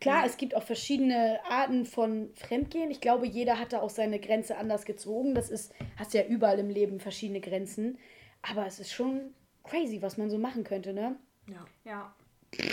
Klar, 0.02 0.26
es 0.26 0.36
gibt 0.36 0.56
auch 0.56 0.64
verschiedene 0.64 1.40
Arten 1.48 1.86
von 1.86 2.32
Fremdgehen. 2.34 2.92
Ich 2.92 3.00
glaube, 3.00 3.26
jeder 3.28 3.60
hat 3.60 3.72
da 3.72 3.82
auch 3.82 3.90
seine 3.90 4.20
Grenze 4.20 4.58
anders 4.58 4.84
gezogen. 4.84 5.36
Das 5.36 5.50
ist, 5.50 5.72
hast 5.96 6.14
ja 6.14 6.26
überall 6.26 6.60
im 6.60 6.70
Leben 6.70 7.00
verschiedene 7.00 7.40
Grenzen. 7.40 7.98
Aber 8.42 8.68
es 8.68 8.82
ist 8.82 8.92
schon 8.92 9.34
crazy, 9.64 10.02
was 10.02 10.18
man 10.18 10.30
so 10.30 10.38
machen 10.38 10.66
könnte, 10.66 10.94
ne? 10.94 11.16
Ja. 11.48 11.66
Ja. 11.86 12.16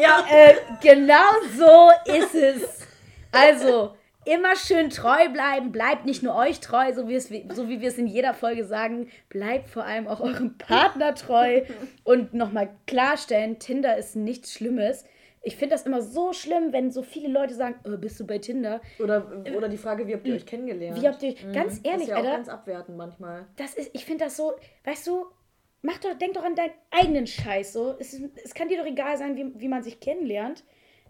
Ja, 0.00 0.24
äh, 0.30 0.54
genau 0.80 1.32
so 1.56 1.90
ist 2.12 2.34
es. 2.36 2.86
Also, 3.32 3.96
immer 4.24 4.56
schön 4.56 4.90
treu 4.90 5.28
bleiben. 5.32 5.72
Bleibt 5.72 6.06
nicht 6.06 6.22
nur 6.22 6.34
euch 6.34 6.60
treu, 6.60 6.92
so 6.92 7.08
wie, 7.08 7.14
es, 7.14 7.28
so 7.28 7.68
wie 7.68 7.80
wir 7.80 7.88
es 7.88 7.98
in 7.98 8.06
jeder 8.06 8.34
Folge 8.34 8.64
sagen. 8.64 9.08
Bleibt 9.28 9.68
vor 9.68 9.84
allem 9.84 10.06
auch 10.08 10.20
eurem 10.20 10.56
Partner 10.58 11.14
treu. 11.14 11.62
Und 12.04 12.34
nochmal 12.34 12.70
klarstellen, 12.86 13.58
Tinder 13.58 13.96
ist 13.96 14.16
nichts 14.16 14.52
Schlimmes. 14.52 15.04
Ich 15.44 15.56
finde 15.56 15.74
das 15.74 15.86
immer 15.86 16.02
so 16.02 16.32
schlimm, 16.32 16.72
wenn 16.72 16.92
so 16.92 17.02
viele 17.02 17.28
Leute 17.28 17.54
sagen, 17.54 17.74
oh, 17.84 17.96
bist 17.96 18.18
du 18.20 18.26
bei 18.26 18.38
Tinder? 18.38 18.80
Oder, 19.00 19.44
oder 19.56 19.68
die 19.68 19.76
Frage, 19.76 20.06
wie 20.06 20.14
habt 20.14 20.26
ihr 20.26 20.36
euch 20.36 20.46
kennengelernt? 20.46 21.00
Wie 21.00 21.08
habt 21.08 21.20
ihr 21.22 21.30
euch, 21.30 21.52
ganz 21.52 21.82
das 21.82 21.84
ehrlich, 21.84 22.02
ist 22.02 22.08
ja 22.10 22.14
auch 22.14 22.20
Alter, 22.20 22.30
ganz 22.30 22.48
abwertend 22.48 22.96
manchmal. 22.96 23.46
das 23.56 23.74
ist, 23.74 23.90
ich 23.92 24.04
finde 24.04 24.24
das 24.24 24.36
so, 24.36 24.52
weißt 24.84 25.04
du, 25.08 25.26
mach 25.82 25.98
doch, 25.98 26.16
denk 26.16 26.34
doch 26.34 26.44
an 26.44 26.54
deinen 26.54 26.72
eigenen 26.92 27.26
Scheiß 27.26 27.72
so. 27.72 27.96
Es, 27.98 28.20
es 28.44 28.54
kann 28.54 28.68
dir 28.68 28.78
doch 28.78 28.86
egal 28.86 29.16
sein, 29.16 29.36
wie, 29.36 29.60
wie 29.60 29.68
man 29.68 29.82
sich 29.82 29.98
kennenlernt. 29.98 30.62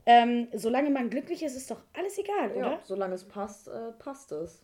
Ähm, 0.04 0.48
solange 0.52 0.90
man 0.90 1.10
glücklich 1.10 1.42
ist, 1.42 1.56
ist 1.56 1.70
doch 1.70 1.80
alles 1.94 2.18
egal, 2.18 2.50
Ja, 2.50 2.56
oder? 2.56 2.80
solange 2.82 3.14
es 3.14 3.24
passt, 3.24 3.68
äh, 3.68 3.92
passt 3.98 4.32
es. 4.32 4.62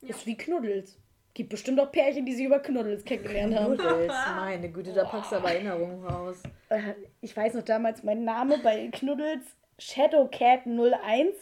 Ist 0.00 0.26
wie 0.26 0.36
Knuddels. 0.36 0.98
Gibt 1.34 1.50
bestimmt 1.50 1.78
auch 1.80 1.92
Pärchen, 1.92 2.24
die 2.24 2.32
sich 2.34 2.46
über 2.46 2.58
Knuddels 2.60 3.04
kennengelernt 3.04 3.54
haben. 3.54 3.72
Nudels, 3.72 4.12
meine 4.36 4.70
Güte, 4.70 4.92
da 4.92 5.04
packst 5.04 5.32
du 5.32 5.36
aber 5.36 5.52
Erinnerungen 5.52 6.02
raus. 6.04 6.42
Äh, 6.70 6.94
ich 7.20 7.36
weiß 7.36 7.54
noch 7.54 7.62
damals 7.62 8.02
mein 8.02 8.24
Name 8.24 8.58
bei 8.58 8.88
Knuddels, 8.88 9.44
Shadowcat01. 9.78 11.32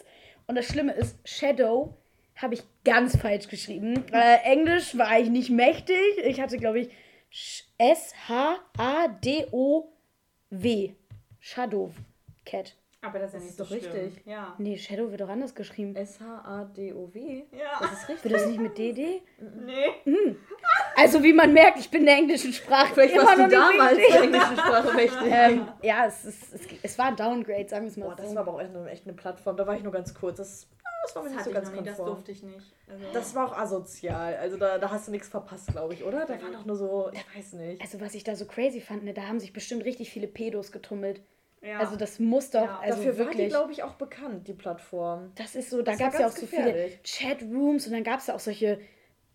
Und 0.47 0.55
das 0.55 0.65
Schlimme 0.65 0.93
ist, 0.93 1.17
Shadow 1.27 1.93
habe 2.35 2.53
ich 2.55 2.63
ganz 2.83 3.17
falsch 3.17 3.47
geschrieben. 3.47 4.03
Äh, 4.11 4.37
Englisch 4.43 4.97
war 4.97 5.17
ich 5.19 5.29
nicht 5.29 5.49
mächtig. 5.49 5.97
Ich 6.23 6.39
hatte, 6.41 6.57
glaube 6.57 6.79
ich, 6.81 6.89
S-H-A-D-O-W. 9.57 10.93
Shadow 11.39 11.91
Cat. 12.45 12.75
Aber 13.01 13.19
das 13.19 13.33
ist 13.33 13.33
ja 13.33 13.39
Das 13.39 13.43
nicht 13.43 13.51
ist 13.51 13.57
so 13.57 13.63
doch 13.63 13.71
richtig. 14.03 14.25
Ja. 14.25 14.55
Nee, 14.57 14.77
Shadow 14.77 15.11
wird 15.11 15.21
doch 15.21 15.29
anders 15.29 15.53
geschrieben. 15.53 15.95
S-H-A-D-O-W? 15.95 17.43
Ja. 17.51 17.79
Das 17.79 17.91
ist 17.93 18.09
richtig. 18.09 18.23
Wird 18.31 18.33
das 18.41 18.47
nicht 18.47 18.59
mit 18.59 18.77
DD? 18.77 19.21
Nee. 19.65 20.35
Also, 20.95 21.21
wie 21.23 21.33
man 21.33 21.53
merkt, 21.53 21.77
ich 21.79 21.89
bin 21.91 22.05
der 22.05 22.15
englischen 22.15 22.51
Sprache 22.53 22.93
Vielleicht 22.95 23.13
immer 23.13 23.25
warst 23.25 23.37
noch 23.37 23.45
du 23.49 23.51
damals 23.55 23.97
der 23.97 24.21
englischen 24.23 24.57
Sprache 24.57 24.93
mächtig. 24.95 25.27
Ähm, 25.31 25.67
ja, 25.83 26.05
es, 26.07 26.25
ist, 26.25 26.53
es, 26.53 26.61
es 26.81 26.97
war 26.97 27.05
ein 27.07 27.15
Downgrade, 27.15 27.67
sagen 27.69 27.85
wir 27.85 27.91
es 27.91 27.97
mal 27.97 28.07
Boah, 28.07 28.15
das 28.15 28.29
so. 28.29 28.35
war 28.35 28.41
aber 28.41 28.53
auch 28.55 28.61
echt 28.61 28.75
eine, 28.75 28.89
echt 28.89 29.05
eine 29.05 29.13
Plattform. 29.15 29.55
Da 29.57 29.67
war 29.67 29.75
ich 29.75 29.83
nur 29.83 29.91
ganz 29.93 30.13
kurz. 30.15 30.37
Das, 30.37 30.67
das 31.03 31.15
war 31.15 31.23
mir 31.23 31.29
Das 31.29 31.35
nicht 31.37 31.45
so 31.45 31.51
ganz 31.51 31.71
nie, 31.71 31.77
das 31.77 31.97
konform. 31.97 32.07
durfte 32.07 32.31
ich 32.31 32.41
nicht. 32.43 32.73
Also, 32.89 33.03
Das 33.13 33.35
war 33.35 33.47
auch 33.47 33.57
asozial. 33.57 34.35
Also 34.37 34.57
da, 34.57 34.79
da 34.79 34.89
hast 34.89 35.07
du 35.07 35.11
nichts 35.11 35.27
verpasst, 35.29 35.67
glaube 35.67 35.93
ich, 35.93 36.03
oder? 36.03 36.25
Da 36.25 36.41
war 36.41 36.51
doch 36.51 36.65
nur 36.65 36.75
so, 36.75 37.11
ich 37.13 37.37
weiß 37.37 37.53
nicht. 37.53 37.79
Also, 37.81 38.01
was 38.01 38.15
ich 38.15 38.23
da 38.23 38.35
so 38.35 38.45
crazy 38.45 38.81
fand, 38.81 39.03
ne, 39.03 39.13
da 39.13 39.23
haben 39.27 39.39
sich 39.39 39.53
bestimmt 39.53 39.85
richtig 39.85 40.09
viele 40.09 40.27
Pedos 40.27 40.71
getummelt. 40.71 41.21
Ja. 41.61 41.79
Also, 41.79 41.95
das 41.95 42.19
muss 42.19 42.49
doch, 42.51 42.61
Ja, 42.63 42.79
also 42.79 42.97
Dafür 42.97 43.17
war 43.17 43.25
die, 43.25 43.31
wirklich. 43.31 43.49
glaube 43.49 43.71
ich, 43.71 43.83
auch 43.83 43.93
bekannt, 43.95 44.47
die 44.47 44.53
Plattform. 44.53 45.31
Das 45.35 45.55
ist 45.55 45.69
so, 45.69 45.81
da 45.81 45.95
gab 45.95 46.13
es 46.13 46.19
ja 46.19 46.27
auch 46.27 46.31
so 46.31 46.41
gefährlich. 46.41 46.99
viele 47.03 47.35
Chatrooms 47.35 47.87
und 47.87 47.93
dann 47.93 48.03
gab 48.03 48.19
es 48.19 48.27
ja 48.27 48.35
auch 48.35 48.39
solche 48.39 48.79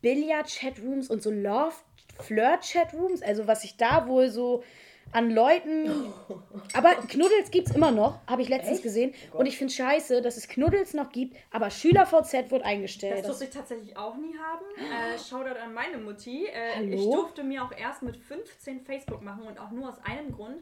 Billard-Chatrooms 0.03 1.09
und 1.11 1.23
so 1.23 1.31
Love-Flirt-Chatrooms. 1.31 3.23
Also, 3.23 3.47
was 3.47 3.65
ich 3.65 3.77
da 3.77 4.07
wohl 4.07 4.31
so 4.31 4.63
an 5.11 5.31
Leuten. 5.31 5.91
Aber 6.75 6.91
Knuddels 7.09 7.51
gibt 7.51 7.69
es 7.69 7.75
immer 7.77 7.91
noch, 7.91 8.19
habe 8.27 8.41
ich 8.43 8.49
letztens 8.49 8.77
Echt? 8.77 8.83
gesehen. 8.85 9.15
Oh 9.33 9.39
und 9.39 9.47
ich 9.47 9.59
finde 9.59 9.73
scheiße, 9.73 10.23
dass 10.23 10.37
es 10.37 10.49
Knuddels 10.49 10.95
noch 10.95 11.11
gibt, 11.11 11.37
aber 11.51 11.71
SchülerVZ 11.71 12.51
wird 12.51 12.65
eingestellt. 12.65 13.19
Das 13.19 13.27
durfte 13.27 13.45
ich 13.45 13.51
tatsächlich 13.51 13.97
auch 13.97 14.17
nie 14.17 14.35
haben. 14.39 14.65
Äh, 14.93 15.19
Shoutout 15.19 15.59
an 15.59 15.75
meine 15.75 15.99
Mutti. 15.99 16.47
Äh, 16.47 16.77
Hallo? 16.77 16.95
ich 16.95 17.05
durfte 17.05 17.43
mir 17.45 17.63
auch 17.65 17.73
erst 17.77 18.03
mit 18.03 18.17
15 18.17 18.81
Facebook 18.83 19.23
machen 19.23 19.43
und 19.43 19.59
auch 19.59 19.71
nur 19.71 19.89
aus 19.89 19.97
einem 20.05 20.33
Grund, 20.33 20.59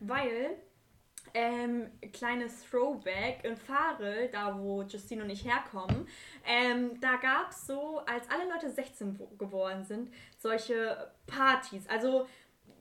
weil 0.00 0.56
ähm, 1.34 1.90
kleines 2.12 2.64
Throwback 2.68 3.44
in 3.44 3.56
Farel, 3.56 4.28
da 4.30 4.58
wo 4.58 4.82
Justine 4.82 5.22
und 5.24 5.30
ich 5.30 5.44
herkommen, 5.44 6.06
ähm, 6.46 7.00
da 7.00 7.16
gab 7.16 7.50
es 7.50 7.66
so, 7.66 7.98
als 8.06 8.28
alle 8.30 8.48
Leute 8.52 8.70
16 8.70 9.18
wo- 9.18 9.26
geworden 9.38 9.84
sind, 9.84 10.12
solche 10.38 11.10
Partys. 11.26 11.88
Also 11.88 12.26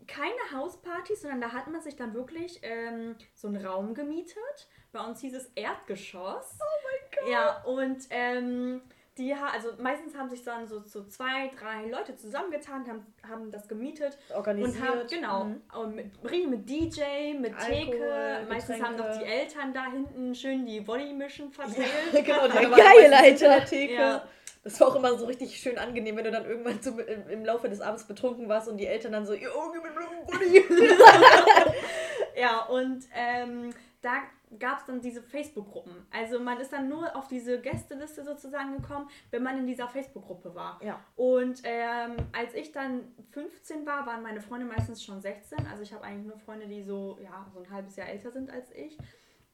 keine 0.07 0.33
Hauspartys, 0.53 1.21
sondern 1.21 1.39
da 1.41 1.51
hat 1.53 1.67
man 1.67 1.81
sich 1.81 1.95
dann 1.95 2.13
wirklich 2.13 2.59
ähm, 2.63 3.15
so 3.33 3.47
einen 3.47 3.65
Raum 3.65 3.93
gemietet. 3.93 4.67
Bei 4.91 4.99
uns 5.05 5.21
hieß 5.21 5.33
es 5.35 5.45
Erdgeschoss. 5.55 6.57
Oh 6.59 6.65
mein 6.83 7.23
Gott. 7.23 7.31
Ja, 7.31 7.63
und 7.63 8.07
ähm, 8.09 8.81
die, 9.21 9.33
also 9.33 9.69
meistens 9.79 10.15
haben 10.15 10.29
sich 10.29 10.43
dann 10.43 10.67
so, 10.67 10.81
so 10.85 11.03
zwei, 11.05 11.51
drei 11.59 11.89
Leute 11.89 12.15
zusammengetan, 12.15 12.87
haben, 12.87 13.05
haben 13.27 13.51
das 13.51 13.67
gemietet. 13.67 14.17
Organisiert. 14.35 14.75
Und 14.75 14.87
haben, 14.89 15.07
genau, 15.07 15.43
Mhm. 15.45 15.61
und 15.79 15.95
mit, 15.95 16.49
mit 16.49 16.69
DJ, 16.69 17.33
mit 17.39 17.57
Theke. 17.59 18.03
Alkohol, 18.03 18.45
Meistens 18.49 18.81
haben 18.81 18.95
noch 18.97 19.17
die 19.17 19.25
Eltern 19.25 19.73
da 19.73 19.85
hinten 19.91 20.33
schön 20.35 20.65
die 20.65 20.81
Bodymischen 20.81 21.51
verteilt. 21.51 21.85
genau, 22.13 22.47
die 22.47 22.53
Geil, 22.57 22.71
waren 22.71 23.11
meistens 23.11 23.47
Alter. 23.47 23.65
Theke. 23.65 23.93
Ja. 23.93 24.27
Das 24.63 24.79
war 24.79 24.89
auch 24.89 24.95
immer 24.95 25.17
so 25.17 25.25
richtig 25.25 25.57
schön 25.57 25.77
angenehm, 25.79 26.15
wenn 26.17 26.23
du 26.25 26.31
dann 26.31 26.45
irgendwann 26.45 26.79
so 26.81 26.91
im, 26.99 27.29
im 27.29 27.45
Laufe 27.45 27.67
des 27.67 27.81
Abends 27.81 28.03
betrunken 28.05 28.47
warst 28.47 28.67
und 28.67 28.77
die 28.77 28.85
Eltern 28.85 29.11
dann 29.13 29.25
so, 29.25 29.33
Jo, 29.33 29.49
gib 29.73 29.81
mir 29.81 29.89
noch 29.89 30.11
einen 30.11 30.25
Buddy. 30.25 30.65
Ja, 32.35 32.61
und 32.65 33.03
ähm, 33.13 33.73
da 34.01 34.11
gab 34.59 34.79
es 34.79 34.85
dann 34.85 35.01
diese 35.01 35.21
Facebook-Gruppen. 35.21 35.93
Also 36.11 36.39
man 36.39 36.59
ist 36.59 36.73
dann 36.73 36.89
nur 36.89 37.15
auf 37.15 37.27
diese 37.27 37.59
Gästeliste 37.61 38.23
sozusagen 38.23 38.77
gekommen, 38.77 39.09
wenn 39.29 39.43
man 39.43 39.57
in 39.57 39.67
dieser 39.67 39.87
Facebook-Gruppe 39.87 40.53
war. 40.55 40.79
Ja. 40.83 40.99
Und 41.15 41.61
ähm, 41.63 42.15
als 42.31 42.53
ich 42.53 42.71
dann 42.71 43.13
15 43.31 43.85
war, 43.85 44.05
waren 44.05 44.23
meine 44.23 44.41
Freunde 44.41 44.65
meistens 44.65 45.03
schon 45.03 45.21
16. 45.21 45.67
Also 45.67 45.83
ich 45.83 45.93
habe 45.93 46.03
eigentlich 46.03 46.27
nur 46.27 46.37
Freunde, 46.37 46.67
die 46.67 46.83
so, 46.83 47.17
ja, 47.21 47.45
so 47.53 47.59
ein 47.59 47.69
halbes 47.69 47.95
Jahr 47.95 48.09
älter 48.09 48.31
sind 48.31 48.49
als 48.49 48.71
ich. 48.71 48.97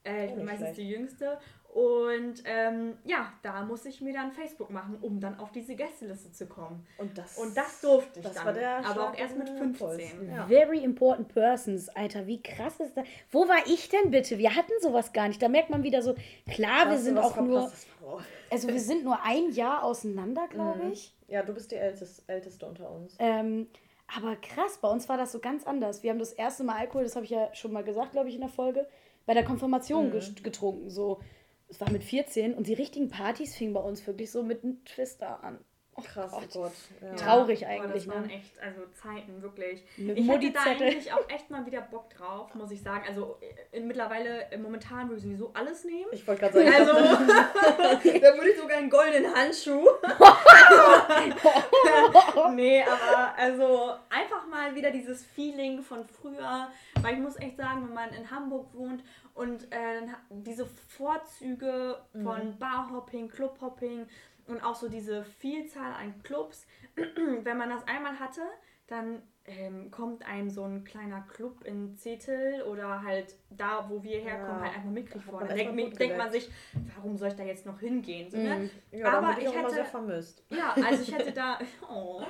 Äh, 0.04 0.26
ich 0.26 0.32
Oh, 0.32 0.36
bin 0.36 0.44
meistens 0.44 0.66
schlecht. 0.68 0.78
die 0.78 0.88
Jüngste. 0.90 1.38
Und 1.74 2.42
ähm, 2.46 2.96
ja, 3.04 3.30
da 3.42 3.62
musste 3.62 3.90
ich 3.90 4.00
mir 4.00 4.12
dann 4.14 4.32
Facebook 4.32 4.70
machen, 4.70 4.96
um 5.02 5.20
dann 5.20 5.38
auf 5.38 5.52
diese 5.52 5.76
Gästeliste 5.76 6.32
zu 6.32 6.46
kommen. 6.46 6.86
Und 6.96 7.16
das, 7.18 7.36
Und 7.36 7.54
das 7.56 7.80
durfte 7.82 8.20
ich 8.20 8.24
das 8.26 8.34
dann. 8.36 8.46
war 8.46 8.52
der 8.54 8.84
aber 8.86 9.10
auch 9.10 9.14
erst 9.16 9.36
mit 9.36 9.48
den 9.48 9.58
15. 9.58 9.98
Impuls. 10.00 10.28
Ja. 10.34 10.46
Very 10.46 10.82
important 10.82 11.28
persons, 11.28 11.88
Alter, 11.90 12.26
wie 12.26 12.42
krass 12.42 12.80
ist 12.80 12.96
das? 12.96 13.04
Wo 13.30 13.46
war 13.48 13.58
ich 13.66 13.90
denn 13.90 14.10
bitte? 14.10 14.38
Wir 14.38 14.54
hatten 14.56 14.72
sowas 14.80 15.12
gar 15.12 15.28
nicht. 15.28 15.42
Da 15.42 15.48
merkt 15.48 15.68
man 15.68 15.82
wieder 15.82 16.00
so, 16.00 16.14
klar, 16.50 16.88
wir 16.90 16.98
sind 16.98 17.16
was 17.16 17.26
auch 17.26 17.36
nur, 17.36 17.60
verpasst? 17.60 17.86
Das 18.00 18.08
war- 18.10 18.22
also 18.50 18.68
wir 18.68 18.80
sind 18.80 19.04
nur 19.04 19.22
ein 19.22 19.50
Jahr 19.52 19.84
auseinander, 19.84 20.48
glaube 20.48 20.84
Mhm. 20.86 20.92
ich. 20.92 21.14
Ja, 21.28 21.42
du 21.42 21.52
bist 21.52 21.70
die 21.70 21.76
Älteste, 21.76 22.22
Älteste 22.28 22.64
unter 22.64 22.90
uns. 22.90 23.14
Ähm, 23.18 23.68
aber 24.16 24.36
krass, 24.36 24.78
bei 24.78 24.88
uns 24.88 25.06
war 25.10 25.18
das 25.18 25.32
so 25.32 25.38
ganz 25.38 25.66
anders. 25.66 26.02
Wir 26.02 26.10
haben 26.10 26.18
das 26.18 26.32
erste 26.32 26.64
Mal 26.64 26.76
Alkohol, 26.76 27.04
das 27.04 27.14
habe 27.14 27.26
ich 27.26 27.30
ja 27.30 27.54
schon 27.54 27.72
mal 27.72 27.84
gesagt, 27.84 28.12
glaube 28.12 28.30
ich, 28.30 28.34
in 28.36 28.40
der 28.40 28.48
Folge, 28.48 28.88
bei 29.28 29.34
der 29.34 29.44
Konfirmation 29.44 30.08
Mhm. 30.08 30.42
getrunken. 30.42 30.88
So, 30.88 31.20
es 31.68 31.78
war 31.82 31.90
mit 31.90 32.02
14 32.02 32.54
und 32.54 32.66
die 32.66 32.72
richtigen 32.72 33.10
Partys 33.10 33.54
fingen 33.54 33.74
bei 33.74 33.80
uns 33.80 34.06
wirklich 34.06 34.30
so 34.30 34.42
mit 34.42 34.64
einem 34.64 34.82
Twister 34.86 35.44
an. 35.44 35.58
Oh 35.96 36.00
Krass, 36.00 36.30
Gott. 36.30 36.48
oh 36.54 36.60
Gott. 36.62 36.72
Ja. 37.02 37.14
Traurig 37.16 37.66
eigentlich, 37.66 38.06
das 38.06 38.14
waren 38.14 38.26
ne? 38.28 38.34
echt, 38.34 38.58
also 38.60 38.82
Zeiten, 38.94 39.42
wirklich. 39.42 39.82
Mit 39.96 40.16
ich 40.16 40.28
hätte 40.28 40.52
da 40.52 40.60
eigentlich 40.62 41.12
auch 41.12 41.28
echt 41.28 41.50
mal 41.50 41.66
wieder 41.66 41.80
Bock 41.82 42.08
drauf, 42.10 42.54
muss 42.54 42.70
ich 42.70 42.80
sagen. 42.80 43.04
Also 43.08 43.36
äh, 43.72 43.80
mittlerweile, 43.80 44.50
äh, 44.52 44.56
momentan 44.56 45.08
würde 45.08 45.16
ich 45.16 45.24
sowieso 45.24 45.50
alles 45.54 45.84
nehmen. 45.84 46.06
Ich 46.12 46.24
wollte 46.26 46.42
gerade 46.42 46.54
sagen, 46.54 46.72
Also, 46.72 46.92
also, 46.92 47.26
da 48.20 48.34
würde 48.34 48.50
ich 48.50 48.58
sogar 48.60 48.78
einen 48.78 48.90
goldenen 48.90 49.34
Handschuh. 49.34 49.88
nee, 52.54 52.82
aber 52.82 53.34
also 53.36 53.90
einfach 54.18 54.46
mal 54.48 54.74
wieder 54.74 54.90
dieses 54.90 55.24
Feeling 55.24 55.82
von 55.82 56.04
früher. 56.04 56.68
Weil 57.02 57.14
ich 57.14 57.20
muss 57.20 57.36
echt 57.36 57.56
sagen, 57.56 57.86
wenn 57.86 57.94
man 57.94 58.10
in 58.10 58.30
Hamburg 58.30 58.72
wohnt 58.74 59.02
und 59.34 59.70
äh, 59.72 60.02
diese 60.30 60.66
Vorzüge 60.66 61.98
von 62.22 62.58
Barhopping, 62.58 63.28
Clubhopping 63.28 64.06
und 64.46 64.62
auch 64.62 64.74
so 64.74 64.88
diese 64.88 65.24
Vielzahl 65.24 65.92
an 65.92 66.22
Clubs, 66.22 66.66
wenn 67.42 67.56
man 67.56 67.70
das 67.70 67.86
einmal 67.86 68.18
hatte, 68.18 68.42
dann 68.86 69.22
ähm, 69.44 69.90
kommt 69.90 70.26
einem 70.26 70.50
so 70.50 70.64
ein 70.64 70.84
kleiner 70.84 71.20
Club 71.22 71.64
in 71.64 71.96
Zetel 71.96 72.62
oder 72.62 73.02
halt 73.02 73.34
da, 73.50 73.86
wo 73.88 74.02
wir 74.02 74.18
herkommen, 74.18 74.58
Ja, 74.60 74.64
halt 74.66 74.76
einfach 74.76 74.90
mickrig 74.90 75.22
vor. 75.22 75.40
man 75.40 75.48
Dann 75.48 75.58
erstmal 75.58 75.76
denkt, 75.76 76.00
denkt 76.00 76.16
man 76.18 76.30
geleckt. 76.30 76.46
sich, 76.46 76.54
warum 76.96 77.16
soll 77.18 77.28
ich 77.28 77.34
da 77.36 77.44
jetzt 77.44 77.66
noch 77.66 77.80
hingehen? 77.80 78.30
So, 78.30 78.36
ne? 78.38 78.56
Mhm. 78.90 78.98
ja, 78.98 79.10
da 79.10 79.18
aber 79.18 79.38
ich 79.40 79.54
hätte- 79.54 79.70
sehr 79.70 79.84
vermisst. 79.84 80.42
Ja, 80.50 80.74
also 80.74 81.02
ich 81.02 81.12
hätte 81.14 81.32
da, 81.32 81.58
oh, 81.90 82.22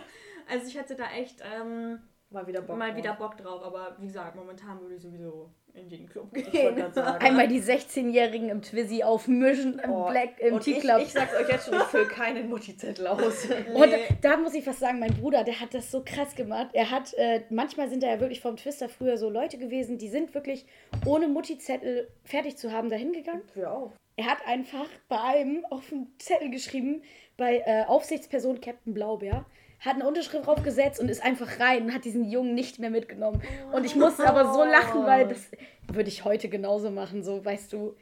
also 0.50 0.66
ich 0.66 0.76
hätte 0.78 0.94
da 0.96 1.04
echt 1.16 1.42
ähm, 1.42 2.00
Mal 2.30 2.46
wieder 2.46 2.61
Bock. 2.61 2.76
mal 2.76 2.88
drauf. 2.88 2.96
wieder 2.98 3.14
Bock 3.14 3.37
drauf, 3.38 3.62
aber 3.62 3.96
wie 4.00 4.06
gesagt, 4.06 4.37
momentan 4.37 4.80
würde 4.80 4.96
ich 4.96 5.02
sowieso 5.02 5.48
in 5.72 5.88
jeden 5.88 6.06
Club 6.08 6.30
gehen. 6.34 6.76
sagen. 6.92 7.24
Einmal 7.24 7.48
die 7.48 7.62
16-Jährigen 7.62 8.50
im 8.50 8.61
Twizzy 8.61 9.02
aufmischen, 9.02 9.78
im 9.78 9.90
Oh, 9.90 10.08
Black, 10.11 10.38
im 10.40 10.54
und 10.54 10.66
ich, 10.66 10.74
T-Club. 10.74 10.98
ich 11.00 11.12
sag's 11.12 11.34
euch 11.34 11.48
jetzt 11.48 11.66
schon, 11.66 11.74
ich 11.78 11.84
fülle 11.84 12.06
keinen 12.06 12.48
Mutti-Zettel 12.50 13.06
aus. 13.06 13.46
Und 13.74 13.90
Nee. 13.90 14.08
da 14.20 14.37
muss 14.37 14.52
ich 14.54 14.66
was 14.66 14.78
sagen, 14.78 14.98
mein 14.98 15.14
Bruder, 15.14 15.44
der 15.44 15.58
hat 15.61 15.72
das 15.72 15.90
so 15.90 16.02
krass 16.04 16.34
gemacht. 16.34 16.68
Er 16.74 16.90
hat, 16.90 17.14
äh, 17.14 17.42
manchmal 17.48 17.88
sind 17.88 18.02
da 18.02 18.08
ja 18.08 18.20
wirklich 18.20 18.40
vom 18.40 18.56
Twister 18.56 18.88
früher 18.90 19.16
so 19.16 19.30
Leute 19.30 19.56
gewesen, 19.56 19.96
die 19.98 20.08
sind 20.08 20.34
wirklich 20.34 20.66
ohne 21.06 21.28
Mutti-Zettel 21.28 22.08
fertig 22.24 22.56
zu 22.58 22.72
haben 22.72 22.90
dahin 22.90 23.12
gegangen. 23.12 23.42
Wir 23.54 23.70
auch. 23.70 23.92
Er 24.16 24.26
hat 24.26 24.38
einfach 24.46 24.88
bei 25.08 25.20
einem 25.20 25.64
auf 25.70 25.88
den 25.88 26.08
Zettel 26.18 26.50
geschrieben, 26.50 27.02
bei 27.37 27.62
äh, 27.64 27.84
Aufsichtsperson 27.87 28.61
Captain 28.61 28.92
Blaubeer, 28.92 29.46
hat 29.80 29.94
eine 29.94 30.06
Unterschrift 30.06 30.46
draufgesetzt 30.46 31.00
und 31.00 31.08
ist 31.08 31.22
einfach 31.24 31.60
rein 31.60 31.84
und 31.84 31.94
hat 31.94 32.04
diesen 32.04 32.24
Jungen 32.28 32.54
nicht 32.54 32.78
mehr 32.78 32.90
mitgenommen. 32.90 33.42
Und 33.72 33.84
ich 33.84 33.94
musste 33.96 34.28
aber 34.28 34.52
so 34.52 34.64
lachen, 34.64 35.04
weil 35.06 35.28
das 35.28 35.50
würde 35.86 36.08
ich 36.08 36.24
heute 36.24 36.48
genauso 36.48 36.90
machen, 36.90 37.22
so, 37.22 37.44
weißt 37.44 37.72
du, 37.72 37.96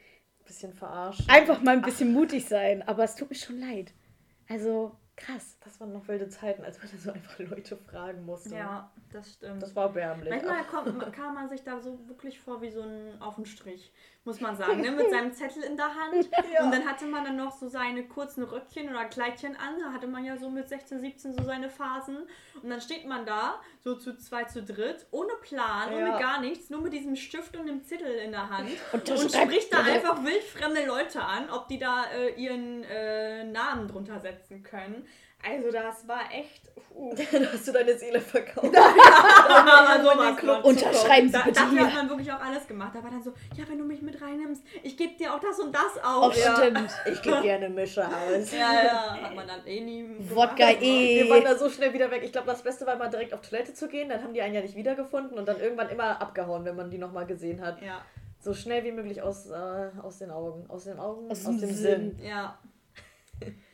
Bisschen 0.45 0.73
verarscht. 0.73 1.29
einfach 1.29 1.61
mal 1.61 1.73
ein 1.75 1.81
bisschen 1.81 2.13
mutig 2.13 2.45
sein. 2.47 2.81
Aber 2.87 3.03
es 3.03 3.15
tut 3.15 3.29
mir 3.29 3.35
schon 3.35 3.59
leid. 3.59 3.91
Also, 4.47 4.95
krass. 5.17 5.57
Das 5.63 5.77
waren 5.81 5.91
noch 5.91 6.07
wilde 6.07 6.29
Zeiten, 6.29 6.63
als 6.63 6.77
man 6.77 6.89
da 6.89 6.97
so 7.03 7.11
einfach 7.11 7.39
Leute 7.39 7.75
fragen 7.75 8.25
musste. 8.25 8.55
Ja, 8.55 8.89
das 9.11 9.33
stimmt. 9.33 9.61
Das 9.61 9.75
war 9.75 9.87
erbärmlich. 9.87 10.29
Manchmal 10.29 10.59
Ach, 10.61 10.67
kommt, 10.71 11.13
kam 11.13 11.35
man 11.35 11.49
sich 11.49 11.63
da 11.63 11.81
so 11.81 11.99
wirklich 12.07 12.39
vor 12.39 12.61
wie 12.61 12.69
so 12.71 12.81
ein 12.81 13.21
auf 13.21 13.35
den 13.35 13.45
Strich, 13.45 13.91
muss 14.27 14.41
man 14.41 14.57
sagen, 14.57 14.81
ne? 14.81 14.91
mit 14.91 15.09
seinem 15.09 15.33
Zettel 15.33 15.63
in 15.63 15.75
der 15.77 15.87
Hand. 15.95 16.29
Ja. 16.53 16.63
Und 16.63 16.71
dann 16.71 16.85
hatte 16.85 17.05
man 17.05 17.23
dann 17.23 17.35
noch 17.35 17.51
so 17.51 17.67
seine 17.67 18.03
kurzen 18.03 18.43
Röckchen 18.43 18.89
oder 18.89 19.05
Kleidchen 19.05 19.55
an. 19.55 19.79
Da 19.79 19.91
hatte 19.91 20.07
man 20.07 20.23
ja 20.23 20.37
so 20.37 20.49
mit 20.49 20.67
16, 20.67 20.99
17 20.99 21.33
so 21.33 21.43
seine 21.43 21.69
Phasen. 21.69 22.17
Und 22.61 22.69
dann 22.69 22.79
steht 22.81 23.05
man 23.07 23.25
da, 23.25 23.59
so 23.83 23.95
zu 23.95 24.17
zwei, 24.17 24.43
zu 24.43 24.61
dritt, 24.63 25.05
ohne 25.11 25.33
Plan, 25.41 25.93
ohne 25.93 26.09
Ja. 26.09 26.19
gar 26.19 26.41
nichts, 26.41 26.69
nur 26.69 26.81
mit 26.81 26.93
diesem 26.93 27.15
Stift 27.15 27.55
und 27.57 27.67
dem 27.67 27.83
Zettel 27.83 28.11
in 28.11 28.31
der 28.31 28.49
Hand. 28.49 28.69
Und, 28.93 29.09
Und 29.09 29.31
spricht 29.31 29.73
da 29.73 29.79
einfach 29.79 30.23
wildfremde 30.23 30.85
Leute 30.85 31.21
an, 31.21 31.49
ob 31.49 31.67
die 31.67 31.79
da 31.79 32.05
äh, 32.05 32.33
ihren 32.41 32.83
äh, 32.83 33.43
Namen 33.45 33.87
drunter 33.87 34.19
setzen 34.19 34.63
können. 34.63 35.05
Also 35.43 35.71
das 35.71 36.07
war 36.07 36.21
echt... 36.31 36.71
Uh. 36.93 37.13
da 37.31 37.53
hast 37.53 37.67
du 37.67 37.71
deine 37.71 37.95
Seele 37.97 38.19
verkauft. 38.19 38.75
Aber 38.75 40.03
sowas 40.03 40.35
Club 40.37 40.61
von. 40.61 40.71
Unterschreiben 40.71 41.27
Sie 41.27 41.33
Da, 41.33 41.43
bitte 41.43 41.59
dafür 41.61 41.85
hat 41.85 41.93
man 41.93 42.09
wirklich 42.09 42.31
auch 42.31 42.41
alles 42.41 42.67
gemacht. 42.67 42.91
Da 42.95 43.03
war 43.03 43.11
dann 43.11 43.21
so, 43.21 43.33
ja, 43.55 43.63
wenn 43.69 43.77
du 43.77 43.85
mich 43.85 44.01
mit 44.01 44.19
reinnimmst, 44.19 44.63
ich 44.81 44.97
gebe 44.97 45.15
dir 45.15 45.33
auch 45.33 45.39
das 45.39 45.59
und 45.59 45.73
das 45.73 46.03
auch. 46.03 46.29
Oh, 46.29 46.31
stimmt. 46.31 46.89
Ich 47.11 47.21
gebe 47.21 47.41
gerne 47.41 47.69
Mische 47.69 48.05
aus. 48.05 48.51
Ja, 48.51 48.83
ja, 48.83 49.21
hat 49.21 49.35
man 49.35 49.47
dann 49.47 49.65
eh 49.67 49.79
nie. 49.81 50.07
Wodka 50.33 50.71
eh. 50.71 51.23
Wir 51.23 51.29
waren 51.29 51.43
da 51.43 51.55
so 51.55 51.69
schnell 51.69 51.93
wieder 51.93 52.09
weg. 52.09 52.23
Ich 52.23 52.31
glaube, 52.31 52.47
das 52.47 52.63
Beste 52.63 52.85
war 52.87 52.95
mal 52.95 53.09
direkt 53.09 53.33
auf 53.33 53.41
Toilette 53.41 53.73
zu 53.75 53.87
gehen. 53.87 54.09
Dann 54.09 54.23
haben 54.23 54.33
die 54.33 54.41
einen 54.41 54.55
ja 54.55 54.61
nicht 54.61 54.75
wiedergefunden 54.75 55.37
und 55.37 55.47
dann 55.47 55.59
irgendwann 55.59 55.89
immer 55.89 56.19
abgehauen, 56.19 56.65
wenn 56.65 56.75
man 56.75 56.89
die 56.89 56.97
nochmal 56.97 57.27
gesehen 57.27 57.61
hat. 57.61 57.79
Ja, 57.81 58.01
So 58.39 58.55
schnell 58.55 58.83
wie 58.83 58.91
möglich 58.91 59.21
aus, 59.21 59.49
äh, 59.51 59.89
aus 60.01 60.17
den 60.17 60.31
Augen. 60.31 60.65
Aus 60.67 60.85
den 60.85 60.99
Augen, 60.99 61.29
Aus 61.29 61.45
aus, 61.45 61.57
dem 61.57 61.59
dem 61.61 61.69
Sinn. 61.75 62.17
Sinn. 62.17 62.25
ja. 62.27 62.57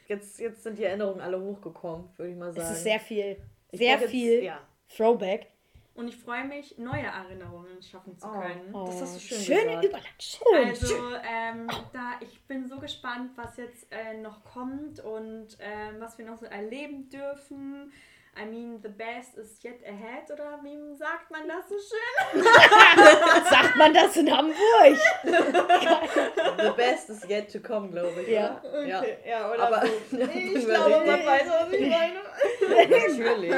Jetzt, 0.07 0.39
jetzt 0.39 0.63
sind 0.63 0.77
die 0.77 0.83
Erinnerungen 0.83 1.21
alle 1.21 1.39
hochgekommen, 1.39 2.09
würde 2.17 2.31
ich 2.31 2.37
mal 2.37 2.51
sagen. 2.53 2.65
Es 2.67 2.77
ist 2.77 2.83
sehr 2.83 2.99
viel. 2.99 3.37
Ich 3.71 3.79
Sehr 3.79 3.93
brauch 3.95 4.01
jetzt- 4.01 4.11
viel 4.11 4.43
Ja. 4.43 4.59
Throwback. 4.95 5.47
Und 5.95 6.07
ich 6.07 6.15
freue 6.17 6.43
mich, 6.45 6.75
neue 6.79 7.03
Erinnerungen 7.03 7.79
schaffen 7.83 8.17
zu 8.17 8.27
Oh. 8.27 8.31
können. 8.31 8.73
Das 8.73 9.01
hast 9.01 9.15
du 9.15 9.19
schön 9.19 9.37
Schöne 9.39 9.59
gesagt. 9.79 9.85
Überleitung. 9.85 10.09
Schön. 10.19 10.67
Also, 10.69 10.87
schön. 10.87 11.15
ähm, 11.31 11.67
da, 11.93 12.13
ich 12.19 12.41
bin 12.47 12.67
so 12.67 12.79
gespannt, 12.79 13.31
was 13.35 13.57
jetzt 13.57 13.85
äh, 13.91 14.17
noch 14.17 14.43
kommt 14.43 14.99
und 15.01 15.49
ähm, 15.59 15.95
was 15.99 16.17
wir 16.17 16.25
noch 16.25 16.37
so 16.37 16.47
erleben 16.47 17.09
dürfen. 17.09 17.91
I 18.35 18.45
mean, 18.45 18.79
the 18.81 18.89
best 18.89 19.37
is 19.37 19.61
yet 19.63 19.83
ahead, 19.85 20.29
oder 20.31 20.59
wie 20.63 20.95
sagt 20.95 21.29
man 21.29 21.47
das 21.47 21.69
so 21.69 21.75
schön? 21.75 22.43
Sagt 23.49 23.75
man 23.77 23.93
das 23.93 24.17
in 24.17 24.35
Hamburg? 24.35 24.97
The 26.57 26.71
best 26.75 27.09
is 27.11 27.29
yet 27.29 27.51
to 27.51 27.59
come, 27.59 27.89
glaube 27.89 28.21
ich. 28.21 28.29
Ja. 28.29 28.59
Oder? 28.63 28.87
ja. 28.87 29.03
ja 29.25 29.45
Aber 29.45 29.85
so. 30.09 30.17
Ich 30.17 30.65
glaube, 30.65 31.05
man 31.05 31.25
weiß, 31.25 31.47
was 31.47 31.71
ich 31.73 31.89
meine. 31.89 32.89
Natürlich. 32.89 33.53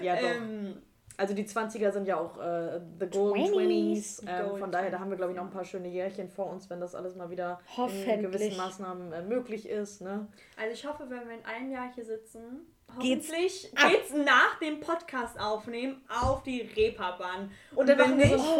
Ja, 0.00 0.16
doch. 0.16 0.22
Ähm, 0.22 0.82
Also 1.18 1.34
die 1.34 1.44
20er 1.44 1.90
sind 1.90 2.06
ja 2.06 2.16
auch 2.16 2.38
äh, 2.38 2.80
the 3.00 3.06
golden 3.08 3.44
20s. 3.44 4.20
20s. 4.20 4.22
Ähm, 4.26 4.44
Golden 4.44 4.58
von 4.60 4.72
daher, 4.72 4.90
da 4.90 5.00
haben 5.00 5.10
wir, 5.10 5.16
glaube 5.16 5.32
ich, 5.32 5.36
noch 5.36 5.44
ein 5.44 5.50
paar 5.50 5.64
schöne 5.64 5.88
Jährchen 5.88 6.30
vor 6.30 6.46
uns, 6.46 6.70
wenn 6.70 6.80
das 6.80 6.94
alles 6.94 7.16
mal 7.16 7.28
wieder 7.28 7.60
in 7.76 8.22
gewissen 8.22 8.56
Maßnahmen 8.56 9.12
äh, 9.12 9.22
möglich 9.22 9.68
ist. 9.68 10.00
Ne? 10.00 10.28
Also 10.56 10.72
ich 10.72 10.86
hoffe, 10.86 11.10
wenn 11.10 11.28
wir 11.28 11.36
in 11.36 11.44
einem 11.44 11.72
Jahr 11.72 11.92
hier 11.92 12.04
sitzen, 12.04 12.72
hoffentlich 12.96 13.70
ab. 13.76 13.90
geht's 13.90 14.12
nach 14.12 14.58
dem 14.60 14.80
Podcast 14.80 15.38
aufnehmen 15.38 16.00
auf 16.08 16.42
die 16.42 16.62
Reeperbahn. 16.62 17.50
Und 17.74 17.88
dann 17.88 17.98
wenn 17.98 18.10
machen 18.10 18.18
wir 18.18 18.26
so 18.26 18.34
nicht, 18.36 18.48
einen 18.48 18.58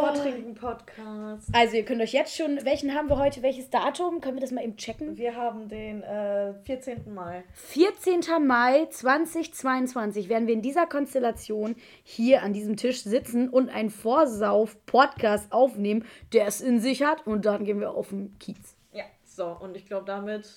Vortrinken-Podcast. 0.57 1.49
Also, 1.53 1.77
ihr 1.77 1.85
könnt 1.85 2.01
euch 2.03 2.13
jetzt 2.13 2.37
schon, 2.37 2.65
welchen 2.65 2.95
haben 2.95 3.09
wir 3.09 3.19
heute, 3.19 3.43
welches 3.43 3.71
Datum? 3.71 4.21
Können 4.21 4.37
wir 4.37 4.41
das 4.41 4.51
mal 4.51 4.63
eben 4.63 4.77
checken? 4.77 5.17
Wir 5.17 5.35
haben 5.37 5.69
den 5.69 6.03
äh, 6.03 6.55
14. 6.65 7.13
Mai. 7.15 7.45
14. 7.55 8.21
Mai 8.47 8.87
2022 8.87 10.29
werden 10.29 10.47
wir 10.47 10.55
in 10.55 10.63
dieser 10.63 10.87
Konstellation 10.87 11.77
hier 12.03 12.43
an 12.43 12.53
diesem 12.53 12.77
Tisch 12.77 13.03
sitzen 13.03 13.49
und 13.49 13.69
einen 13.71 13.91
Vorsauf-Podcast 13.91 15.53
aufnehmen, 15.53 16.05
der 16.33 16.47
es 16.47 16.61
in 16.61 16.81
sich 16.81 17.03
hat. 17.03 17.27
Und 17.27 17.45
dann 17.45 17.65
gehen 17.65 17.81
wir 17.81 17.93
auf 17.93 18.09
den 18.11 18.39
Kiez. 18.39 18.77
ja. 18.93 19.05
So, 19.25 19.47
und 19.47 19.77
ich 19.77 19.87
glaube, 19.87 20.05
damit 20.05 20.49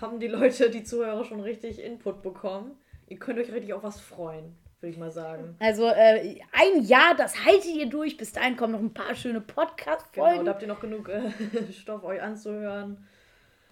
haben 0.00 0.18
die 0.18 0.26
Leute, 0.26 0.68
die 0.68 0.82
Zuhörer, 0.82 1.24
schon 1.24 1.38
richtig 1.40 1.80
Input 1.80 2.20
bekommen. 2.22 2.72
Ihr 3.08 3.18
könnt 3.18 3.38
euch 3.38 3.52
richtig 3.52 3.72
auf 3.74 3.82
was 3.82 4.00
freuen, 4.00 4.56
würde 4.80 4.92
ich 4.92 4.98
mal 4.98 5.10
sagen. 5.10 5.56
Also 5.60 5.86
äh, 5.88 6.40
ein 6.52 6.82
Jahr, 6.82 7.14
das 7.16 7.44
haltet 7.44 7.74
ihr 7.74 7.86
durch. 7.86 8.16
Bis 8.16 8.32
dahin 8.32 8.56
kommen 8.56 8.72
noch 8.72 8.80
ein 8.80 8.94
paar 8.94 9.14
schöne 9.14 9.40
Genau, 9.40 9.54
Podcast-Folgen. 9.54 10.44
da 10.44 10.52
habt 10.52 10.62
ihr 10.62 10.68
noch 10.68 10.80
genug 10.80 11.08
äh, 11.08 11.30
Stoff 11.72 12.04
euch 12.04 12.20
anzuhören. 12.22 13.06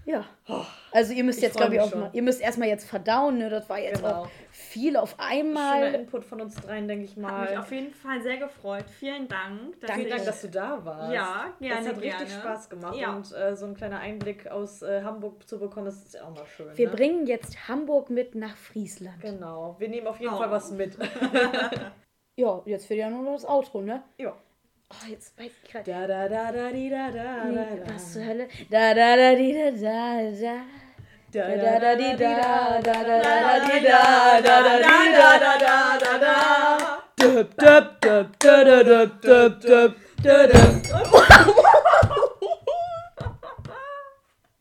Ja. 0.05 0.25
Also 0.91 1.13
ihr 1.13 1.23
müsst 1.23 1.39
Ich 1.39 1.45
jetzt, 1.45 1.57
glaube 1.57 1.75
ich, 1.77 1.81
auch 1.81 1.89
schon. 1.91 2.01
mal, 2.01 2.11
ihr 2.13 2.23
müsst 2.23 2.41
erstmal 2.41 2.69
jetzt 2.69 2.89
verdauen, 2.89 3.39
ne? 3.39 3.49
Das 3.49 3.69
war 3.69 3.79
jetzt 3.79 4.03
Genau. 4.03 4.23
auch 4.23 4.29
viel 4.51 4.97
auf 4.97 5.11
Schöner 5.11 5.23
einmal. 5.29 5.95
Input 5.95 6.25
von 6.25 6.41
uns 6.41 6.57
dreien, 6.57 6.89
denke 6.89 7.05
ich 7.05 7.13
Hat 7.13 7.19
mal. 7.19 7.49
mich 7.49 7.59
auf 7.59 7.71
jeden 7.71 7.95
Fall 7.95 8.21
sehr 8.21 8.37
gefreut. 8.39 8.85
Vielen 8.99 9.29
Dank. 9.29 9.81
dass 9.81 9.89
Danke. 9.89 9.95
Vielen 10.03 10.11
Dank, 10.11 10.25
dass 10.25 10.41
du 10.41 10.49
da 10.49 10.85
warst. 10.85 11.13
Ja, 11.15 11.53
gerne, 11.61 11.77
Das 11.85 11.89
hat 11.95 12.03
richtig 12.03 12.19
gerne. 12.29 12.43
Spaß 12.43 12.69
gemacht 12.69 12.97
Ja. 12.97 13.15
und 13.15 13.33
äh, 13.33 13.55
so 13.55 13.67
ein 13.67 13.75
kleiner 13.77 14.01
Einblick 14.01 14.49
aus 14.49 14.83
äh, 14.83 15.03
Hamburg 15.05 15.47
zu 15.49 15.59
bekommen, 15.61 15.87
das 15.87 15.97
ist 16.05 16.15
ja 16.15 16.25
auch 16.25 16.35
mal 16.35 16.47
schön. 16.47 16.77
Wir 16.77 16.89
ne? 16.89 16.95
bringen 16.97 17.27
jetzt 17.27 17.69
Hamburg 17.69 18.11
mit 18.11 18.35
nach 18.35 18.57
Friesland. 18.57 19.21
Genau, 19.21 19.77
wir 19.79 19.89
nehmen 19.89 20.09
auf 20.09 20.19
jeden 20.21 20.35
Oh. 20.35 20.39
Fall 20.39 20.51
was 20.51 20.73
mit. 20.73 20.97
Ja, 22.37 22.63
jetzt 22.65 22.87
fehlt 22.87 22.99
ja 22.99 23.11
nur 23.11 23.23
noch 23.23 23.35
das 23.35 23.45
Outro, 23.47 23.83
ne? 23.83 24.03
ja. 24.17 24.35
Oh, 24.93 25.09
jetzt 25.09 25.39
weiß 25.39 25.51
ich 25.65 25.71
gerade. 25.71 25.91
Da, 25.91 26.07
da, 26.07 26.29
da, 26.29 26.53
da, 26.53 26.71
di, 26.71 26.91
da, 26.91 27.11
da, 27.11 27.45
da, 27.51 27.65
da. 27.87 27.95
Was 27.95 28.13
zur 28.13 28.25
Hölle? 28.25 28.47
Da, 28.71 28.95
da, 28.95 29.17
da, 29.17 29.35
di, 29.35 29.53
da, 29.53 29.71
da, 29.71 30.31
da. 30.31 30.65
Da 31.33 31.49
da 31.49 31.79
da 31.81 31.95
di 31.97 32.15
da 32.15 32.79
da 32.85 32.93
da 32.93 33.23
da 33.25 33.59
di 33.65 33.81
da 33.81 34.39
da 34.45 34.57
da 34.61 34.75
di 34.85 35.13
da 35.17 35.39
da 35.39 35.53
da 35.65 35.99
da 35.99 36.19
da. 36.19 36.37
Döp 37.17 37.57
döp 37.57 37.87
döp 38.03 38.29
döp 38.39 38.85
döp 38.85 39.63
döp 39.63 39.95
döp 40.23 40.53
döp. 40.53 40.73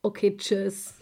Okay, 0.02 0.38
tschüss. 0.38 0.94